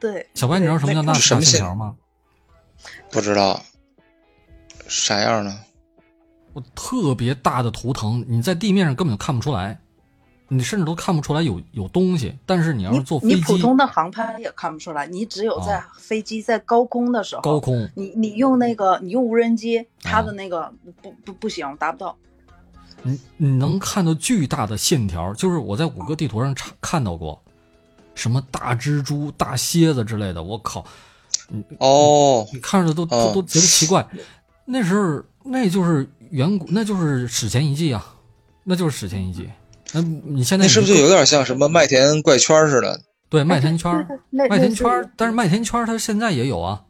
[0.00, 1.96] 对，小白，你知道什么叫纳斯卡线条吗？
[3.10, 3.60] 不知道，
[4.86, 5.58] 啥样呢？
[6.52, 9.78] 我特别大的图腾，你在地面上根本就看不出来，
[10.48, 12.36] 你甚至都看不出来有有东西。
[12.46, 20.72] 但是你要是坐飞机，你普通的航拍也看不出来，你只有在飞机在高空的时候，高空，你你用那个你用无人机，它的那个
[21.02, 22.16] 不不不行，达不到。
[23.02, 27.42] 你你能看到巨大的线条，就是我在谷歌地图上查看到过。
[28.18, 30.84] 什么大蜘蛛、大蝎子之类的，我靠！
[31.78, 34.06] 哦，你看着都都都觉得奇怪。
[34.66, 38.14] 那时候那就是远古，那就是史前遗迹啊，
[38.64, 39.48] 那就是史前遗迹。
[39.92, 43.00] 那你现在是不是有点像什么麦田怪圈似的？
[43.30, 44.86] 对，麦田圈，麦田圈。
[45.16, 46.82] 但是麦田圈它现在也有啊，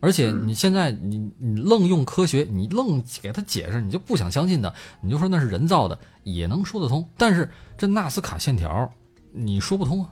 [0.00, 4.72] 而且你现在你你愣用科学，你愣给他解释，你就不想相信的，
[5.02, 7.06] 你就说那是人造的，也能说得通。
[7.18, 8.90] 但是这纳斯卡线条，
[9.32, 10.10] 你说不通啊。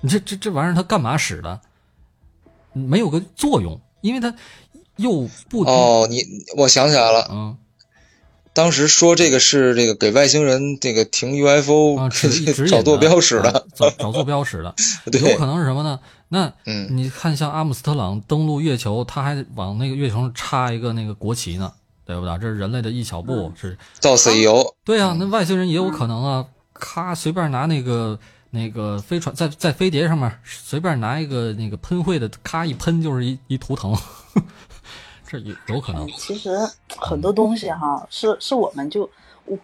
[0.00, 1.60] 你这这这玩意儿它干嘛使的？
[2.72, 4.34] 没有个作用，因为它
[4.96, 6.06] 又不哦。
[6.10, 6.22] 你
[6.58, 7.56] 我想起来了，嗯，
[8.52, 11.96] 当时说这个是这个给外星人这个停 UFO
[12.68, 14.74] 找坐标使的，找找坐标使的，
[15.18, 15.98] 有可能是什么呢？
[16.28, 21.72] 那嗯，你看像阿姆斯特朗登陆月球，他还往那个月球上插一个那个国旗呢，
[22.04, 22.38] 对不对？
[22.38, 24.74] 这是人类的一小步，是造 CEO。
[24.84, 26.44] 对啊，那外星人也有可能啊，
[26.74, 28.18] 咔随便拿那个。
[28.56, 33.94] 那个飞船在在飞碟上面随便拿一个那个喷绘的，咔一喷就是一一图腾，
[35.28, 36.08] 这有有可能。
[36.16, 36.50] 其实
[36.96, 39.08] 很多东西哈，是是我们就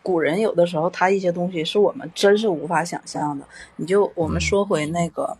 [0.03, 3.45] 古人有的时候他一些东西是我们真是无法想象的。
[3.77, 5.37] 你就我们说回那个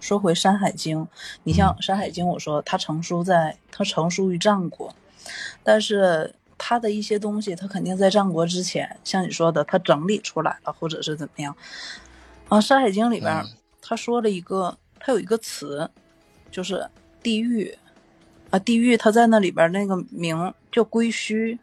[0.00, 0.98] 说回《山海经》，
[1.44, 4.94] 你像《山海经》，我说它成书在它成书于战国，
[5.62, 11.54] 但是他的一些东西，他肯定在战国之前，像你说的，他整理出来了，或者是怎么样。
[12.48, 13.44] 啊，《山海经》里边
[13.80, 15.90] 他说了一个，他有一个词，
[16.50, 16.88] 就是
[17.22, 17.76] 地狱
[18.50, 21.58] 啊，地狱，他在那里边那个名叫归墟。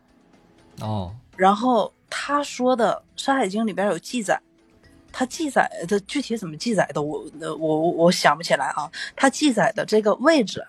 [0.82, 1.16] 哦。
[1.36, 4.40] 然后他说的《山海经》里边有记载。
[5.16, 7.26] 他记载的具体怎么记载的，我
[7.60, 8.92] 我我想不起来啊。
[9.16, 10.66] 他记载的这个位置，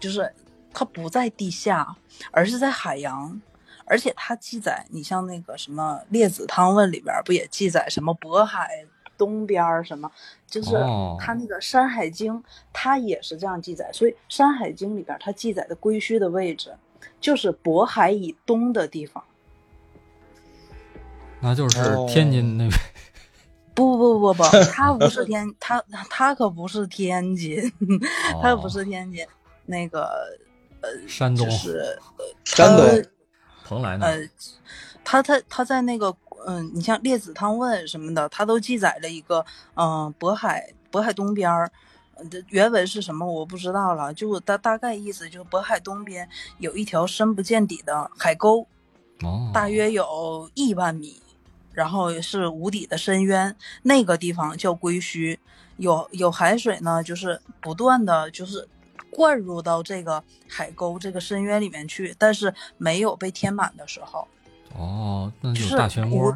[0.00, 0.32] 就是
[0.72, 1.94] 它不在地下，
[2.30, 3.38] 而是在海洋。
[3.84, 8.86] 而且他记载，你像那个什么《列子汤问》里边不也记载什么渤海
[9.16, 10.10] 东边儿什么？
[10.46, 10.70] 就是
[11.18, 12.34] 他那个《山海经》，
[12.72, 13.90] 它也是这样记载。
[13.92, 16.74] 所以《山海经》里边它记载的归墟的位置，
[17.20, 19.22] 就是渤海以东的地方。
[21.40, 22.80] 那就是天津那边。
[23.74, 27.60] 不不不不，他 不是天，他他可不是天津，
[28.40, 29.22] 他可不是天津，
[29.66, 30.08] 那个
[30.80, 31.98] 呃，山东是
[32.42, 33.04] 山东
[33.66, 34.06] 蓬莱呢？
[34.06, 34.16] 呃，
[35.04, 36.10] 他他他在那个
[36.46, 39.44] 嗯，你像《列子汤问》什么的，它都记载了一个
[39.74, 41.70] 嗯，渤海渤海东边儿，
[42.48, 46.28] 原文是什么我不知道了，就大大概意思就是渤海东边
[46.58, 48.66] 有一条深不见底的海沟，
[49.22, 51.20] 哦，大约有亿万米。
[51.72, 55.36] 然后是无底的深渊，那个地方叫归墟，
[55.76, 58.66] 有有海水呢，就是不断的就是
[59.10, 64.26] 灌入到这个海沟这个深渊里面去，但是没有被填满的时候。
[64.74, 66.34] 哦，那就是大漩涡。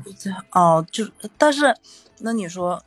[0.52, 1.08] 哦，就
[1.38, 1.74] 但是
[2.18, 2.82] 那你说，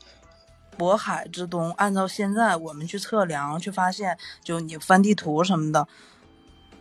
[0.78, 5.88] 渤海之东，按照现在我们去测量去发现，就你翻地图什么的，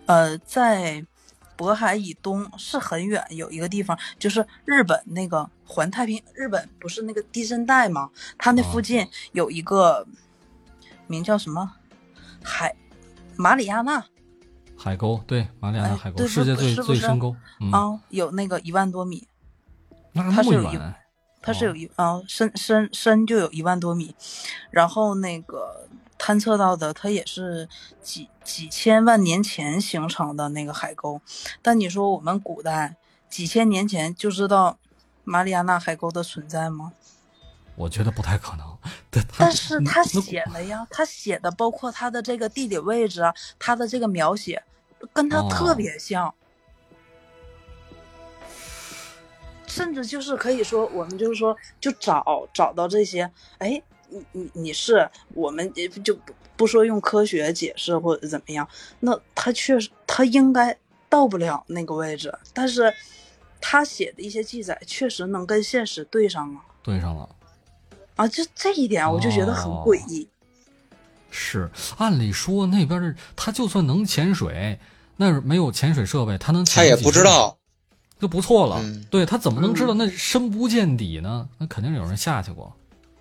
[0.06, 1.04] 呃，在。
[1.54, 8.10] 渤海以东是很远，有一个地方就是日本那个环太平，日本不是那个地震带吗？
[8.36, 10.04] 它那附近有一个
[11.06, 11.74] 名叫什么
[12.42, 12.74] 海
[13.36, 14.04] 马里亚纳
[14.82, 17.36] 海沟，对马里亚纳海沟，世界最最深沟
[17.70, 19.28] 啊，有那个一万多米，
[20.12, 20.78] 它是有一，
[21.40, 24.14] 它是有一啊深深深就有一万多米，
[24.70, 25.88] 然后那个。
[26.24, 27.68] 探测到的，它也是
[28.00, 31.20] 几几千万年前形成的那个海沟，
[31.60, 32.94] 但你说我们古代
[33.28, 34.78] 几千年前就知道
[35.24, 36.92] 马里亚纳海沟的存在吗？
[37.74, 38.78] 我觉得不太可能。
[39.38, 44.62] 但是他写的呀，他写的包括他的这个地理位置啊，他的这个描写
[45.12, 46.34] 跟他特别像，
[49.66, 53.82] 甚至就是可以说，我们就是说，就找找到这些，哎。
[54.14, 55.72] 你你你是我们
[56.04, 58.68] 就不不说用科学解释或者怎么样，
[59.00, 60.78] 那他确实他应该
[61.08, 62.92] 到不了那个位置，但是
[63.58, 67.26] 他写的一些记载确实能跟现实对上啊，对上了
[68.16, 70.28] 啊，就这一点我就觉得很诡异。
[71.30, 74.78] 是，按理说那边的他就算能潜水，
[75.16, 77.56] 那没有潜水设备，他能他也不知道
[78.20, 78.80] 就不错了。
[79.10, 81.48] 对他怎么能知道那深不见底呢？
[81.58, 82.76] 那肯定有人下去过。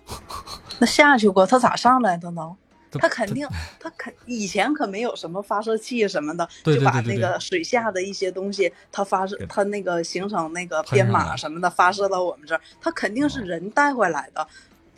[0.78, 2.54] 那下去过，他咋上来的呢？
[3.00, 3.48] 他肯定，
[3.80, 14.46] 他肯以前可没有什么发射器什么的，就把那个水下的一些东西，他发射，他那个形成那个编码什么的发射到我们这儿，他肯定是人带回来的。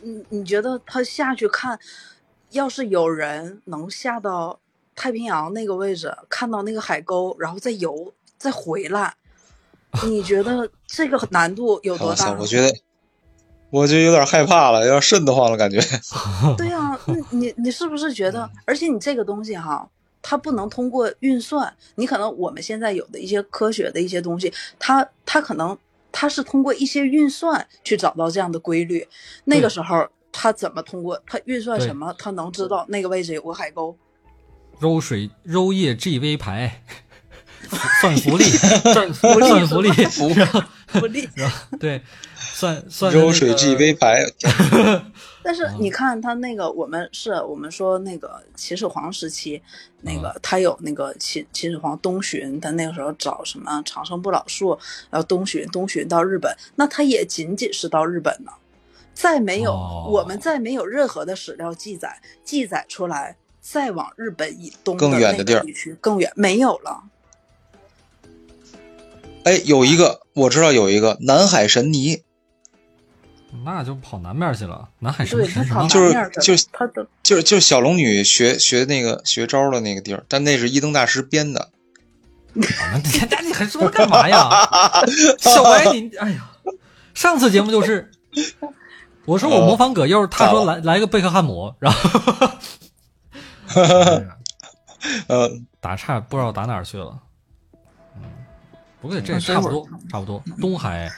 [0.05, 1.79] 你你觉得他下去看，
[2.51, 4.59] 要是有人能下到
[4.95, 9.15] 太平洋那个位置，看到那个海沟，然后再游再回来，
[10.03, 12.31] 你觉得这个难度有多大？
[12.39, 12.71] 我觉得。
[13.71, 15.81] 我就有点害怕了，有点瘆得慌了，感觉。
[16.55, 16.97] 对呀，
[17.31, 18.49] 你你是不是觉得？
[18.63, 19.89] 而且你这个东西哈，
[20.21, 21.75] 它不能通过运算。
[21.95, 25.77] 你可能我们现在有的一些科学的一些东西，它它可能
[26.17, 29.05] 它是通过一些运算去找到这样的规律。
[29.43, 31.21] 那个时候他怎么通过？
[31.27, 32.15] 他运算什么？
[32.17, 33.97] 他能知道那个位置有个海沟？
[34.79, 36.81] 揉水揉液 GV 排，
[37.99, 38.45] 算福利，
[38.93, 39.91] 算福利，算福利，
[40.87, 41.29] 福利，
[41.77, 42.01] 对。
[42.37, 44.23] 算算柔水 G V 牌，
[45.45, 49.61] 但是你看他那个，我们是我们说那个秦始皇时期，
[50.01, 54.75] 那个他有那个秦秦始皇东巡，他那个时候找什么长生不老术，
[55.11, 58.51] 然后东巡东巡到日本，那他也仅仅是到日本呢，
[59.13, 59.71] 再没有
[60.09, 67.03] 我们再没有任何的史料记载记载出来，再往日本以东更远的地儿区更远没有了。
[69.43, 72.24] 哎，有一个我知道有一个南海神尼。
[73.63, 75.45] 那就跑南面去了，南海什么？
[75.87, 81.69] 就是就是他的就是就是小龙女学学那个学招的那个地儿，但那是一灯大师编的。
[82.53, 82.61] 你
[83.47, 84.49] 你还说干嘛呀？
[85.39, 86.49] 小白，你哎呀，
[87.13, 88.09] 上次节目就是
[89.25, 92.51] 我说我模仿葛优，他说来来个贝克汉姆，然后，
[95.27, 95.51] 呃，
[95.81, 97.19] 打岔不知道打哪去了。
[98.15, 98.23] 嗯，
[99.01, 100.41] 不过这差不多，差不多。
[100.61, 101.11] 东海，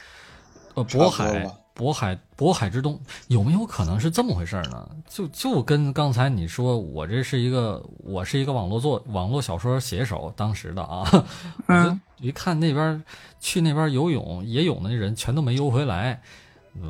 [0.74, 1.48] 呃，渤海，
[1.78, 4.90] 渤海，渤海之东，有没有可能是这么回事呢？
[5.08, 11.26] 就就跟刚才你说，我这是一个，我是一个网络作网络小说写手，当时的啊，
[11.68, 13.04] 嗯，一看那边
[13.40, 16.20] 去那边游泳野泳的人全都没游回来。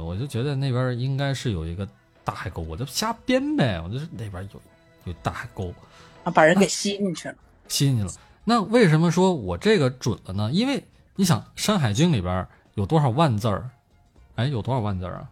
[0.03, 1.87] 我就觉得那边应该是有一个
[2.23, 3.81] 大海沟，我就瞎编呗。
[3.81, 4.61] 我就是那边有
[5.05, 5.73] 有大海沟，
[6.23, 7.35] 啊，把人给吸进去了，
[7.67, 8.11] 吸进去了。
[8.43, 10.49] 那为什么说我这个准了呢？
[10.51, 10.83] 因为
[11.15, 13.69] 你想，《山海经》里边有多少万字儿？
[14.37, 15.29] 哎，有多少万字儿啊？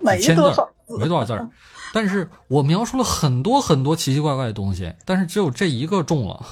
[0.00, 1.48] 没多少， 没多少字儿。
[1.92, 6.46] 但是我描述了很多很多奇奇怪怪的东西，但是只有这一个中了。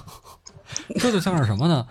[0.98, 1.86] 这就像是什么呢？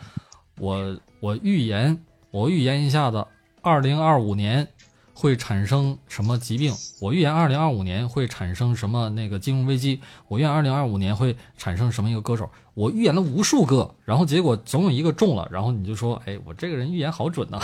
[0.60, 3.26] 我我预言，我预言一下子。
[3.62, 4.68] 二零二五年
[5.14, 6.74] 会产生什么疾病？
[7.02, 10.02] 我预言二零二五年会产生什么那个金融危机？
[10.28, 12.50] 我预言二零二五年会产生什么一个歌手？
[12.74, 17.60] 我预言了无数个，然后结果总有一个中了，然后你就说：“哎，我这个人预言好准呐！”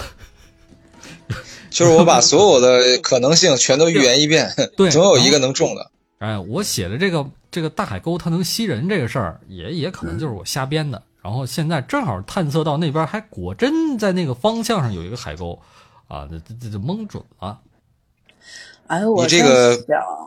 [1.70, 5.92] 就是我把所有的可能性全都预言一遍， 对，总有一个能中的。
[6.20, 11.02] 哎，我写的这个这个大海沟它能吸人这个事儿，也也可能就是我瞎编的。
[11.22, 15.60] 然后现在正好探测到那边还果真在那个方向上有一个海沟。
[16.08, 17.60] 啊，这这这就蒙准了。
[18.88, 19.76] 哎，我你这个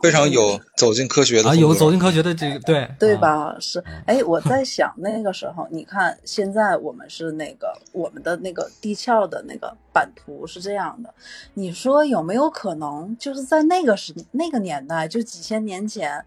[0.01, 3.55] 非常有走进科学的啊，有走进科学的这个对 对吧？
[3.59, 11.13] 是哎，我在想那个时候，你看现在我们是那个我们的那个地壳的那个版图是这样的，
[11.53, 16.25] 你说有没有可能就是在那个时那个年代，就几千年前，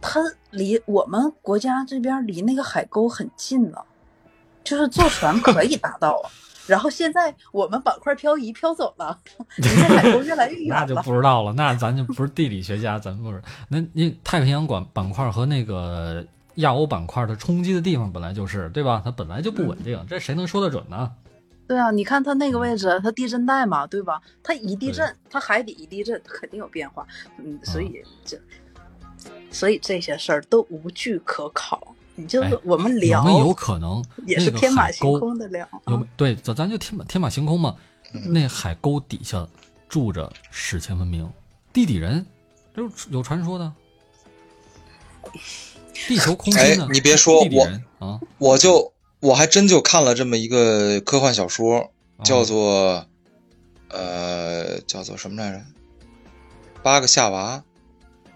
[0.00, 0.20] 它
[0.50, 3.84] 离我们国家这边离那个海沟很近了，
[4.62, 6.30] 就是坐船可以达到啊。
[6.68, 9.18] 然后现在我们板块漂移漂走了，
[9.56, 10.80] 离海沟越来越 远了。
[10.80, 13.42] 那就不知道了，那咱就不是地理学家，咱不是。
[13.68, 16.24] 那那太平洋管板块和那个
[16.56, 19.00] 亚欧板块的冲击的地方本来就是，对吧？
[19.04, 21.10] 它本来就不稳定，这谁能说得准呢？
[21.66, 24.20] 对啊，你看它那个位置，它地震带嘛，对吧？
[24.42, 27.06] 它一地震，它海底一地震，它肯定有变化。
[27.38, 28.38] 嗯，所以这，
[29.50, 31.94] 所以这些事儿都无据可考。
[32.18, 35.66] 你就是我们聊，有没有可能也是天马行空的聊？
[35.86, 37.76] 有对，咱咱就天马天马行空嘛。
[38.26, 39.46] 那海沟底下
[39.88, 41.30] 住着史前文明，
[41.72, 42.26] 地底人，
[42.74, 43.72] 有有传说的。
[46.08, 51.92] 地球空间哎，你别说我啊，我就我还真就看了这么一个科幻小说，
[52.24, 53.06] 叫做
[53.90, 55.62] 呃，叫做什么来着？
[56.82, 57.62] 八个夏娃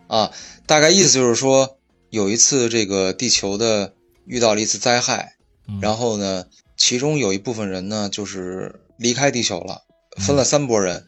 [0.06, 0.30] 啊，
[0.66, 1.78] 大概意思就是说。
[2.12, 3.94] 有一次，这个地球的
[4.26, 5.36] 遇到了一次灾害，
[5.80, 6.44] 然后呢，
[6.76, 9.80] 其中有一部分人呢，就是离开地球了，
[10.18, 11.06] 分了三拨人，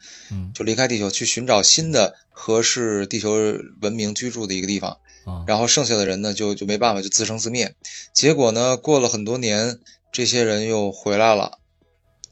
[0.54, 3.34] 就离开地球去寻找新的合适地球
[3.82, 4.96] 文明居住的一个地方，
[5.46, 7.74] 然后剩下的人呢，就就没办法，就自生自灭。
[8.14, 11.58] 结果呢，过了很多年，这些人又回来了，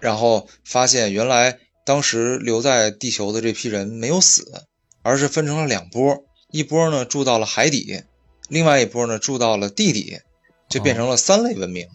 [0.00, 4.64] 然后发现原来当时留在地球的这批人没有死，
[5.02, 8.04] 而是分成了两波，一波呢住到了海底。
[8.52, 10.18] 另外一波呢，住到了地底，
[10.68, 11.88] 就变成了三类文明，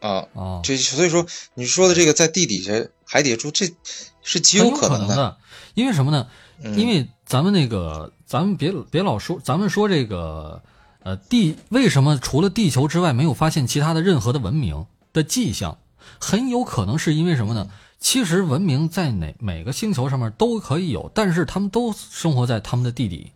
[0.00, 0.28] 啊，
[0.62, 2.72] 这所以说你说的这个在地底下、
[3.06, 3.74] 海底下住，这
[4.22, 5.38] 是极有可能的。
[5.72, 6.28] 因为什么呢？
[6.76, 10.62] 因为咱们那个，咱们别别老说，咱们说这个，
[11.02, 15.78] 呃，地为什么除了地球之外没有发现其他的任何的文明的迹象？
[16.20, 17.70] 很有可能是因为什么呢？
[17.98, 23.32] 其实文明在哪每个星球上面都可以有，但是他们都生活在他们的地底。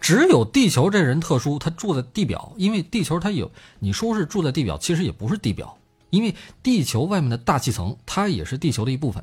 [0.00, 3.50] 只有地球这人特殊，他住在地表，因为地球它有，
[3.80, 5.76] 你说是住在地表，其实也不是地表，
[6.10, 9.22] 因为地球外面的大气层，它也是地球的一部分，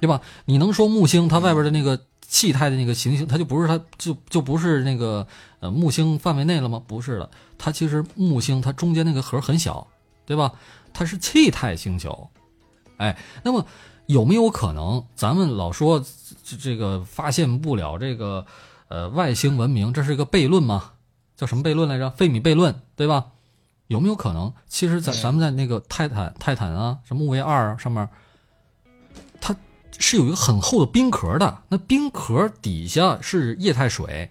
[0.00, 0.20] 对吧？
[0.44, 5.26] 你能说木星它外边的那个气态的那个行星，它就不是它就就不是那个
[5.58, 6.80] 呃木星范围内了吗？
[6.86, 7.28] 不是的，
[7.58, 9.86] 它其实木星它中间那个核很小，
[10.24, 10.52] 对吧？
[10.94, 12.30] 它是气态星球，
[12.96, 13.66] 哎，那么
[14.06, 16.04] 有没有可能，咱们老说
[16.44, 18.46] 这这个发现不了这个？
[18.88, 20.92] 呃，外星文明，这是一个悖论吗？
[21.36, 22.10] 叫什么悖论来着？
[22.10, 23.26] 费米悖论，对吧？
[23.86, 24.52] 有没有可能？
[24.66, 28.08] 其实，在咱们在那个泰坦、泰坦啊，什么木卫二上面，
[29.40, 29.54] 它
[29.98, 31.62] 是有一个很厚的冰壳的。
[31.68, 34.30] 那冰壳底下是液态水，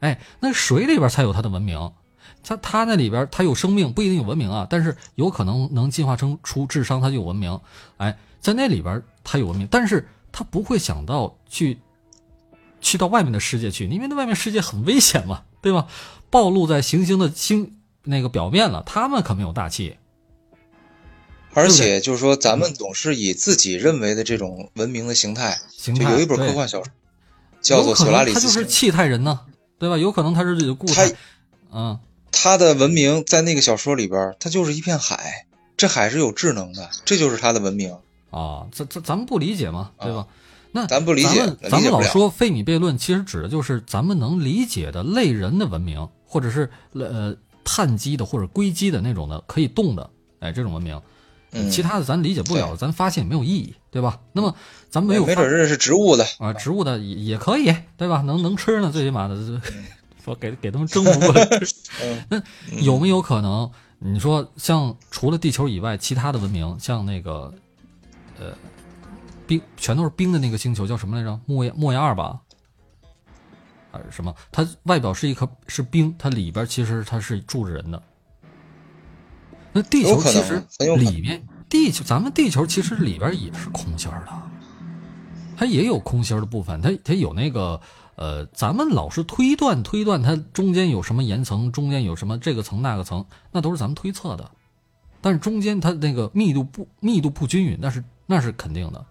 [0.00, 1.92] 哎，那水里边才有它的文明。
[2.42, 7.60] 它它那里边它有生命，不一定有文明啊，但是有可能能进化成出智商，它就有文明。
[7.96, 11.78] 哎，在那里边它有文明，但是它不会想到去。
[12.86, 15.88] 去到外面的世界去，因为那外面世界很危险嘛，对吧？
[16.30, 19.96] 暴露在行星的星那个表面了，他们可没有大气。
[21.52, 26.92] 而且就是说，咱们总是以自己认为的这种文明的形态，形态有一本科幻小说
[27.60, 29.40] 叫做《索拉里斯》，他就是气态人呢，
[29.80, 29.98] 对吧？
[29.98, 31.12] 有可能他是固态，
[31.72, 31.98] 嗯，
[32.30, 35.46] 他的文明在那个小说里边，他就是一片海，
[35.76, 37.96] 这海是有智能的，这就是他的文明
[38.30, 38.68] 啊。
[38.70, 40.28] 这这咱们不理解嘛，对吧？
[40.76, 47.34] 那咱不理解，咱们老说费米悖论，其实指的就是咱们能理解的类人的文明，或者是呃
[47.64, 51.00] 碳基的或者硅基的那种的可以动的，哎，这种文明。
[51.70, 54.20] 其他的咱理解不了，咱发现也没有意义，对吧？
[54.34, 54.54] 那么
[54.90, 58.20] 咱没有没准认识植物的啊，植物的也也可以，对吧？
[58.20, 59.34] 能能吃呢，最起码的
[60.22, 61.48] 说给给他们征服过来。
[62.28, 62.42] 那
[62.82, 63.70] 有没有可能？
[63.98, 67.54] 你说像除了地球以外，其他的文明，像那个
[68.38, 68.52] 呃
[69.46, 71.40] 冰全都是冰的那个星球叫什么来着？
[71.46, 72.40] 莫亚莫亚二吧？
[73.92, 74.34] 还是什么？
[74.52, 78.02] 它外表是一颗是冰，它里边其实它是住着人的。
[79.72, 80.62] 那地球其实
[80.96, 84.42] 里面，地球咱们地球其实里边也是空心的，
[85.56, 87.80] 它也有空心的部分，它它有那个
[88.16, 94.50] 呃，咱们老是推断推断它中间有什么岩层，中间有什么这个层那个层，那都是咱们推测的，
[95.20, 99.06] 但是中间它那个密度不密度不均匀，那是那是肯定的。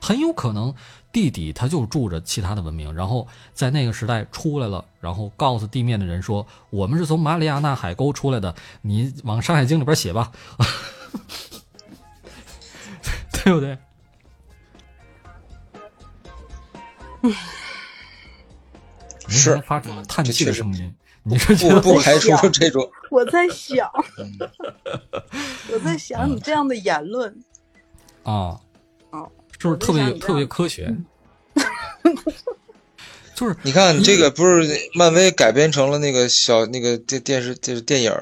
[0.00, 0.74] 很有可能
[1.12, 10.30] 地底它就住着其他的文明，然后在那个时代出来了，然后告诉地面的人说：“我们是从马里亚纳海沟出来的，你往《山海经》里边写吧，
[13.44, 13.76] 对不对？”
[19.26, 22.88] 是发出叹气的声音，你说不不排除这种。
[23.10, 23.90] 我在想，
[25.72, 27.42] 我在想你这样的言论
[28.22, 28.60] 啊。
[29.10, 29.18] 是
[29.58, 30.94] 不是特别特别科学？
[33.34, 38.12] 就是你看这个不是漫威改编成了那个小那个电电视就是电影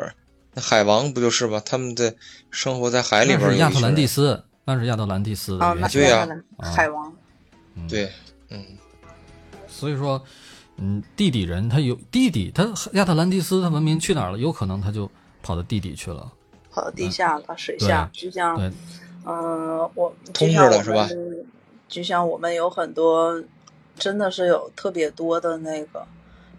[0.52, 1.62] 那海王不就是吗？
[1.64, 2.14] 他们在
[2.50, 3.40] 生活在海里边。
[3.40, 7.14] 那是亚特兰蒂斯，那是亚特兰蒂斯的原对呀，海王。
[7.88, 8.10] 对，
[8.50, 8.62] 嗯。
[9.66, 10.22] 所以说，
[10.76, 14.38] 嗯，地底人他有地底，他亚特兰蒂斯他文明去哪儿了？
[14.38, 15.10] 有可能他就
[15.42, 16.30] 跑到地底去了，
[16.70, 18.72] 跑到地下了，水下，就像。
[19.26, 21.08] 嗯，我通着了是吧？
[21.88, 23.42] 就像我们有很多，
[23.96, 26.06] 真的是有特别多的那个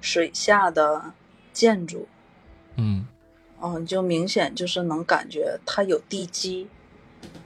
[0.02, 1.14] 水下的
[1.54, 2.08] 建筑，
[2.76, 3.08] 嗯，
[3.62, 6.68] 嗯，就明显就是能感觉它有地基，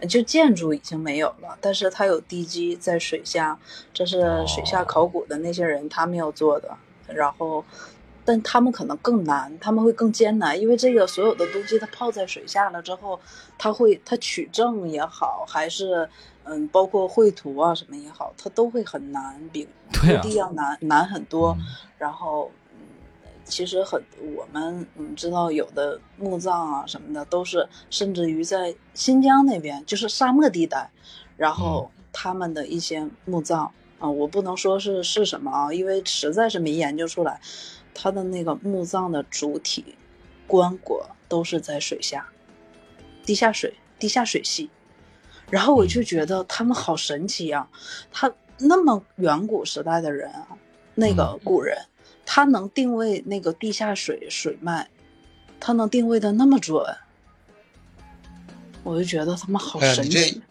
[0.09, 3.59] 就建筑已经没有了，但是它有地基在水下，
[3.93, 6.75] 这是水下考古的那些人他们要做的，
[7.07, 7.63] 然后。
[8.23, 13.19] 但他们可能更难，他们会更艰难，因为这个所有的东西它泡在水下了之后，
[13.57, 16.07] 它会它取证也好，还是
[16.43, 19.67] 嗯，包括绘图啊什么也好，它都会很难，比
[20.07, 21.57] 陆地要难难很多。
[21.97, 22.79] 然后嗯，
[23.43, 24.03] 其实很
[24.35, 30.89] 我们嗯知道有的墓葬啊什么的，都是甚至于在新疆那边就是沙漠地带，
[31.37, 37.39] 然后他们的一些墓葬啊，我不能说是是什么啊，因为实在是没研究出来。
[37.93, 39.95] 它的那个墓葬的主体
[40.47, 42.29] 棺椁都是在水下，
[43.25, 44.69] 地下水、地下水系。
[45.49, 47.69] 然后我就觉得他们好神奇啊！
[48.11, 50.47] 他那么远古时代的人啊，
[50.95, 51.77] 那个古人，
[52.25, 54.87] 他能定位那个地下水水脉，
[55.59, 56.81] 他能定位的那么准，
[58.83, 60.41] 我就觉得他们好神奇。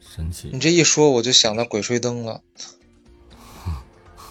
[0.00, 0.50] 神奇！
[0.52, 2.42] 你这一说，我就想到《鬼吹灯》了。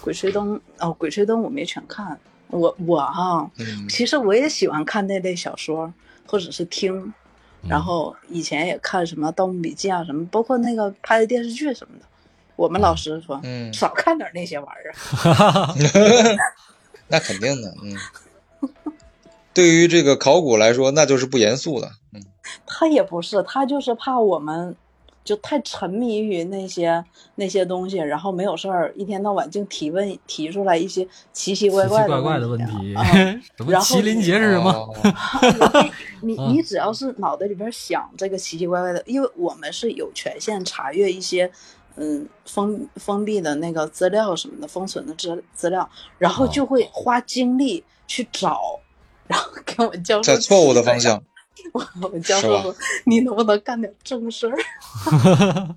[0.02, 2.20] 鬼吹灯》哦，《鬼吹灯》我没全看。
[2.50, 3.50] 我我哈，
[3.88, 5.92] 其实我也喜欢看那类小说，
[6.26, 7.12] 或者是听，
[7.68, 12.06] 然后以前也看什么《盗墓笔记》啊，什么，包括那个拍的电视剧什么的。
[12.56, 16.34] 我们老师说，嗯，少看点那些玩意儿。
[17.08, 17.96] 那肯定的，嗯。
[19.54, 22.22] 对于这个考古来说，那就是不严肃的，嗯。
[22.66, 24.74] 他也不是，他就是怕我们。
[25.28, 32.94] 就太沉迷于那些那些东西，然后没有事儿，一天到晚净提问提出来一些奇奇怪怪的问题。
[33.54, 34.88] 什么麒麟节是什么？
[36.22, 41.50] 你你只要是脑袋里边想这个奇奇怪怪的，因为我们是有权限查阅一些
[41.96, 45.86] 嗯封封闭的那个资料什么的封存的资资料，
[46.16, 48.80] 然后就会花精力去找，
[49.26, 51.22] 然后给我们教授在错误的方向。
[51.72, 52.74] 我我教授说
[53.04, 54.56] ：“你能不能干点正事儿？”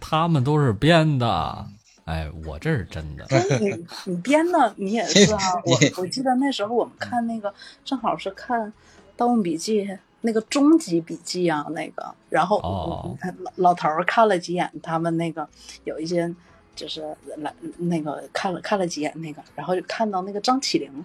[0.00, 1.66] 他们都是编的，
[2.04, 3.24] 哎，我这是真的。
[3.60, 5.38] 你你编的，你也是啊。
[5.64, 7.54] 我我记得那时候我们看那个，
[7.84, 8.68] 正好是看
[9.16, 9.84] 《盗墓笔记》
[10.22, 13.16] 那个终极笔记啊，那个，然后老
[13.56, 15.48] 老头儿看了几眼，他们那个
[15.84, 16.34] 有一些
[16.74, 21.04] 就是来那个看了看了几眼那个，然后就看到那个张起灵，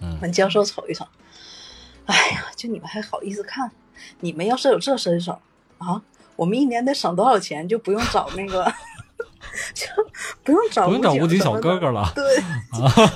[0.00, 1.06] 嗯，教授瞅一瞅。
[2.06, 3.70] 哎呀，就你们还好意思看？
[4.20, 5.40] 你们要是有这身手
[5.78, 6.02] 啊，
[6.36, 8.64] 我们一年得省多少钱，就不用找那个，
[9.74, 9.86] 就
[10.42, 12.12] 不用找不用找武警小哥哥了。
[12.14, 12.24] 对，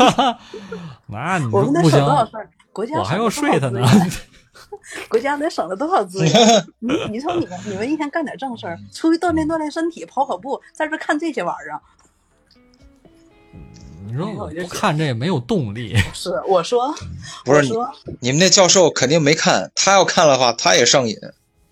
[1.09, 2.49] 那你我们得省多少事儿？
[2.73, 3.81] 国家我还要睡他呢。
[5.09, 6.67] 国家得省了多少资源？
[6.79, 11.81] 你你说你们你们一天干点正事儿，出去锻炼锻炼身体，跑跑步，在这看这些玩意儿。
[14.07, 15.97] 你说我不看这也没有动力。
[16.15, 16.95] 是我说，
[17.45, 17.75] 不是你
[18.21, 21.17] 你们那教授肯定没看，他要看的话，他也上瘾。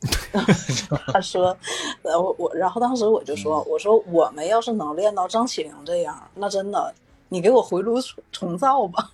[1.13, 1.57] 他说，
[2.03, 6.95] 呃，我我，然后当时我就说，我说我们要是能练到张起灵这样，那真的，
[7.31, 7.97] 你给我回炉
[8.31, 9.11] 重造吧。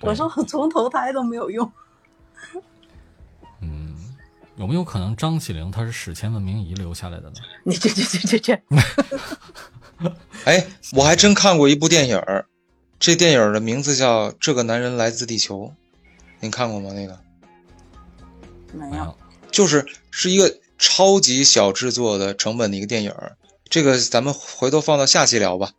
[0.00, 1.70] 我说我重投胎都没有用。
[3.60, 3.94] 嗯，
[4.56, 7.36] 有没有可能张起灵他是史前文明遗留下来的呢？
[7.62, 8.62] 你去去去去去！
[10.44, 12.46] 哎，我还真看过一部电影儿，
[12.98, 15.60] 这电影的名字叫《这个男人来自地球》，
[16.40, 16.90] 您看过吗？
[16.92, 17.18] 那个
[18.72, 19.16] 没有，
[19.50, 23.36] 就是是一个超级小制作的成本的一个电影儿，
[23.68, 25.70] 这个咱们回头放到下期聊吧。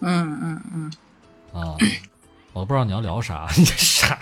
[0.00, 0.92] 嗯嗯嗯。
[1.52, 1.76] 啊，
[2.52, 4.18] 我都不知道你要聊啥，你这傻。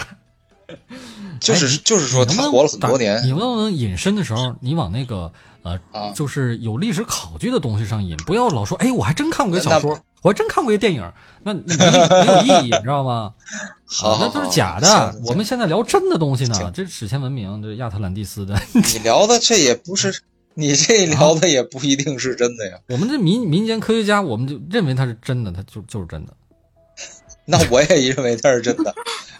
[1.40, 5.32] 就是就是说他活了很多年，你问问隐身的时候，你往那个
[5.62, 5.78] 呃，
[6.14, 11.12] 就是有历史考据的东西上瘾，不要老说，哎，我还真看过个小说，我还真看过一个电影，
[11.44, 13.32] 那没没有意义，你知道吗？
[13.86, 15.14] 好，那都是假的。
[15.24, 18.60] 我们现在聊真的东西呢，这史前文明，这亚特兰蒂斯的。
[18.72, 20.22] 你 聊的这也不是，
[20.55, 22.78] 你这聊的也不一定是真的呀。
[22.89, 26.32] 我们这民民间科学家，我们就认为它是真的，它就就是真的。
[27.47, 28.94] 那我也认为它是真的，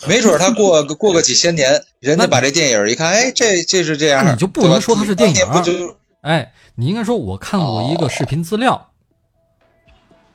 [0.07, 5.97] 没准他过个过个几千年，人家把这电影一看，哎，这这是这样，你就不能说它是电影，不就？
[6.23, 8.90] 哎，你应该说我看过一个视频资料。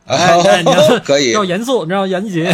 [0.05, 0.63] 哎，
[1.03, 2.45] 可以，要严肃，你知道严谨。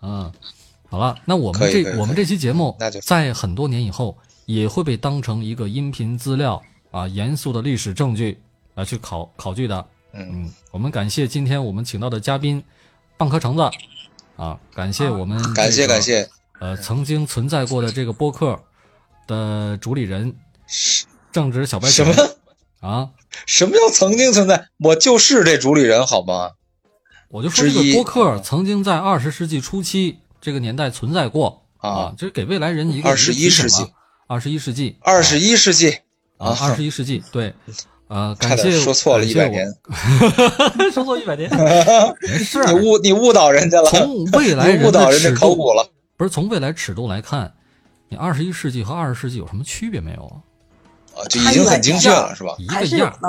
[0.00, 0.32] 嗯，
[0.88, 4.16] 好了，那我们这我们这期节目，在很多年以后
[4.46, 8.40] 也会被当成一个音频资料啊，严肃的历史证据
[8.74, 9.86] 来去考考据的。
[10.12, 12.62] 嗯，我们感谢今天我们请到的嘉宾。
[13.18, 13.62] 蚌壳橙子，
[14.36, 16.28] 啊，感谢我们，感谢感谢，
[16.58, 18.60] 呃，曾经存在过的这个播客
[19.26, 20.36] 的主理人，
[21.36, 22.14] 正直小白什么？
[22.80, 23.10] 啊？
[23.44, 24.68] 什么叫曾经存在？
[24.78, 26.52] 我就是这主理人，好吗？
[27.28, 31.64] 我就说这个播客曾经在二十世纪初期这个年代存在过。
[31.76, 33.86] 啊，这是给未来人一个二十一世纪，
[34.26, 35.90] 二十一世纪，二十一世纪。
[36.38, 37.52] 啊，二十一世纪，对。
[38.08, 39.66] 啊，感谢说错了一百年，
[40.90, 41.50] 说错一百年，
[42.22, 43.90] 没事，你误你误导人家了。
[43.90, 45.86] 从未来人误导人家考古了，
[46.16, 47.52] 不是从未来尺度来看，
[48.08, 50.40] 你二十一世纪和二十世纪有什么区别没有啊？
[51.16, 52.54] 啊，就已经很精确了，是吧？
[52.68, 53.28] 还是有的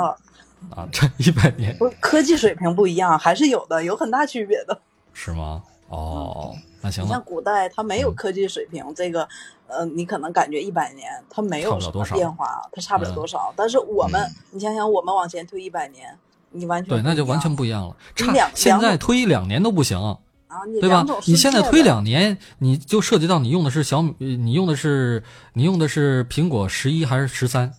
[0.70, 4.78] 啊，这一百年，不，科技水平不一样，还是有的，有很大区别的。
[5.12, 5.62] 是吗？
[5.88, 7.04] 哦，那行。
[7.04, 9.26] 你像古代，它没有科技水平，这个。
[9.70, 13.52] 呃，你可能感觉一百年它没有什么变化，它差不了多少。
[13.54, 14.18] 但是我们，
[14.50, 16.16] 你想想，我们往前推一百年，
[16.52, 17.94] 你完全对，那就完全不一样了。
[18.16, 20.00] 差两现在推一两年都不行
[20.48, 21.06] 啊，对吧？
[21.26, 25.22] 你现在推两年，你就涉及到你用的是小米，你用的是
[25.52, 27.72] 你用的是苹果十一还是十三？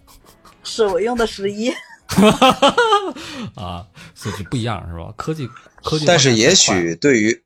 [0.64, 1.70] 是我用的十一。
[3.54, 5.12] 啊，所以不一样是吧？
[5.16, 5.48] 科技
[5.82, 7.42] 科技，但是也许对于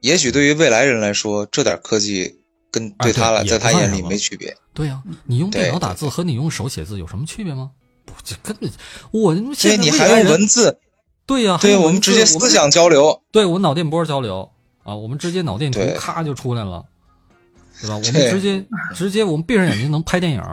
[0.00, 2.36] 也许对于未来人来说，这点科技。
[2.72, 4.56] 跟对他来，在他眼里没区别。
[4.72, 7.72] 对呀，你用电脑打字和你用手写字有什么区别吗？
[8.06, 8.70] 不，这根本
[9.10, 10.78] 我现在你还用文字？
[11.30, 13.22] 对呀，对，我们直接思想交流。
[13.30, 14.50] 对我脑电波交流
[14.82, 16.84] 啊，我们直接脑电图咔就出来了，
[17.80, 17.94] 对吧？
[17.94, 20.40] 我们直接 直接我们闭上眼睛能拍电影。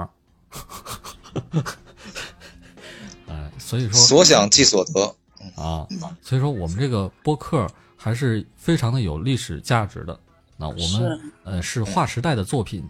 [3.28, 5.16] 哎，所以说所想即所得
[5.60, 5.88] 啊，
[6.22, 10.20] 所以说我们这个播客还是非常的有历史价值的。
[10.58, 12.88] 那我们呃是划时代的作品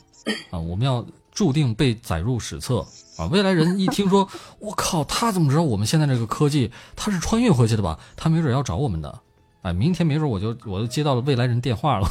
[0.52, 2.86] 啊，我们要注定被载入史册
[3.18, 3.26] 啊！
[3.32, 4.28] 未来人一听说，
[4.60, 6.72] 我靠，他怎么知道我们现在这个科技？
[6.96, 8.00] 他是穿越回去的吧？
[8.16, 9.20] 他没准要找我们的。
[9.64, 12.10] 哎，明天没准我就我就接到了未来人电话了。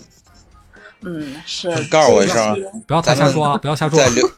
[1.02, 1.70] 嗯，是。
[1.88, 2.56] 告诉我一声，
[2.86, 3.58] 不要太瞎说啊！
[3.58, 3.98] 不要瞎说。
[3.98, 4.30] 在留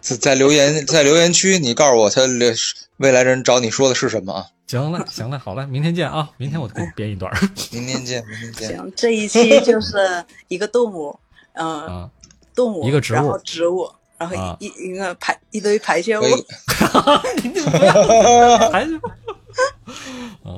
[0.00, 2.52] 在留言在留言区，你告诉我他留
[2.98, 4.46] 未来人找你说的是什么啊？
[4.66, 6.30] 行了，行了，好了，明天见啊！
[6.38, 7.30] 明天我给你编一段。
[7.70, 8.68] 明天见，明天见。
[8.76, 11.18] 行，这一期就是一个动物，
[11.52, 12.08] 嗯，
[12.54, 13.90] 动物，一个植物，然后植物，
[14.28, 16.22] 然后一一个排一堆排泄物。
[18.72, 18.90] 排泄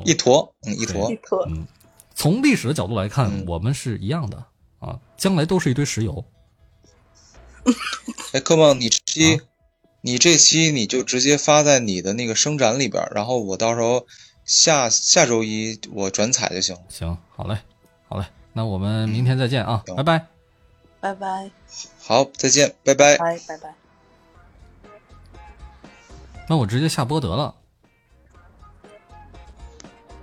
[0.04, 1.44] 一坨，嗯，一坨，一坨。
[1.48, 1.66] 嗯，
[2.14, 4.44] 从历史的角度来看，我们是一样的
[4.78, 6.24] 啊，将来都是一堆石油。
[8.32, 9.40] 哎，柯梦，你期。
[10.06, 14.06] 你这期你就直接发在你的那个生展里边，然后我到时候
[14.44, 16.76] 下下周一我转采就行。
[16.90, 17.56] 行，好嘞，
[18.06, 20.33] 好嘞，那我们明天再见啊，拜拜。
[21.04, 21.50] 拜拜。
[22.00, 23.18] 好，再见，拜拜。
[23.18, 23.74] 拜拜拜。
[26.48, 27.54] 那我直接下播得了。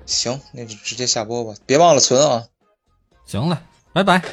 [0.07, 2.47] 行，那就直接下播吧，别忘了存啊。
[3.27, 3.61] 行了，
[3.93, 4.23] 拜拜。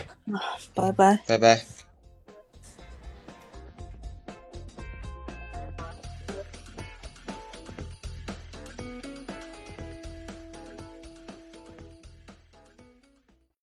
[0.75, 1.67] 拜拜，拜拜。